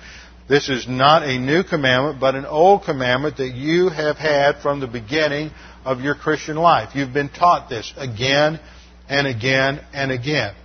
This 0.48 0.70
is 0.70 0.88
not 0.88 1.24
a 1.24 1.40
new 1.40 1.64
commandment, 1.64 2.20
but 2.20 2.36
an 2.36 2.46
old 2.46 2.84
commandment 2.84 3.38
that 3.38 3.50
you 3.50 3.90
have 3.90 4.18
had 4.18 4.62
from 4.62 4.80
the 4.80 4.86
beginning 4.86 5.50
of 5.86 6.02
your 6.02 6.16
Christian 6.16 6.58
life. 6.58 6.96
You've 6.96 7.14
been 7.14 7.30
taught 7.30 7.70
this 7.70 7.94
again 7.96 8.60
and 9.08 9.28
again 9.28 9.82
and 9.94 10.12
again. 10.12 10.56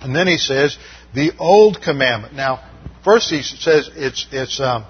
And 0.00 0.14
then 0.14 0.26
he 0.26 0.36
says, 0.36 0.76
the 1.14 1.32
old 1.38 1.80
commandment. 1.80 2.34
Now, 2.34 2.68
first 3.04 3.30
he 3.30 3.42
says 3.42 3.88
it's, 3.94 4.26
it's, 4.30 4.60
um, 4.60 4.84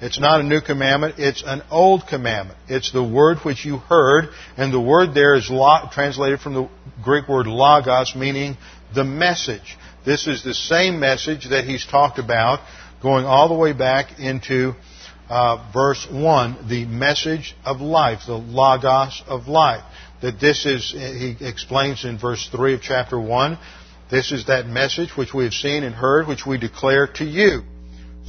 it's 0.00 0.20
not 0.20 0.40
a 0.40 0.42
new 0.42 0.60
commandment, 0.60 1.16
it's 1.18 1.42
an 1.44 1.62
old 1.70 2.06
commandment. 2.08 2.58
It's 2.68 2.92
the 2.92 3.02
word 3.02 3.38
which 3.38 3.64
you 3.64 3.78
heard, 3.78 4.28
and 4.56 4.72
the 4.72 4.80
word 4.80 5.14
there 5.14 5.34
is 5.34 5.50
lo- 5.50 5.88
translated 5.90 6.40
from 6.40 6.54
the 6.54 6.68
Greek 7.02 7.28
word 7.28 7.46
logos, 7.46 8.14
meaning 8.14 8.56
the 8.94 9.04
message. 9.04 9.76
This 10.04 10.26
is 10.26 10.42
the 10.42 10.54
same 10.54 11.00
message 11.00 11.48
that 11.50 11.64
he's 11.64 11.86
talked 11.86 12.18
about 12.18 12.60
going 13.00 13.24
all 13.24 13.48
the 13.48 13.54
way 13.54 13.72
back 13.72 14.18
into 14.20 14.74
uh, 15.32 15.70
verse 15.72 16.06
1, 16.10 16.68
the 16.68 16.84
message 16.84 17.56
of 17.64 17.80
life, 17.80 18.20
the 18.26 18.34
logos 18.34 19.22
of 19.26 19.48
life. 19.48 19.82
That 20.20 20.38
this 20.38 20.66
is, 20.66 20.92
he 20.92 21.34
explains 21.40 22.04
in 22.04 22.18
verse 22.18 22.50
3 22.52 22.74
of 22.74 22.82
chapter 22.82 23.18
1, 23.18 23.58
this 24.10 24.30
is 24.30 24.48
that 24.48 24.66
message 24.66 25.16
which 25.16 25.32
we 25.32 25.44
have 25.44 25.54
seen 25.54 25.84
and 25.84 25.94
heard, 25.94 26.28
which 26.28 26.44
we 26.44 26.58
declare 26.58 27.06
to 27.14 27.24
you. 27.24 27.62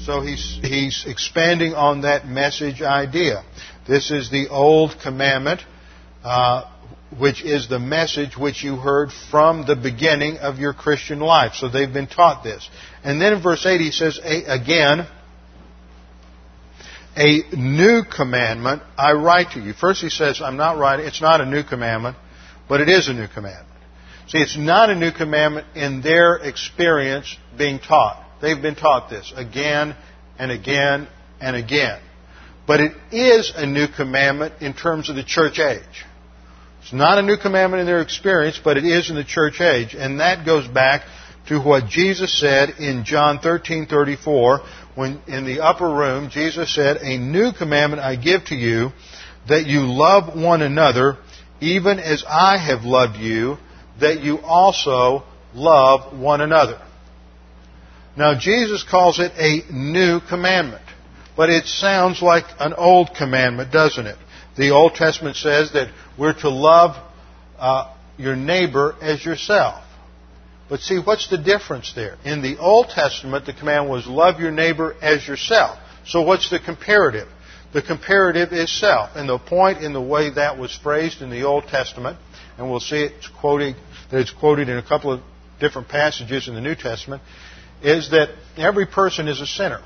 So 0.06 0.22
he's, 0.22 0.58
he's 0.62 1.04
expanding 1.06 1.74
on 1.74 2.04
that 2.04 2.26
message 2.26 2.82
idea. 2.82 3.44
This 3.86 4.10
is 4.10 4.32
the 4.32 4.48
old 4.48 4.96
commandment, 5.04 5.60
uh, 6.24 6.72
which 7.20 7.44
is 7.44 7.68
the 7.68 7.80
message 7.80 8.38
which 8.38 8.64
you 8.64 8.78
heard 8.78 9.10
from 9.30 9.66
the 9.68 9.76
beginning 9.76 10.38
of 10.38 10.58
your 10.58 10.74
Christian 10.74 11.20
life. 11.20 11.56
So 11.56 11.68
they've 11.68 11.92
been 11.92 12.08
taught 12.08 12.46
this. 12.46 12.70
And 13.04 13.20
then 13.22 13.34
in 13.34 13.44
verse 13.44 13.66
8 13.66 13.82
he 13.82 13.92
says, 13.92 14.22
again, 14.24 15.06
a 17.16 17.44
new 17.56 18.04
commandment 18.04 18.82
I 18.98 19.14
write 19.14 19.52
to 19.52 19.60
you. 19.60 19.74
First 19.74 20.02
he 20.02 20.10
says, 20.10 20.42
I'm 20.42 20.58
not 20.58 20.78
writing, 20.78 21.06
it's 21.06 21.22
not 21.22 21.42
a 21.42 21.46
new 21.46 21.64
commandment, 21.64 22.18
but 22.68 22.82
it 22.82 22.90
is 22.90 23.08
a 23.08 23.14
new 23.14 23.28
commandment. 23.28 23.68
See, 24.28 24.40
it's 24.40 24.58
not 24.58 24.90
a 24.90 24.96
new 24.96 25.12
commandment 25.12 25.68
in 25.76 26.02
their 26.02 26.36
experience 26.36 27.38
being 27.58 27.80
taught. 27.80 28.24
They've 28.42 28.62
been 28.62 28.76
taught 28.76 29.10
this 29.10 29.32
again 29.36 29.96
and 30.40 30.52
again 30.52 31.08
and 31.40 31.56
again. 31.56 32.00
But 32.66 32.80
it 32.80 32.94
is 33.12 33.52
a 33.56 33.66
new 33.66 33.88
commandment 33.88 34.62
in 34.62 34.74
terms 34.74 35.10
of 35.10 35.16
the 35.16 35.24
church 35.24 35.60
age. 35.60 36.06
It's 36.82 36.94
not 36.94 37.18
a 37.18 37.22
new 37.22 37.38
commandment 37.38 37.82
in 37.82 37.86
their 37.86 38.02
experience, 38.02 38.60
but 38.62 38.78
it 38.78 38.86
is 38.86 39.10
in 39.10 39.16
the 39.16 39.24
church 39.24 39.62
age. 39.62 39.94
And 39.94 40.20
that 40.20 40.46
goes 40.46 40.68
back 40.68 41.04
to 41.48 41.60
what 41.60 41.88
Jesus 41.88 42.38
said 42.40 42.72
in 42.80 43.04
John 43.04 43.40
13:34 43.40 44.60
when 44.96 45.22
in 45.28 45.46
the 45.46 45.62
upper 45.62 45.88
room 45.88 46.30
Jesus 46.30 46.74
said, 46.74 46.98
"A 46.98 47.18
new 47.18 47.52
commandment 47.52 48.02
I 48.02 48.16
give 48.16 48.46
to 48.46 48.56
you, 48.56 48.92
that 49.48 49.66
you 49.66 49.82
love 49.82 50.36
one 50.36 50.62
another, 50.62 51.18
even 51.60 52.00
as 52.00 52.24
I 52.28 52.58
have 52.58 52.84
loved 52.84 53.18
you, 53.18 53.58
that 54.00 54.22
you 54.22 54.40
also 54.40 55.24
love 55.54 56.18
one 56.18 56.42
another." 56.42 56.80
Now 58.16 58.36
Jesus 58.36 58.84
calls 58.84 59.20
it 59.20 59.32
a 59.38 59.64
new 59.72 60.20
commandment, 60.20 60.84
but 61.36 61.50
it 61.50 61.66
sounds 61.66 62.22
like 62.22 62.46
an 62.60 62.74
old 62.74 63.16
commandment, 63.16 63.72
doesn't 63.72 64.06
it? 64.06 64.18
The 64.56 64.70
Old 64.70 64.94
Testament 64.94 65.36
says 65.36 65.72
that 65.72 65.90
we're 66.18 66.34
to 66.42 66.50
love 66.50 66.96
uh, 67.58 67.92
your 68.18 68.36
neighbor 68.36 68.96
as 69.02 69.26
yourself. 69.26 69.84
But 70.74 70.82
see, 70.82 70.98
what's 70.98 71.28
the 71.28 71.38
difference 71.38 71.94
there? 71.94 72.18
In 72.26 72.42
the 72.42 72.58
Old 72.58 72.90
Testament, 72.90 73.46
the 73.46 73.54
command 73.54 73.92
was 73.92 74.08
love 74.08 74.40
your 74.40 74.50
neighbor 74.50 74.96
as 75.04 75.28
yourself. 75.28 75.78
So 76.08 76.24
what's 76.24 76.50
the 76.50 76.60
comparative? 76.60 77.28
The 77.74 77.84
comparative 77.84 78.52
is 78.52 78.76
self. 78.80 79.12
And 79.16 79.30
the 79.30 79.38
point 79.38 79.84
in 79.84 79.94
the 79.94 80.02
way 80.02 80.32
that 80.32 80.58
was 80.58 80.76
phrased 80.76 81.22
in 81.22 81.30
the 81.30 81.44
Old 81.44 81.66
Testament, 81.66 82.18
and 82.58 82.72
we'll 82.72 82.80
see 82.80 83.04
it's 83.04 83.28
quoting, 83.28 83.76
that 84.10 84.20
it's 84.22 84.32
quoted 84.32 84.68
in 84.68 84.80
a 84.80 84.82
couple 84.82 85.12
of 85.12 85.22
different 85.60 85.90
passages 85.90 86.48
in 86.48 86.56
the 86.56 86.62
New 86.62 86.74
Testament, 86.74 87.22
is 87.84 88.10
that 88.10 88.30
every 88.58 88.88
person 88.88 89.28
is 89.28 89.42
a 89.42 89.46
sinner. 89.46 89.84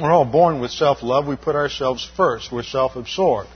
We're 0.00 0.12
all 0.12 0.24
born 0.24 0.60
with 0.60 0.70
self-love. 0.70 1.26
We 1.26 1.34
put 1.34 1.56
ourselves 1.56 2.08
first. 2.16 2.52
We're 2.52 2.62
self-absorbed. 2.62 3.50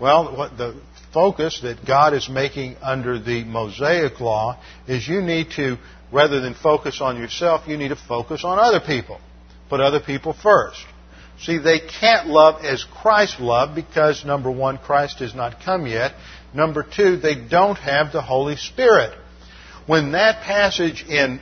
Well, 0.00 0.36
what 0.36 0.58
the 0.58 0.82
focus 1.12 1.60
that 1.62 1.86
God 1.86 2.14
is 2.14 2.28
making 2.28 2.76
under 2.82 3.18
the 3.18 3.44
Mosaic 3.44 4.20
law 4.20 4.60
is 4.86 5.06
you 5.06 5.20
need 5.20 5.50
to, 5.56 5.78
rather 6.12 6.40
than 6.40 6.54
focus 6.54 7.00
on 7.00 7.16
yourself, 7.16 7.66
you 7.66 7.76
need 7.76 7.88
to 7.88 7.96
focus 7.96 8.44
on 8.44 8.58
other 8.58 8.80
people. 8.80 9.20
Put 9.68 9.80
other 9.80 10.00
people 10.00 10.32
first. 10.32 10.84
See, 11.40 11.58
they 11.58 11.78
can't 11.78 12.26
love 12.26 12.64
as 12.64 12.84
Christ 12.84 13.38
loved 13.38 13.74
because, 13.74 14.24
number 14.24 14.50
one, 14.50 14.78
Christ 14.78 15.20
has 15.20 15.34
not 15.34 15.60
come 15.64 15.86
yet. 15.86 16.14
Number 16.52 16.82
two, 16.82 17.16
they 17.16 17.36
don't 17.36 17.76
have 17.76 18.12
the 18.12 18.22
Holy 18.22 18.56
Spirit. 18.56 19.16
When 19.86 20.12
that 20.12 20.42
passage 20.42 21.04
in 21.08 21.40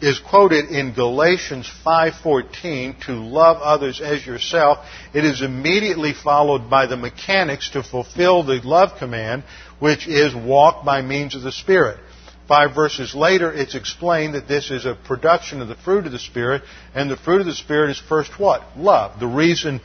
is 0.00 0.18
quoted 0.18 0.66
in 0.66 0.92
Galatians 0.92 1.70
5:14 1.84 2.94
to 3.06 3.12
love 3.12 3.60
others 3.60 4.00
as 4.00 4.24
yourself, 4.24 4.78
it 5.12 5.24
is 5.24 5.42
immediately 5.42 6.12
followed 6.12 6.70
by 6.70 6.86
the 6.86 6.96
mechanics 6.96 7.70
to 7.70 7.82
fulfill 7.82 8.42
the 8.42 8.60
love 8.62 8.96
command, 8.98 9.42
which 9.80 10.06
is 10.06 10.34
walk 10.34 10.84
by 10.84 11.02
means 11.02 11.34
of 11.34 11.42
the 11.42 11.52
Spirit. 11.52 11.98
Five 12.46 12.74
verses 12.74 13.14
later, 13.14 13.52
it's 13.52 13.74
explained 13.74 14.34
that 14.34 14.48
this 14.48 14.70
is 14.70 14.86
a 14.86 14.94
production 14.94 15.60
of 15.60 15.68
the 15.68 15.74
fruit 15.74 16.06
of 16.06 16.12
the 16.12 16.18
Spirit, 16.18 16.62
and 16.94 17.10
the 17.10 17.16
fruit 17.16 17.40
of 17.40 17.46
the 17.46 17.52
Spirit 17.52 17.90
is 17.90 17.98
first 17.98 18.38
what? 18.38 18.62
Love. 18.76 19.20
The 19.20 19.26
reason 19.26 19.80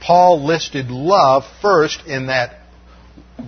Paul 0.00 0.44
listed 0.44 0.90
love 0.90 1.44
first 1.60 2.06
in 2.06 2.26
that 2.26 2.56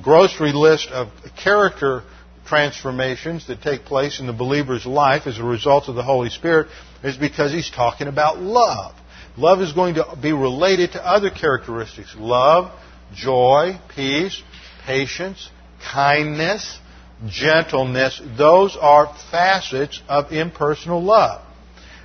grocery 0.03 0.53
list 0.53 0.89
of 0.91 1.09
character 1.43 2.05
transformations 2.51 3.47
that 3.47 3.63
take 3.63 3.85
place 3.85 4.19
in 4.19 4.27
the 4.27 4.33
believer's 4.33 4.85
life 4.85 5.29
as 5.29 5.39
a 5.39 5.45
result 5.45 5.89
of 5.89 5.95
the 5.95 6.03
Holy 6.03 6.31
Spirit 6.31 6.67
is 7.05 7.17
because 7.17 7.53
he's 7.53 7.71
talking 7.71 8.09
about 8.09 8.41
love. 8.41 8.93
Love 9.37 9.61
is 9.61 9.73
going 9.73 9.95
to 9.95 10.19
be 10.21 10.33
related 10.33 10.93
to 10.93 11.07
other 11.07 11.31
characteristics 11.31 12.13
love, 12.19 12.73
joy, 13.15 13.79
peace, 13.95 14.43
patience, 14.85 15.49
kindness, 15.93 16.81
gentleness. 17.29 18.21
Those 18.37 18.77
are 18.81 19.15
facets 19.31 20.03
of 20.09 20.33
impersonal 20.33 21.01
love. 21.01 21.47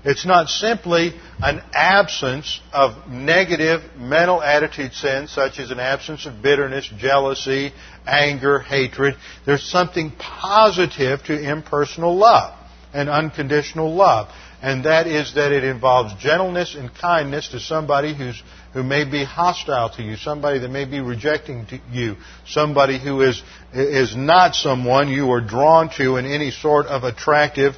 It's 0.05 0.23
not 0.25 0.49
simply 0.49 1.15
an 1.41 1.63
absence 1.73 2.61
of 2.71 3.09
negative 3.09 3.81
mental 3.97 4.39
attitude 4.39 4.93
sins, 4.93 5.31
such 5.31 5.57
as 5.57 5.71
an 5.71 5.79
absence 5.79 6.27
of 6.27 6.43
bitterness, 6.43 6.87
jealousy, 6.95 7.73
anger, 8.05 8.59
hatred. 8.59 9.15
There's 9.47 9.63
something 9.63 10.11
positive 10.11 11.23
to 11.23 11.33
impersonal 11.33 12.15
love 12.15 12.53
and 12.93 13.09
unconditional 13.09 13.95
love. 13.95 14.29
And 14.61 14.85
that 14.85 15.07
is 15.07 15.33
that 15.33 15.51
it 15.51 15.63
involves 15.63 16.13
gentleness 16.21 16.75
and 16.75 16.93
kindness 16.93 17.47
to 17.49 17.59
somebody 17.59 18.15
who's, 18.15 18.41
who 18.73 18.83
may 18.83 19.09
be 19.09 19.23
hostile 19.23 19.89
to 19.95 20.03
you, 20.03 20.17
somebody 20.17 20.59
that 20.59 20.69
may 20.69 20.85
be 20.85 20.99
rejecting 20.99 21.67
you, 21.91 22.17
somebody 22.45 22.99
who 22.99 23.21
is, 23.21 23.41
is 23.73 24.15
not 24.15 24.53
someone 24.53 25.09
you 25.09 25.31
are 25.31 25.41
drawn 25.41 25.89
to 25.97 26.17
in 26.17 26.25
any 26.27 26.51
sort 26.51 26.85
of 26.85 27.03
attractive 27.03 27.73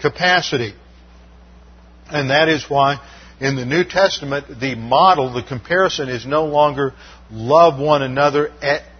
capacity. 0.00 0.74
And 2.12 2.30
that 2.30 2.48
is 2.48 2.68
why 2.68 3.00
in 3.40 3.56
the 3.56 3.64
New 3.64 3.84
Testament, 3.84 4.60
the 4.60 4.74
model, 4.74 5.32
the 5.32 5.42
comparison 5.42 6.08
is 6.08 6.26
no 6.26 6.44
longer 6.44 6.92
love 7.30 7.80
one 7.80 8.02
another 8.02 8.52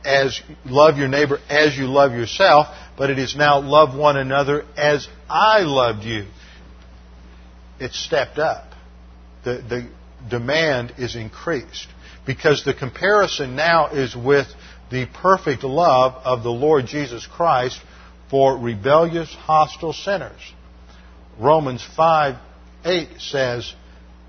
as 0.04 0.40
love 0.64 0.96
your 0.96 1.08
neighbor 1.08 1.38
as 1.48 1.76
you 1.76 1.86
love 1.86 2.12
yourself, 2.12 2.68
but 2.96 3.10
it 3.10 3.18
is 3.18 3.36
now 3.36 3.60
love 3.60 3.96
one 3.96 4.16
another 4.16 4.64
as 4.76 5.08
I 5.28 5.60
loved 5.60 6.04
you. 6.04 6.26
It's 7.78 7.98
stepped 7.98 8.38
up. 8.38 8.72
The, 9.44 9.62
the 9.68 9.90
demand 10.28 10.94
is 10.98 11.16
increased 11.16 11.88
because 12.26 12.64
the 12.64 12.74
comparison 12.74 13.56
now 13.56 13.88
is 13.88 14.16
with 14.16 14.46
the 14.90 15.06
perfect 15.06 15.64
love 15.64 16.14
of 16.24 16.42
the 16.42 16.50
Lord 16.50 16.86
Jesus 16.86 17.26
Christ 17.26 17.80
for 18.30 18.56
rebellious, 18.56 19.34
hostile 19.34 19.92
sinners. 19.92 20.40
Romans 21.38 21.86
5 21.96 22.36
8 22.84 23.20
says, 23.20 23.74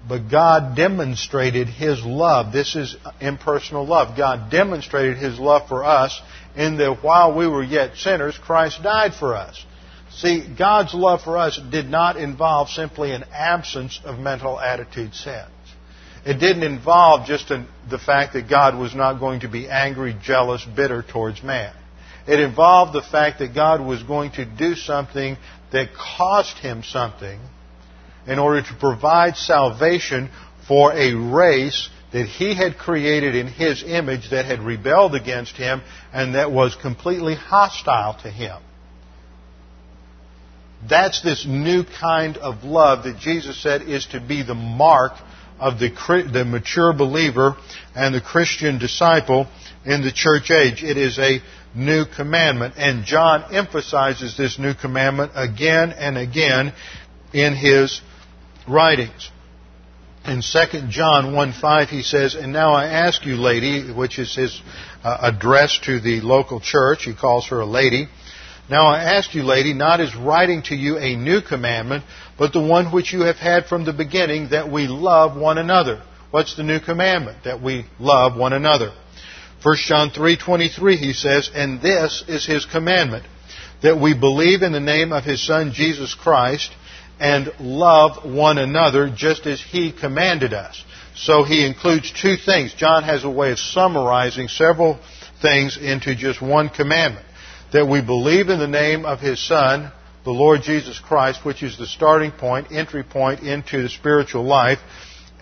but 0.08 0.30
God 0.30 0.76
demonstrated 0.76 1.68
His 1.68 2.04
love. 2.04 2.52
This 2.52 2.76
is 2.76 2.95
impersonal 3.20 3.86
love. 3.86 4.18
God 4.18 4.49
demonstrated 4.49 5.18
His 5.18 5.38
love 5.39 5.68
for 5.68 5.84
us 5.84 6.20
in 6.56 6.78
that 6.78 7.04
while 7.04 7.36
we 7.36 7.47
were 7.47 7.64
yet 7.64 7.95
sinners, 7.95 8.38
Christ 8.38 8.82
died 8.82 9.14
for 9.14 9.36
us. 9.36 9.64
See, 10.10 10.45
God's 10.58 10.93
love 10.93 11.22
for 11.22 11.38
us 11.38 11.60
did 11.72 11.86
not 11.88 12.18
involve 12.18 12.70
simply 12.70 13.12
an 13.12 13.24
absence 13.32 13.99
of 14.04 14.20
mental 14.20 14.60
attitude 14.60 15.14
sins. 15.14 15.49
It 16.26 16.39
didn't 16.39 16.64
involve 16.64 17.26
just 17.26 17.49
an, 17.49 17.68
the 17.89 17.97
fact 17.97 18.34
that 18.34 18.49
God 18.49 18.78
was 18.78 18.93
not 18.93 19.20
going 19.20 19.41
to 19.41 19.47
be 19.47 19.70
angry, 19.70 20.16
jealous, 20.22 20.66
bitter 20.66 21.04
towards 21.04 21.41
man. 21.41 21.74
It 22.28 22.39
involved 22.39 22.93
the 22.93 23.02
fact 23.02 23.39
that 23.39 23.56
God 23.56 23.82
was 23.82 24.04
going 24.04 24.32
to 24.34 24.45
do 24.45 24.76
something 24.76 25.38
that 25.72 25.93
cost 25.95 26.58
him 26.58 26.84
something 26.84 27.39
in 28.32 28.39
order 28.39 28.61
to 28.61 28.73
provide 28.79 29.36
salvation 29.36 30.29
for 30.65 30.93
a 30.93 31.13
race 31.13 31.89
that 32.13 32.25
he 32.25 32.55
had 32.55 32.77
created 32.77 33.36
in 33.36 33.45
his 33.45 33.84
image 33.84 34.29
that 34.29 34.45
had 34.45 34.59
rebelled 34.59 35.15
against 35.15 35.57
him 35.57 35.82
and 36.13 36.36
that 36.36 36.49
was 36.49 36.73
completely 36.75 37.36
hostile 37.36 38.13
to 38.21 38.29
him. 38.29 38.57
That's 40.89 41.21
this 41.21 41.45
new 41.45 41.84
kind 41.84 42.38
of 42.38 42.63
love 42.63 43.03
that 43.03 43.19
Jesus 43.19 43.61
said 43.61 43.82
is 43.82 44.05
to 44.07 44.21
be 44.21 44.43
the 44.43 44.55
mark 44.55 45.11
of 45.59 45.77
the, 45.77 45.89
the 46.32 46.45
mature 46.45 46.93
believer 46.93 47.57
and 47.93 48.15
the 48.15 48.21
Christian 48.21 48.79
disciple 48.79 49.47
in 49.86 50.03
the 50.03 50.11
church 50.11 50.51
age. 50.51 50.84
It 50.84 50.97
is 50.97 51.19
a 51.19 51.39
new 51.75 52.05
commandment. 52.05 52.75
And 52.77 53.03
John 53.03 53.53
emphasizes 53.53 54.38
this 54.38 54.57
new 54.57 54.73
commandment 54.73 55.34
again 55.36 55.91
and 55.91 56.17
again 56.17 56.73
in 57.34 57.55
his 57.55 58.01
writings. 58.68 59.32
In 60.24 60.43
2 60.43 60.88
John 60.89 61.34
1 61.34 61.53
5, 61.53 61.89
he 61.89 62.03
says, 62.03 62.36
And 62.36 62.53
now 62.53 62.74
I 62.74 62.86
ask 62.86 63.26
you, 63.26 63.36
lady, 63.36 63.91
which 63.91 64.20
is 64.20 64.36
his 64.36 64.62
uh, 65.03 65.18
address 65.22 65.80
to 65.86 65.99
the 65.99 66.22
local 66.22 66.59
church. 66.59 67.05
He 67.05 67.16
calls 67.16 67.47
her 67.47 67.59
a 67.59 67.66
lady. 67.66 68.07
Now 68.70 68.88
I 68.88 69.03
ask 69.16 69.34
you, 69.34 69.43
lady, 69.43 69.74
not 69.74 69.99
as 69.99 70.16
writing 70.16 70.62
to 70.64 70.76
you 70.76 70.97
a 70.97 71.16
new 71.16 71.41
commandment, 71.41 72.03
but 72.38 72.53
the 72.53 72.62
one 72.62 72.91
which 72.91 73.12
you 73.12 73.22
have 73.22 73.38
had 73.38 73.66
from 73.66 73.84
the 73.84 73.93
beginning, 73.93 74.49
that 74.49 74.72
we 74.72 74.88
love 74.88 75.36
one 75.36 75.57
another. 75.57 76.03
What's 76.30 76.55
the 76.55 76.64
new 76.64 76.80
commandment? 76.80 77.43
That 77.43 77.62
we 77.62 77.86
love 77.99 78.38
one 78.38 78.53
another. 78.53 78.93
1 79.64 79.76
John 79.88 80.12
3:23 80.12 80.97
he 80.97 81.14
says, 81.14 81.49
"And 81.53 81.82
this 81.82 82.24
is 82.28 82.45
his 82.45 82.66
commandment, 82.66 83.26
that 83.82 83.99
we 83.99 84.14
believe 84.14 84.62
in 84.62 84.72
the 84.72 84.80
name 84.80 85.12
of 85.12 85.26
his 85.26 85.41
son 85.41 85.74
Jesus 85.74 86.14
Christ 86.14 86.72
and 87.22 87.53
love 87.59 88.26
one 88.26 88.57
another 88.57 89.09
just 89.09 89.45
as 89.45 89.61
he 89.61 89.91
commanded 89.93 90.53
us." 90.53 90.84
So 91.15 91.43
he 91.43 91.65
includes 91.65 92.11
two 92.11 92.36
things. 92.36 92.74
John 92.74 93.03
has 93.03 93.24
a 93.24 93.30
way 93.30 93.51
of 93.51 93.59
summarizing 93.59 94.47
several 94.47 94.99
things 95.41 95.78
into 95.78 96.15
just 96.15 96.41
one 96.41 96.69
commandment. 96.69 97.26
That 97.74 97.88
we 97.88 98.01
believe 98.01 98.49
in 98.49 98.59
the 98.59 98.67
name 98.67 99.05
of 99.05 99.19
his 99.19 99.39
son, 99.39 99.91
the 100.24 100.32
Lord 100.32 100.61
Jesus 100.63 100.99
Christ, 100.99 101.45
which 101.45 101.63
is 101.63 101.78
the 101.78 101.88
starting 101.88 102.32
point, 102.32 102.72
entry 102.72 103.03
point 103.03 103.41
into 103.41 103.82
the 103.82 103.89
spiritual 103.89 104.43
life, 104.43 104.80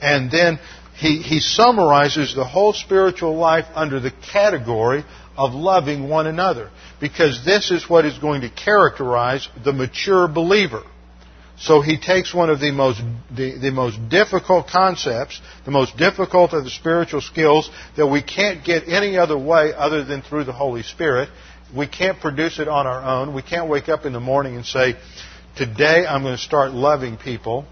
and 0.01 0.31
then 0.31 0.59
he, 0.95 1.21
he 1.21 1.39
summarizes 1.39 2.35
the 2.35 2.45
whole 2.45 2.73
spiritual 2.73 3.35
life 3.35 3.65
under 3.73 3.99
the 3.99 4.11
category 4.33 5.05
of 5.37 5.53
loving 5.53 6.09
one 6.09 6.27
another. 6.27 6.69
Because 6.99 7.45
this 7.45 7.71
is 7.71 7.89
what 7.89 8.05
is 8.05 8.17
going 8.17 8.41
to 8.41 8.49
characterize 8.49 9.47
the 9.63 9.71
mature 9.71 10.27
believer. 10.27 10.83
So 11.59 11.81
he 11.81 11.97
takes 11.97 12.33
one 12.33 12.49
of 12.49 12.61
the 12.61 12.71
most, 12.71 13.01
the, 13.35 13.57
the, 13.57 13.71
most 13.71 13.97
difficult 14.07 14.67
concepts, 14.67 15.41
the 15.65 15.71
most 15.71 15.97
difficult 15.97 16.53
of 16.53 16.63
the 16.63 16.69
spiritual 16.69 17.19
skills 17.19 17.69
that 17.97 18.07
we 18.07 18.21
can't 18.21 18.63
get 18.63 18.87
any 18.87 19.17
other 19.17 19.37
way 19.37 19.73
other 19.73 20.05
than 20.05 20.21
through 20.21 20.45
the 20.45 20.53
Holy 20.53 20.83
Spirit. 20.83 21.27
We 21.75 21.85
can't 21.85 22.19
produce 22.19 22.59
it 22.59 22.69
on 22.69 22.87
our 22.87 23.03
own. 23.03 23.33
We 23.33 23.41
can't 23.41 23.69
wake 23.69 23.89
up 23.89 24.05
in 24.05 24.13
the 24.13 24.21
morning 24.21 24.55
and 24.55 24.65
say, 24.65 24.95
today 25.57 26.05
I'm 26.07 26.23
going 26.23 26.37
to 26.37 26.41
start 26.41 26.71
loving 26.71 27.17
people. 27.17 27.65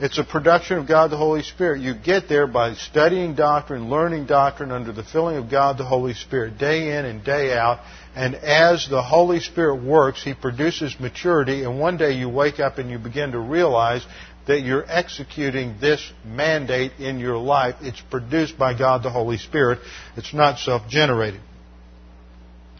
It's 0.00 0.18
a 0.18 0.22
production 0.22 0.78
of 0.78 0.86
God 0.86 1.10
the 1.10 1.16
Holy 1.16 1.42
Spirit. 1.42 1.80
You 1.80 1.92
get 1.92 2.28
there 2.28 2.46
by 2.46 2.74
studying 2.74 3.34
doctrine, 3.34 3.90
learning 3.90 4.26
doctrine 4.26 4.70
under 4.70 4.92
the 4.92 5.02
filling 5.02 5.36
of 5.36 5.50
God 5.50 5.76
the 5.76 5.84
Holy 5.84 6.14
Spirit, 6.14 6.56
day 6.56 6.96
in 6.96 7.04
and 7.04 7.24
day 7.24 7.52
out. 7.52 7.80
And 8.14 8.36
as 8.36 8.86
the 8.88 9.02
Holy 9.02 9.40
Spirit 9.40 9.82
works, 9.82 10.22
He 10.22 10.34
produces 10.34 10.94
maturity. 11.00 11.64
And 11.64 11.80
one 11.80 11.96
day 11.96 12.12
you 12.12 12.28
wake 12.28 12.60
up 12.60 12.78
and 12.78 12.88
you 12.88 12.98
begin 12.98 13.32
to 13.32 13.40
realize 13.40 14.06
that 14.46 14.60
you're 14.60 14.84
executing 14.88 15.78
this 15.80 16.12
mandate 16.24 16.92
in 17.00 17.18
your 17.18 17.36
life. 17.36 17.74
It's 17.80 18.00
produced 18.00 18.56
by 18.56 18.78
God 18.78 19.02
the 19.02 19.10
Holy 19.10 19.36
Spirit. 19.36 19.80
It's 20.16 20.32
not 20.32 20.60
self-generated. 20.60 21.40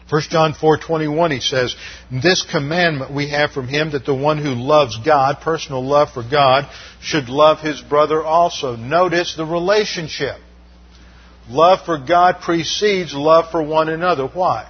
1 0.09 0.21
John 0.29 0.53
4:21 0.53 1.31
he 1.31 1.39
says, 1.39 1.75
"This 2.09 2.41
commandment 2.41 3.11
we 3.11 3.27
have 3.29 3.51
from 3.51 3.67
him 3.67 3.91
that 3.91 4.05
the 4.05 4.13
one 4.13 4.39
who 4.39 4.55
loves 4.55 4.97
God, 4.97 5.41
personal 5.41 5.85
love 5.85 6.11
for 6.13 6.23
God, 6.23 6.67
should 6.99 7.29
love 7.29 7.61
his 7.61 7.79
brother 7.79 8.23
also." 8.23 8.75
Notice 8.75 9.35
the 9.35 9.45
relationship. 9.45 10.37
Love 11.49 11.81
for 11.85 11.97
God 11.97 12.41
precedes 12.41 13.13
love 13.13 13.51
for 13.51 13.61
one 13.61 13.89
another. 13.89 14.25
Why? 14.25 14.65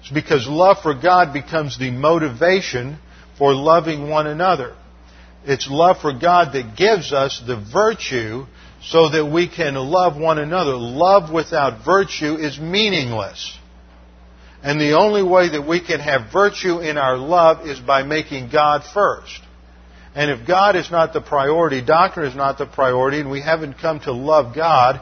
It's 0.00 0.10
because 0.10 0.48
love 0.48 0.82
for 0.82 0.94
God 0.94 1.32
becomes 1.32 1.78
the 1.78 1.92
motivation 1.92 2.98
for 3.38 3.54
loving 3.54 4.10
one 4.10 4.26
another. 4.26 4.72
It's 5.44 5.68
love 5.68 5.98
for 6.00 6.12
God 6.12 6.52
that 6.52 6.76
gives 6.76 7.12
us 7.12 7.40
the 7.46 7.56
virtue 7.56 8.46
so 8.82 9.08
that 9.10 9.26
we 9.26 9.46
can 9.46 9.74
love 9.74 10.16
one 10.16 10.38
another. 10.38 10.76
Love 10.76 11.30
without 11.30 11.84
virtue 11.84 12.34
is 12.36 12.58
meaningless. 12.58 13.58
And 14.62 14.80
the 14.80 14.96
only 14.96 15.22
way 15.22 15.50
that 15.50 15.66
we 15.66 15.80
can 15.84 16.00
have 16.00 16.32
virtue 16.32 16.78
in 16.78 16.96
our 16.96 17.16
love 17.16 17.66
is 17.66 17.80
by 17.80 18.04
making 18.04 18.50
God 18.50 18.82
first. 18.94 19.40
And 20.14 20.30
if 20.30 20.46
God 20.46 20.76
is 20.76 20.90
not 20.90 21.12
the 21.12 21.20
priority, 21.20 21.84
doctrine 21.84 22.26
is 22.26 22.36
not 22.36 22.58
the 22.58 22.66
priority, 22.66 23.20
and 23.20 23.30
we 23.30 23.40
haven't 23.40 23.78
come 23.78 23.98
to 24.00 24.12
love 24.12 24.54
God, 24.54 25.00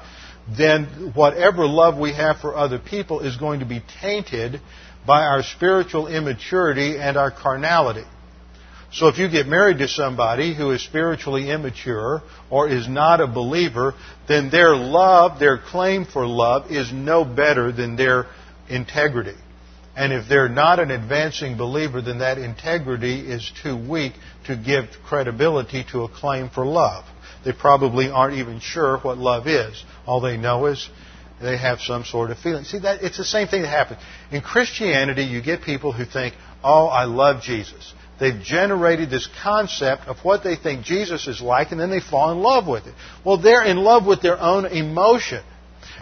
then 0.56 1.12
whatever 1.14 1.66
love 1.66 1.98
we 1.98 2.14
have 2.14 2.38
for 2.38 2.56
other 2.56 2.78
people 2.78 3.20
is 3.20 3.36
going 3.36 3.60
to 3.60 3.66
be 3.66 3.82
tainted 4.00 4.60
by 5.06 5.22
our 5.22 5.42
spiritual 5.42 6.06
immaturity 6.06 6.96
and 6.96 7.16
our 7.16 7.30
carnality. 7.30 8.04
So 8.92 9.08
if 9.08 9.18
you 9.18 9.28
get 9.28 9.46
married 9.46 9.78
to 9.78 9.88
somebody 9.88 10.54
who 10.54 10.70
is 10.72 10.82
spiritually 10.82 11.50
immature 11.50 12.22
or 12.48 12.68
is 12.68 12.88
not 12.88 13.20
a 13.20 13.26
believer, 13.26 13.94
then 14.26 14.50
their 14.50 14.74
love, 14.74 15.38
their 15.38 15.58
claim 15.58 16.04
for 16.04 16.26
love, 16.26 16.70
is 16.72 16.92
no 16.92 17.24
better 17.24 17.70
than 17.70 17.94
their 17.96 18.26
integrity. 18.68 19.36
And 20.00 20.14
if 20.14 20.30
they're 20.30 20.48
not 20.48 20.78
an 20.78 20.90
advancing 20.90 21.58
believer, 21.58 22.00
then 22.00 22.20
that 22.20 22.38
integrity 22.38 23.20
is 23.20 23.52
too 23.62 23.76
weak 23.76 24.14
to 24.46 24.56
give 24.56 24.86
credibility 25.04 25.84
to 25.92 26.04
a 26.04 26.08
claim 26.08 26.48
for 26.48 26.64
love. 26.64 27.04
They 27.44 27.52
probably 27.52 28.08
aren't 28.08 28.38
even 28.38 28.60
sure 28.60 28.96
what 28.96 29.18
love 29.18 29.46
is. 29.46 29.84
All 30.06 30.22
they 30.22 30.38
know 30.38 30.64
is 30.64 30.88
they 31.38 31.58
have 31.58 31.82
some 31.82 32.06
sort 32.06 32.30
of 32.30 32.38
feeling. 32.38 32.64
See, 32.64 32.78
that 32.78 33.02
it's 33.02 33.18
the 33.18 33.26
same 33.26 33.48
thing 33.48 33.60
that 33.60 33.68
happens 33.68 34.00
in 34.30 34.40
Christianity. 34.40 35.24
You 35.24 35.42
get 35.42 35.60
people 35.60 35.92
who 35.92 36.06
think, 36.06 36.34
"Oh, 36.64 36.86
I 36.86 37.04
love 37.04 37.42
Jesus." 37.42 37.92
They've 38.18 38.42
generated 38.42 39.10
this 39.10 39.28
concept 39.42 40.08
of 40.08 40.24
what 40.24 40.42
they 40.42 40.56
think 40.56 40.82
Jesus 40.82 41.26
is 41.26 41.42
like, 41.42 41.72
and 41.72 41.80
then 41.80 41.90
they 41.90 42.00
fall 42.00 42.30
in 42.32 42.40
love 42.40 42.66
with 42.66 42.86
it. 42.86 42.94
Well, 43.22 43.36
they're 43.36 43.64
in 43.64 43.76
love 43.76 44.06
with 44.06 44.22
their 44.22 44.40
own 44.40 44.64
emotion. 44.64 45.42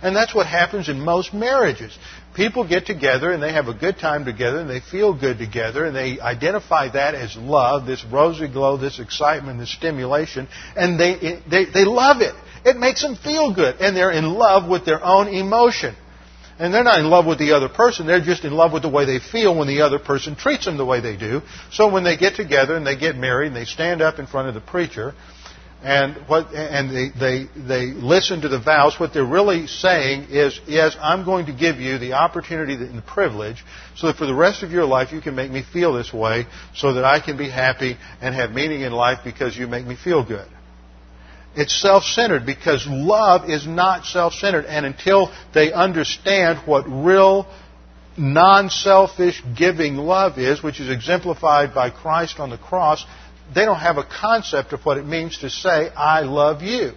And 0.03 0.14
that's 0.14 0.34
what 0.34 0.46
happens 0.46 0.88
in 0.88 1.01
most 1.01 1.34
marriages. 1.34 1.96
People 2.34 2.68
get 2.68 2.86
together 2.86 3.32
and 3.32 3.42
they 3.42 3.52
have 3.52 3.66
a 3.66 3.74
good 3.74 3.98
time 3.98 4.24
together 4.24 4.60
and 4.60 4.70
they 4.70 4.80
feel 4.80 5.18
good 5.18 5.38
together 5.38 5.84
and 5.84 5.96
they 5.96 6.20
identify 6.20 6.88
that 6.90 7.14
as 7.14 7.36
love, 7.36 7.86
this 7.86 8.04
rosy 8.04 8.46
glow, 8.48 8.76
this 8.76 9.00
excitement, 9.00 9.58
this 9.58 9.72
stimulation, 9.72 10.46
and 10.76 11.00
they, 11.00 11.40
they, 11.50 11.64
they 11.64 11.84
love 11.84 12.20
it. 12.20 12.34
It 12.64 12.76
makes 12.76 13.02
them 13.02 13.16
feel 13.16 13.54
good 13.54 13.76
and 13.80 13.96
they're 13.96 14.12
in 14.12 14.24
love 14.24 14.68
with 14.68 14.84
their 14.84 15.04
own 15.04 15.28
emotion. 15.28 15.96
And 16.60 16.74
they're 16.74 16.84
not 16.84 16.98
in 16.98 17.08
love 17.08 17.24
with 17.24 17.38
the 17.38 17.52
other 17.52 17.68
person, 17.68 18.06
they're 18.06 18.20
just 18.20 18.44
in 18.44 18.52
love 18.52 18.72
with 18.72 18.82
the 18.82 18.88
way 18.88 19.04
they 19.04 19.20
feel 19.20 19.56
when 19.56 19.68
the 19.68 19.82
other 19.82 20.00
person 20.00 20.34
treats 20.34 20.64
them 20.64 20.76
the 20.76 20.84
way 20.84 21.00
they 21.00 21.16
do. 21.16 21.42
So 21.70 21.90
when 21.90 22.02
they 22.02 22.16
get 22.16 22.34
together 22.34 22.76
and 22.76 22.86
they 22.86 22.96
get 22.96 23.16
married 23.16 23.48
and 23.48 23.56
they 23.56 23.64
stand 23.64 24.02
up 24.02 24.18
in 24.18 24.26
front 24.26 24.48
of 24.48 24.54
the 24.54 24.60
preacher, 24.60 25.14
and 25.82 26.16
what 26.26 26.52
and 26.52 26.90
they, 26.90 27.08
they 27.18 27.46
they 27.56 27.86
listen 27.92 28.40
to 28.40 28.48
the 28.48 28.58
vows. 28.58 28.98
What 28.98 29.14
they're 29.14 29.24
really 29.24 29.66
saying 29.68 30.26
is 30.30 30.60
yes 30.66 30.96
i'm 31.00 31.24
going 31.24 31.46
to 31.46 31.52
give 31.52 31.76
you 31.76 31.98
the 31.98 32.14
opportunity 32.14 32.74
and 32.74 32.98
the 32.98 33.02
privilege 33.02 33.64
so 33.96 34.08
that 34.08 34.16
for 34.16 34.26
the 34.26 34.34
rest 34.34 34.62
of 34.64 34.72
your 34.72 34.84
life 34.84 35.12
you 35.12 35.20
can 35.20 35.36
make 35.36 35.50
me 35.50 35.62
feel 35.72 35.92
this 35.92 36.12
way 36.12 36.46
so 36.74 36.94
that 36.94 37.04
i 37.04 37.20
can 37.20 37.36
be 37.36 37.48
happy 37.48 37.96
and 38.20 38.34
have 38.34 38.50
meaning 38.50 38.80
in 38.80 38.92
life 38.92 39.20
because 39.24 39.56
you 39.56 39.66
make 39.68 39.86
me 39.86 39.96
feel 39.96 40.24
good. 40.24 40.48
It's 41.54 41.80
self-centered 41.80 42.46
because 42.46 42.86
love 42.86 43.50
is 43.50 43.66
not 43.66 44.04
self-centered. 44.04 44.66
And 44.66 44.86
until 44.86 45.32
they 45.54 45.72
understand 45.72 46.58
what 46.66 46.84
real 46.86 47.48
non-selfish 48.16 49.42
giving 49.56 49.96
love 49.96 50.38
is 50.38 50.60
which 50.60 50.80
is 50.80 50.90
exemplified 50.90 51.72
by 51.72 51.88
christ 51.88 52.40
on 52.40 52.50
the 52.50 52.58
cross 52.58 53.04
they 53.55 53.64
don't 53.64 53.78
have 53.78 53.99
a 53.99 54.05
concept 54.05 54.72
of 54.72 54.84
what 54.84 54.99
it 54.99 55.07
means 55.07 55.38
to 55.38 55.51
say, 55.51 55.90
I 55.90 56.20
love 56.20 56.62
you. 56.62 56.92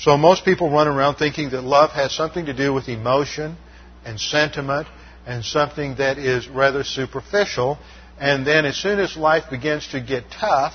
So 0.00 0.16
most 0.16 0.44
people 0.44 0.70
run 0.70 0.86
around 0.86 1.16
thinking 1.16 1.50
that 1.50 1.62
love 1.62 1.90
has 1.90 2.14
something 2.14 2.46
to 2.46 2.52
do 2.52 2.72
with 2.72 2.88
emotion 2.88 3.56
and 4.04 4.20
sentiment 4.20 4.86
and 5.26 5.44
something 5.44 5.96
that 5.96 6.18
is 6.18 6.48
rather 6.48 6.84
superficial. 6.84 7.78
And 8.20 8.46
then 8.46 8.64
as 8.64 8.76
soon 8.76 9.00
as 9.00 9.16
life 9.16 9.50
begins 9.50 9.88
to 9.88 10.00
get 10.00 10.24
tough, 10.30 10.74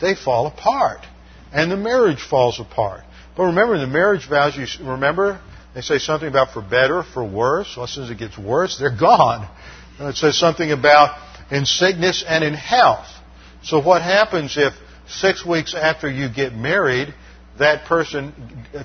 they 0.00 0.14
fall 0.14 0.46
apart. 0.46 1.00
And 1.52 1.70
the 1.70 1.76
marriage 1.76 2.22
falls 2.22 2.58
apart. 2.58 3.02
But 3.36 3.44
remember, 3.44 3.78
the 3.78 3.86
marriage 3.86 4.28
vows, 4.28 4.56
you 4.56 4.66
remember, 4.84 5.40
they 5.74 5.80
say 5.80 5.98
something 5.98 6.28
about 6.28 6.52
for 6.52 6.62
better, 6.62 7.02
for 7.02 7.24
worse. 7.24 7.74
Well, 7.76 7.84
as 7.84 7.90
soon 7.90 8.04
as 8.04 8.10
it 8.10 8.18
gets 8.18 8.38
worse, 8.38 8.78
they're 8.78 8.96
gone. 8.98 9.48
And 9.98 10.08
it 10.08 10.16
says 10.16 10.38
something 10.38 10.72
about 10.72 11.18
in 11.50 11.66
sickness 11.66 12.24
and 12.26 12.44
in 12.44 12.54
health. 12.54 13.08
So 13.62 13.80
what 13.80 14.02
happens 14.02 14.56
if 14.56 14.74
six 15.06 15.44
weeks 15.44 15.74
after 15.74 16.10
you 16.10 16.28
get 16.28 16.54
married, 16.54 17.14
that 17.58 17.86
person 17.86 18.32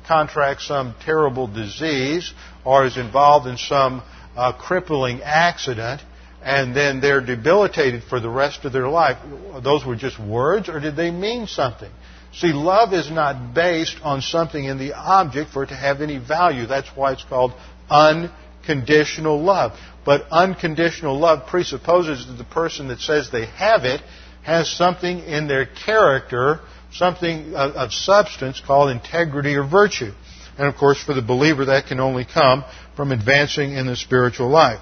contracts 0.08 0.68
some 0.68 0.96
terrible 1.04 1.48
disease 1.48 2.34
or 2.64 2.86
is 2.86 2.98
involved 2.98 3.48
in 3.48 3.58
some 3.58 4.04
uh, 4.36 4.54
crippling 4.54 5.22
accident 5.22 6.02
and 6.42 6.76
then 6.76 7.02
they're 7.02 7.26
debilitated 7.26 8.04
for 8.04 8.20
the 8.20 8.30
rest 8.30 8.64
of 8.64 8.72
their 8.72 8.88
life. 8.88 9.18
Those 9.64 9.86
were 9.86 9.96
just 9.96 10.20
words 10.20 10.70
or 10.70 10.80
did 10.80 10.96
they 10.96 11.12
mean 11.12 11.48
something? 11.48 11.92
See, 12.32 12.54
love 12.54 12.94
is 12.94 13.10
not 13.10 13.54
based 13.54 13.98
on 14.04 14.22
something 14.22 14.64
in 14.64 14.78
the 14.78 14.94
object 14.94 15.52
for 15.52 15.64
it 15.64 15.68
to 15.68 15.76
have 15.76 16.02
any 16.02 16.18
value. 16.18 16.68
That's 16.68 16.90
why 16.96 17.14
it's 17.14 17.24
called 17.24 17.54
unconditional 17.90 19.42
love. 19.42 19.78
But 20.10 20.26
unconditional 20.32 21.20
love 21.20 21.46
presupposes 21.46 22.26
that 22.26 22.34
the 22.34 22.44
person 22.44 22.88
that 22.88 23.00
says 23.00 23.30
they 23.30 23.46
have 23.46 23.86
it 23.86 24.02
has 24.42 24.68
something 24.68 25.20
in 25.20 25.48
their 25.48 25.68
character, 25.68 26.62
something 26.92 27.54
of, 27.54 27.94
substance 27.94 28.60
called 28.60 28.90
integrity 28.90 29.54
or 29.54 29.64
virtue. 29.64 30.12
And 30.58 30.68
of 30.68 30.78
course, 30.78 31.00
for 31.00 31.14
the 31.14 31.22
believer, 31.22 31.66
that 31.66 31.86
can 31.86 32.00
only 32.00 32.26
come 32.26 32.64
from 32.96 33.12
advancing 33.12 33.74
in 33.74 33.86
the 33.86 33.96
spiritual 33.96 34.50
life. 34.50 34.80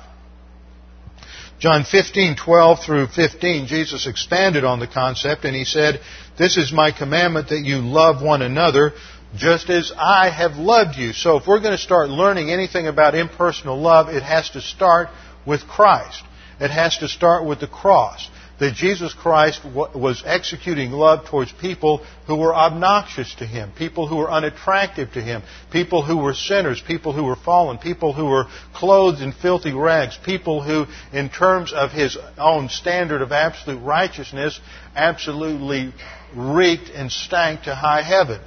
John 1.59 1.83
15:12 1.83 2.85
through 2.85 3.07
15, 3.07 3.67
Jesus 3.67 4.07
expanded 4.07 4.63
on 4.63 4.79
the 4.79 4.87
concept 4.87 5.43
and 5.43 5.53
he 5.53 5.65
said, 5.65 5.99
"This 6.37 6.55
is 6.55 6.71
my 6.71 6.91
commandment 6.91 7.49
that 7.49 7.65
you 7.65 7.79
love 7.79 8.21
one 8.21 8.41
another 8.41 8.93
just 9.35 9.69
as 9.69 9.91
I 9.97 10.29
have 10.29 10.57
loved 10.57 10.97
you." 10.97 11.13
So 11.13 11.37
if 11.37 11.47
we're 11.47 11.59
going 11.59 11.77
to 11.77 11.81
start 11.81 12.09
learning 12.09 12.51
anything 12.51 12.87
about 12.87 13.15
impersonal 13.15 13.79
love, 13.79 14.09
it 14.09 14.23
has 14.23 14.49
to 14.51 14.61
start 14.61 15.09
with 15.45 15.67
Christ. 15.67 16.23
It 16.59 16.71
has 16.71 16.97
to 16.97 17.07
start 17.07 17.45
with 17.45 17.59
the 17.59 17.67
cross 17.67 18.29
that 18.59 18.73
Jesus 18.73 19.13
Christ 19.13 19.63
was 19.63 20.23
executing 20.25 20.91
love 20.91 21.27
towards 21.27 21.51
people 21.51 22.03
who 22.25 22.35
were 22.35 22.55
obnoxious 22.55 23.33
to 23.35 23.45
Him, 23.45 23.71
people 23.77 24.07
who 24.07 24.15
were 24.15 24.31
unattractive 24.31 25.13
to 25.13 25.21
Him, 25.21 25.43
people 25.71 26.03
who 26.03 26.17
were 26.17 26.33
sinners, 26.33 26.81
people 26.81 27.13
who 27.13 27.23
were 27.23 27.35
fallen, 27.35 27.77
people 27.77 28.13
who 28.13 28.25
were 28.25 28.45
clothed 28.73 29.21
in 29.21 29.31
filthy 29.31 29.73
rags, 29.73 30.17
people 30.25 30.63
who, 30.63 30.87
in 31.13 31.29
terms 31.29 31.71
of 31.71 31.91
His 31.91 32.17
own 32.37 32.69
standard 32.69 33.21
of 33.21 33.31
absolute 33.31 33.79
righteousness, 33.79 34.59
absolutely 34.95 35.93
reeked 36.35 36.89
and 36.89 37.11
stank 37.11 37.63
to 37.63 37.75
high 37.75 38.01
heaven. 38.01 38.41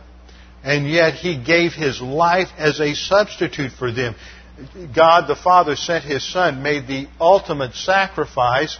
And 0.62 0.88
yet 0.88 1.14
He 1.14 1.42
gave 1.42 1.72
His 1.72 2.00
life 2.00 2.48
as 2.58 2.80
a 2.80 2.94
substitute 2.94 3.72
for 3.72 3.90
them. 3.90 4.14
God 4.94 5.26
the 5.26 5.36
Father 5.36 5.76
sent 5.76 6.04
His 6.04 6.24
Son, 6.24 6.62
made 6.62 6.86
the 6.86 7.08
ultimate 7.18 7.74
sacrifice 7.74 8.78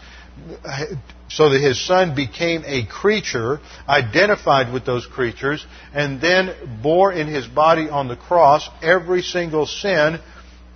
so 1.29 1.51
that 1.51 1.61
his 1.61 1.85
son 1.87 2.15
became 2.15 2.63
a 2.67 2.85
creature, 2.87 3.61
identified 3.89 4.73
with 4.73 4.85
those 4.85 5.07
creatures, 5.07 5.65
and 5.95 6.21
then 6.21 6.81
bore 6.83 7.13
in 7.13 7.29
his 7.29 7.47
body 7.47 7.89
on 7.89 8.09
the 8.09 8.17
cross 8.17 8.69
every 8.83 9.23
single 9.23 9.67
sin 9.67 10.19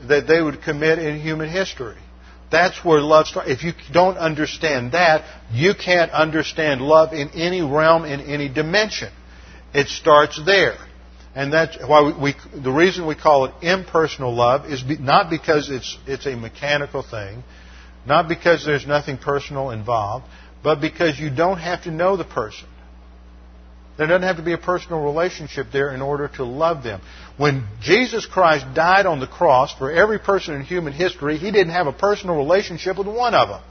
that 0.09 0.26
they 0.28 0.40
would 0.40 0.62
commit 0.62 0.98
in 0.98 1.20
human 1.20 1.48
history. 1.48 1.96
That's 2.50 2.84
where 2.84 3.00
love 3.00 3.26
starts. 3.26 3.50
If 3.50 3.64
you 3.64 3.72
don't 3.92 4.16
understand 4.16 4.92
that, 4.92 5.24
you 5.50 5.74
can't 5.74 6.12
understand 6.12 6.80
love 6.80 7.12
in 7.12 7.30
any 7.30 7.62
realm, 7.62 8.05
in 8.05 8.20
any 8.20 8.48
dimension. 8.48 9.12
It 9.72 9.88
starts 9.88 10.40
there. 10.44 10.76
And 11.35 11.53
that's 11.53 11.76
why 11.78 12.16
we, 12.20 12.35
the 12.55 12.70
reason 12.70 13.07
we 13.07 13.16
call 13.16 13.47
it 13.47 13.55
impersonal 13.62 14.32
love 14.35 14.66
is 14.66 14.82
be, 14.82 14.97
not 14.99 15.30
because 15.30 15.68
it's, 15.68 15.99
it's 16.07 16.26
a 16.26 16.37
mechanical 16.37 17.03
thing, 17.03 17.43
not 18.07 18.28
because 18.28 18.64
there's 18.64 18.87
nothing 18.87 19.18
personal 19.18 19.70
involved, 19.70 20.26
but 20.62 20.80
because 20.80 21.18
you 21.18 21.30
don't 21.30 21.59
have 21.59 21.85
to 21.85 21.91
know 21.91 22.16
the 22.16 22.24
person. 22.24 22.68
There 23.97 24.07
doesn't 24.07 24.22
have 24.22 24.37
to 24.37 24.43
be 24.43 24.53
a 24.53 24.59
personal 24.59 25.03
relationship 25.03 25.68
there 25.72 25.93
in 25.95 26.03
order 26.03 26.28
to 26.37 26.45
love 26.45 26.82
them. 26.82 27.01
When 27.37 27.66
Jesus 27.80 28.26
Christ 28.26 28.66
died 28.74 29.07
on 29.07 29.20
the 29.20 29.26
cross 29.26 29.72
for 29.76 29.91
every 29.91 30.18
person 30.18 30.55
in 30.55 30.62
human 30.62 30.93
history, 30.93 31.37
he 31.39 31.51
didn't 31.53 31.72
have 31.72 31.87
a 31.87 31.93
personal 31.93 32.37
relationship 32.37 32.99
with 32.99 33.07
one 33.07 33.35
of 33.35 33.49
them 33.49 33.62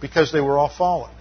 because 0.00 0.32
they 0.32 0.40
were 0.40 0.58
all 0.58 0.72
fallen. 0.76 1.12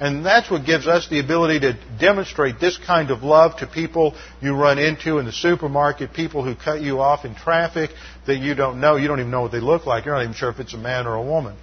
And 0.00 0.24
that's 0.24 0.50
what 0.50 0.64
gives 0.64 0.86
us 0.86 1.08
the 1.08 1.20
ability 1.20 1.60
to 1.60 1.78
demonstrate 2.00 2.58
this 2.58 2.78
kind 2.78 3.10
of 3.10 3.22
love 3.22 3.58
to 3.58 3.66
people 3.66 4.14
you 4.40 4.54
run 4.54 4.78
into 4.78 5.18
in 5.18 5.26
the 5.26 5.32
supermarket, 5.32 6.14
people 6.14 6.42
who 6.42 6.54
cut 6.54 6.80
you 6.80 7.00
off 7.00 7.26
in 7.26 7.34
traffic 7.34 7.90
that 8.26 8.38
you 8.38 8.54
don't 8.54 8.80
know. 8.80 8.96
You 8.96 9.08
don't 9.08 9.20
even 9.20 9.30
know 9.30 9.42
what 9.42 9.52
they 9.52 9.60
look 9.60 9.84
like. 9.84 10.06
You're 10.06 10.14
not 10.14 10.22
even 10.22 10.34
sure 10.34 10.48
if 10.48 10.58
it's 10.58 10.72
a 10.72 10.78
man 10.78 11.06
or 11.06 11.16
a 11.16 11.22
woman 11.22 11.54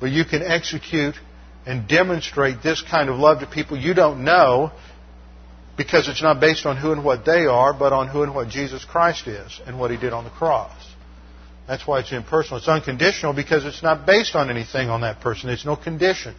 But 0.00 0.10
you 0.10 0.24
can 0.24 0.42
execute 0.42 1.14
and 1.64 1.86
demonstrate 1.88 2.60
this 2.60 2.82
kind 2.82 3.08
of 3.08 3.20
love 3.20 3.38
to 3.38 3.46
people 3.46 3.78
you 3.78 3.94
don't 3.94 4.24
know 4.24 4.72
because 5.76 6.08
it's 6.08 6.22
not 6.22 6.40
based 6.40 6.66
on 6.66 6.76
who 6.76 6.90
and 6.90 7.04
what 7.04 7.24
they 7.24 7.46
are, 7.46 7.72
but 7.72 7.92
on 7.92 8.08
who 8.08 8.24
and 8.24 8.34
what 8.34 8.48
Jesus 8.48 8.84
Christ 8.84 9.28
is 9.28 9.60
and 9.64 9.78
what 9.78 9.92
He 9.92 9.96
did 9.96 10.12
on 10.12 10.24
the 10.24 10.30
cross. 10.30 10.72
That's 11.68 11.86
why 11.86 12.00
it's 12.00 12.12
impersonal. 12.12 12.58
It's 12.58 12.68
unconditional 12.68 13.32
because 13.32 13.64
it's 13.64 13.82
not 13.82 14.06
based 14.06 14.34
on 14.34 14.50
anything 14.50 14.90
on 14.90 15.02
that 15.02 15.20
person. 15.20 15.46
There's 15.46 15.64
no 15.64 15.76
conditions. 15.76 16.36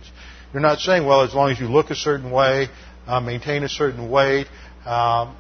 You're 0.54 0.62
not 0.62 0.80
saying, 0.80 1.06
well, 1.06 1.22
as 1.22 1.34
long 1.34 1.52
as 1.52 1.60
you 1.60 1.68
look 1.68 1.89
a 1.89 1.96
certain 1.96 2.32
way, 2.32 2.68
uh, 3.08 3.20
maintain 3.20 3.64
a 3.64 3.70
certain 3.70 4.10
weight, 4.10 4.48
um, 4.86 5.36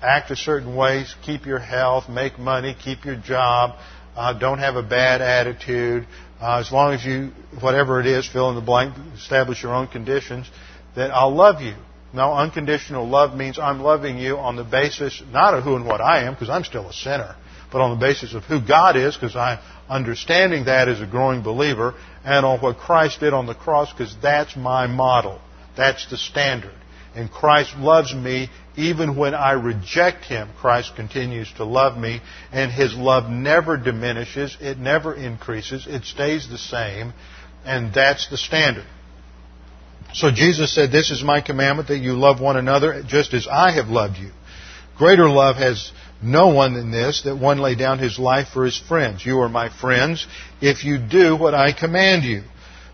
act 0.00 0.30
a 0.30 0.36
certain 0.36 0.74
way, 0.74 1.04
keep 1.24 1.46
your 1.46 1.58
health, 1.58 2.08
make 2.08 2.38
money, 2.38 2.76
keep 2.78 3.04
your 3.04 3.16
job, 3.16 3.78
uh, 4.16 4.38
don't 4.38 4.58
have 4.58 4.76
a 4.76 4.82
bad 4.82 5.20
attitude, 5.20 6.06
uh, 6.40 6.58
as 6.58 6.72
long 6.72 6.92
as 6.92 7.04
you, 7.04 7.30
whatever 7.60 8.00
it 8.00 8.06
is, 8.06 8.26
fill 8.26 8.48
in 8.50 8.56
the 8.56 8.60
blank, 8.60 8.94
establish 9.14 9.62
your 9.62 9.74
own 9.74 9.86
conditions, 9.86 10.50
that 10.96 11.10
I'll 11.10 11.34
love 11.34 11.60
you. 11.60 11.74
No, 12.12 12.34
unconditional 12.34 13.08
love 13.08 13.34
means 13.36 13.58
I'm 13.58 13.80
loving 13.80 14.18
you 14.18 14.36
on 14.36 14.56
the 14.56 14.64
basis 14.64 15.22
not 15.32 15.54
of 15.54 15.64
who 15.64 15.76
and 15.76 15.86
what 15.86 16.00
I 16.00 16.24
am, 16.24 16.34
because 16.34 16.50
I'm 16.50 16.64
still 16.64 16.88
a 16.88 16.92
sinner, 16.92 17.36
but 17.70 17.80
on 17.80 17.98
the 17.98 18.00
basis 18.04 18.34
of 18.34 18.44
who 18.44 18.60
God 18.60 18.96
is, 18.96 19.14
because 19.14 19.34
I'm 19.34 19.58
understanding 19.92 20.64
that 20.64 20.88
as 20.88 21.00
a 21.00 21.06
growing 21.06 21.42
believer, 21.42 21.94
and 22.24 22.46
on 22.46 22.60
what 22.60 22.78
Christ 22.78 23.20
did 23.20 23.32
on 23.32 23.46
the 23.46 23.54
cross, 23.54 23.92
because 23.92 24.16
that's 24.22 24.56
my 24.56 24.86
model. 24.86 25.40
That's 25.76 26.08
the 26.10 26.16
standard. 26.16 26.74
And 27.14 27.30
Christ 27.30 27.76
loves 27.76 28.14
me 28.14 28.48
even 28.76 29.16
when 29.16 29.34
I 29.34 29.52
reject 29.52 30.24
Him. 30.24 30.48
Christ 30.58 30.96
continues 30.96 31.52
to 31.54 31.64
love 31.64 31.98
me, 31.98 32.20
and 32.52 32.72
His 32.72 32.94
love 32.94 33.30
never 33.30 33.76
diminishes, 33.76 34.56
it 34.60 34.78
never 34.78 35.14
increases, 35.14 35.86
it 35.86 36.04
stays 36.04 36.48
the 36.48 36.58
same, 36.58 37.12
and 37.64 37.92
that's 37.92 38.28
the 38.28 38.38
standard. 38.38 38.86
So 40.14 40.30
Jesus 40.30 40.74
said, 40.74 40.90
This 40.90 41.10
is 41.10 41.22
my 41.22 41.40
commandment 41.40 41.88
that 41.88 41.98
you 41.98 42.14
love 42.14 42.40
one 42.40 42.56
another 42.56 43.02
just 43.06 43.34
as 43.34 43.46
I 43.46 43.72
have 43.72 43.88
loved 43.88 44.16
you. 44.18 44.30
Greater 44.96 45.28
love 45.28 45.56
has 45.56 45.90
no 46.22 46.48
one 46.48 46.74
than 46.74 46.90
this, 46.90 47.22
that 47.22 47.36
one 47.36 47.58
lay 47.58 47.74
down 47.74 47.98
his 47.98 48.18
life 48.18 48.48
for 48.48 48.64
his 48.64 48.78
friends. 48.78 49.24
You 49.24 49.40
are 49.40 49.48
my 49.48 49.68
friends 49.68 50.26
if 50.60 50.84
you 50.84 50.98
do 50.98 51.36
what 51.36 51.54
I 51.54 51.72
command 51.72 52.24
you. 52.24 52.42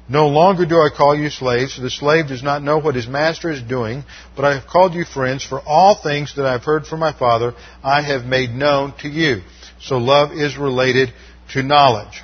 No 0.09 0.29
longer 0.29 0.65
do 0.65 0.77
I 0.77 0.89
call 0.95 1.15
you 1.15 1.29
slaves, 1.29 1.75
for 1.75 1.83
the 1.83 1.91
slave 1.91 2.29
does 2.29 2.43
not 2.43 2.63
know 2.63 2.79
what 2.79 2.95
his 2.95 3.07
master 3.07 3.51
is 3.51 3.61
doing, 3.61 4.05
but 4.35 4.47
I 4.47 4.55
have 4.55 4.67
called 4.67 4.95
you 4.95 5.05
friends, 5.05 5.45
for 5.45 5.61
all 5.61 6.01
things 6.03 6.35
that 6.37 6.47
I 6.47 6.53
have 6.53 6.65
heard 6.65 6.87
from 6.87 7.01
my 7.01 7.13
Father 7.13 7.55
I 7.85 8.01
have 8.01 8.25
made 8.25 8.51
known 8.51 8.95
to 9.01 9.09
you. 9.09 9.43
So 9.81 9.99
love 9.99 10.33
is 10.33 10.57
related 10.57 11.13
to 11.53 11.63
knowledge, 11.63 12.23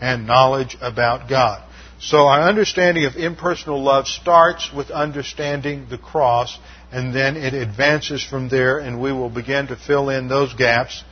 and 0.00 0.26
knowledge 0.26 0.76
about 0.80 1.28
God. 1.28 1.62
So 2.02 2.26
our 2.26 2.48
understanding 2.48 3.04
of 3.04 3.14
impersonal 3.14 3.80
love 3.80 4.08
starts 4.08 4.72
with 4.72 4.90
understanding 4.90 5.86
the 5.88 5.98
cross, 5.98 6.58
and 6.90 7.14
then 7.14 7.36
it 7.36 7.54
advances 7.54 8.24
from 8.24 8.48
there, 8.48 8.78
and 8.78 9.00
we 9.00 9.12
will 9.12 9.30
begin 9.30 9.68
to 9.68 9.76
fill 9.76 10.08
in 10.08 10.26
those 10.26 10.52
gaps 10.54 11.04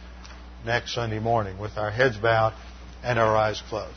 next 0.67 0.95
Sunday 0.95 1.21
morning 1.21 1.59
with 1.59 1.79
our 1.79 1.93
heads 1.93 2.17
bowed 2.17 2.55
and 3.05 3.21
our 3.21 3.37
eyes 3.37 3.63
closed. 3.69 3.97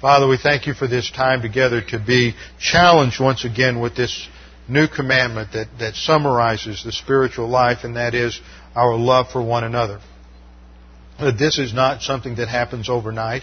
Father, 0.00 0.26
we 0.26 0.38
thank 0.38 0.66
you 0.66 0.72
for 0.72 0.88
this 0.88 1.10
time 1.10 1.42
together 1.42 1.82
to 1.90 1.98
be 1.98 2.34
challenged 2.58 3.20
once 3.20 3.44
again 3.44 3.78
with 3.78 3.94
this 3.94 4.26
new 4.66 4.88
commandment 4.88 5.52
that, 5.52 5.68
that 5.80 5.94
summarizes 5.94 6.82
the 6.82 6.92
spiritual 6.92 7.46
life, 7.46 7.84
and 7.84 7.96
that 7.96 8.14
is 8.14 8.40
our 8.74 8.96
love 8.96 9.28
for 9.30 9.42
one 9.42 9.64
another. 9.64 10.00
This 11.20 11.58
is 11.58 11.74
not 11.74 12.00
something 12.00 12.36
that 12.36 12.48
happens 12.48 12.88
overnight. 12.88 13.42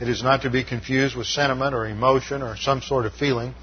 It 0.00 0.08
is 0.08 0.22
not 0.22 0.42
to 0.42 0.50
be 0.50 0.64
confused 0.64 1.14
with 1.14 1.26
sentiment 1.26 1.74
or 1.74 1.86
emotion 1.86 2.42
or 2.42 2.56
some 2.56 2.80
sort 2.80 3.04
of 3.04 3.12
feeling, 3.12 3.54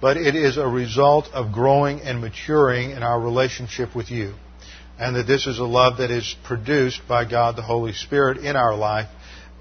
but 0.00 0.16
it 0.16 0.34
is 0.34 0.56
a 0.56 0.66
result 0.66 1.28
of 1.32 1.52
growing 1.52 2.00
and 2.00 2.20
maturing 2.20 2.90
in 2.90 3.02
our 3.02 3.20
relationship 3.20 3.94
with 3.94 4.10
you. 4.10 4.34
And 4.98 5.14
that 5.14 5.26
this 5.26 5.46
is 5.46 5.58
a 5.58 5.64
love 5.64 5.98
that 5.98 6.10
is 6.10 6.34
produced 6.44 7.06
by 7.06 7.24
God 7.24 7.54
the 7.54 7.62
Holy 7.62 7.92
Spirit 7.92 8.38
in 8.38 8.56
our 8.56 8.74
life 8.74 9.08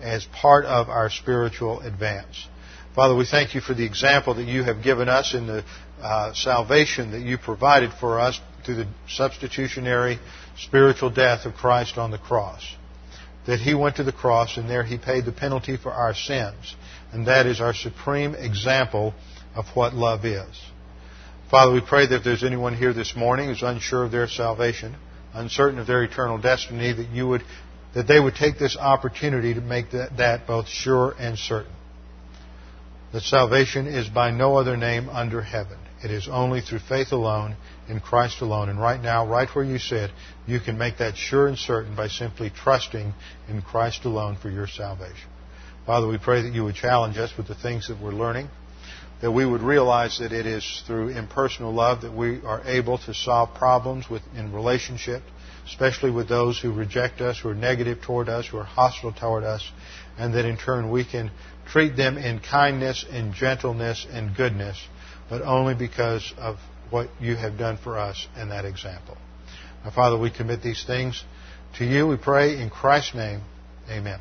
as 0.01 0.26
part 0.26 0.65
of 0.65 0.89
our 0.89 1.09
spiritual 1.09 1.82
advance. 1.82 2.47
Father, 2.95 3.15
we 3.15 3.26
thank 3.26 3.53
you 3.53 3.61
for 3.61 3.73
the 3.73 3.86
example 3.86 4.36
that 4.36 4.45
you 4.45 4.63
have 4.63 4.82
given 4.82 5.09
us 5.09 5.34
in 5.34 5.47
the 5.47 5.63
uh, 6.01 6.34
salvation 6.34 7.11
that 7.11 7.21
you 7.21 7.38
provided 7.38 7.91
for 7.99 8.19
us 8.19 8.39
through 8.65 8.76
the 8.76 8.88
substitutionary 9.07 10.19
spiritual 10.57 11.09
death 11.09 11.45
of 11.45 11.53
Christ 11.53 11.97
on 11.97 12.11
the 12.11 12.17
cross. 12.17 12.63
That 13.48 13.60
he 13.60 13.74
went 13.74 13.98
to 13.98 14.04
the 14.04 14.12
cross 14.12 14.58
and 14.58 14.70
there 14.70 14.84
he 14.84 14.98
paid 14.98 15.26
the 15.26 15.32
penalty 15.32 15.78
for 15.78 15.91
our 15.91 16.16
sins. 16.16 16.76
And 17.12 17.28
that 17.28 17.46
is 17.46 17.62
our 17.62 17.74
supreme 17.74 18.34
example 18.36 19.14
of 19.56 19.66
what 19.76 19.93
love 19.93 20.26
is. 20.26 20.60
Father, 21.52 21.72
we 21.72 21.82
pray 21.82 22.08
that 22.08 22.16
if 22.16 22.24
there's 22.24 22.43
anyone 22.43 22.76
here 22.76 22.93
this 22.93 23.16
morning 23.16 23.50
who's 23.50 23.62
unsure 23.62 24.04
of 24.04 24.12
their 24.12 24.28
salvation, 24.28 24.96
uncertain 25.34 25.80
of 25.80 25.86
their 25.86 26.04
eternal 26.04 26.39
destiny, 26.39 26.91
that 26.91 27.10
you 27.10 27.28
would 27.28 27.43
that 27.93 28.08
they 28.08 28.20
would 28.20 28.36
take 28.36 28.60
this 28.60 28.76
opportunity 28.76 29.54
to 29.54 29.62
make 29.62 29.91
that, 29.91 30.18
that 30.18 30.46
both 30.46 30.68
sure 30.68 31.16
and 31.18 31.38
certain. 31.38 31.72
That 33.14 33.22
salvation 33.22 33.88
is 33.88 34.10
by 34.10 34.32
no 34.32 34.58
other 34.58 34.76
name 34.76 35.08
under 35.08 35.41
heaven. 35.41 35.80
It 36.04 36.12
is 36.12 36.28
only 36.28 36.62
through 36.62 36.80
faith 36.80 37.12
alone, 37.12 37.56
in 37.88 38.00
Christ 38.00 38.41
alone. 38.41 38.70
And 38.70 38.80
right 38.80 39.02
now, 39.02 39.26
right 39.28 39.48
where 39.56 39.66
you 39.66 39.78
sit, 39.78 40.12
you 40.46 40.60
can 40.60 40.78
make 40.78 40.98
that 40.98 41.16
sure 41.16 41.48
and 41.48 41.58
certain 41.58 41.96
by 41.96 42.08
simply 42.08 42.50
trusting 42.50 43.14
in 43.48 43.62
Christ 43.62 44.06
alone 44.06 44.38
for 44.41 44.50
your 44.50 44.68
salvation. 44.68 45.30
Father, 45.86 46.08
we 46.08 46.18
pray 46.18 46.41
that 46.41 46.54
you 46.54 46.64
would 46.64 46.76
challenge 46.76 47.18
us 47.18 47.32
with 47.38 47.48
the 47.48 47.56
things 47.56 47.88
that 47.88 48.02
we're 48.02 48.12
learning, 48.12 48.50
that 49.22 49.32
we 49.32 49.46
would 49.46 49.62
realize 49.62 50.18
that 50.20 50.32
it 50.32 50.46
is 50.46 50.84
through 50.88 51.10
impersonal 51.10 51.72
love 51.72 52.02
that 52.02 52.14
we 52.14 52.41
are 52.43 52.62
able 52.66 52.98
to 52.98 53.14
solve 53.14 53.54
problems 53.54 54.06
in 54.36 54.52
relationship, 54.52 55.22
especially 55.68 56.12
with 56.12 56.28
those 56.28 56.60
who 56.60 56.74
reject 56.74 57.22
us, 57.22 57.39
who 57.39 57.50
are 57.50 57.56
negative 57.56 58.02
toward 58.02 58.30
us, 58.30 58.48
who 58.48 58.58
are 58.58 58.64
hostile 58.64 59.14
toward 59.14 59.43
us, 59.43 59.72
and 60.18 60.34
that 60.34 60.46
in 60.46 60.58
turn 60.58 60.89
we 60.89 61.06
can 61.06 61.32
treat 61.68 61.96
them 61.96 62.18
in 62.18 62.39
kindness 62.39 63.06
and 63.10 63.34
gentleness 63.34 64.06
and 64.12 64.36
goodness, 64.36 64.78
but 65.30 65.41
only 65.41 65.73
because 65.73 66.34
of 66.38 66.57
what 66.89 67.09
you 67.19 67.36
have 67.36 67.57
done 67.57 67.78
for 67.78 67.97
us 67.97 68.28
in 68.38 68.49
that 68.49 68.65
example. 68.65 69.17
Now, 69.84 69.91
Father, 69.91 70.17
we 70.17 70.30
commit 70.32 70.61
these 70.61 70.84
things 70.86 71.23
to 71.78 71.86
you. 71.86 72.07
We 72.07 72.17
pray 72.17 72.59
in 72.61 72.69
Christ's 72.69 73.15
name. 73.15 73.41
Amen. 73.89 74.19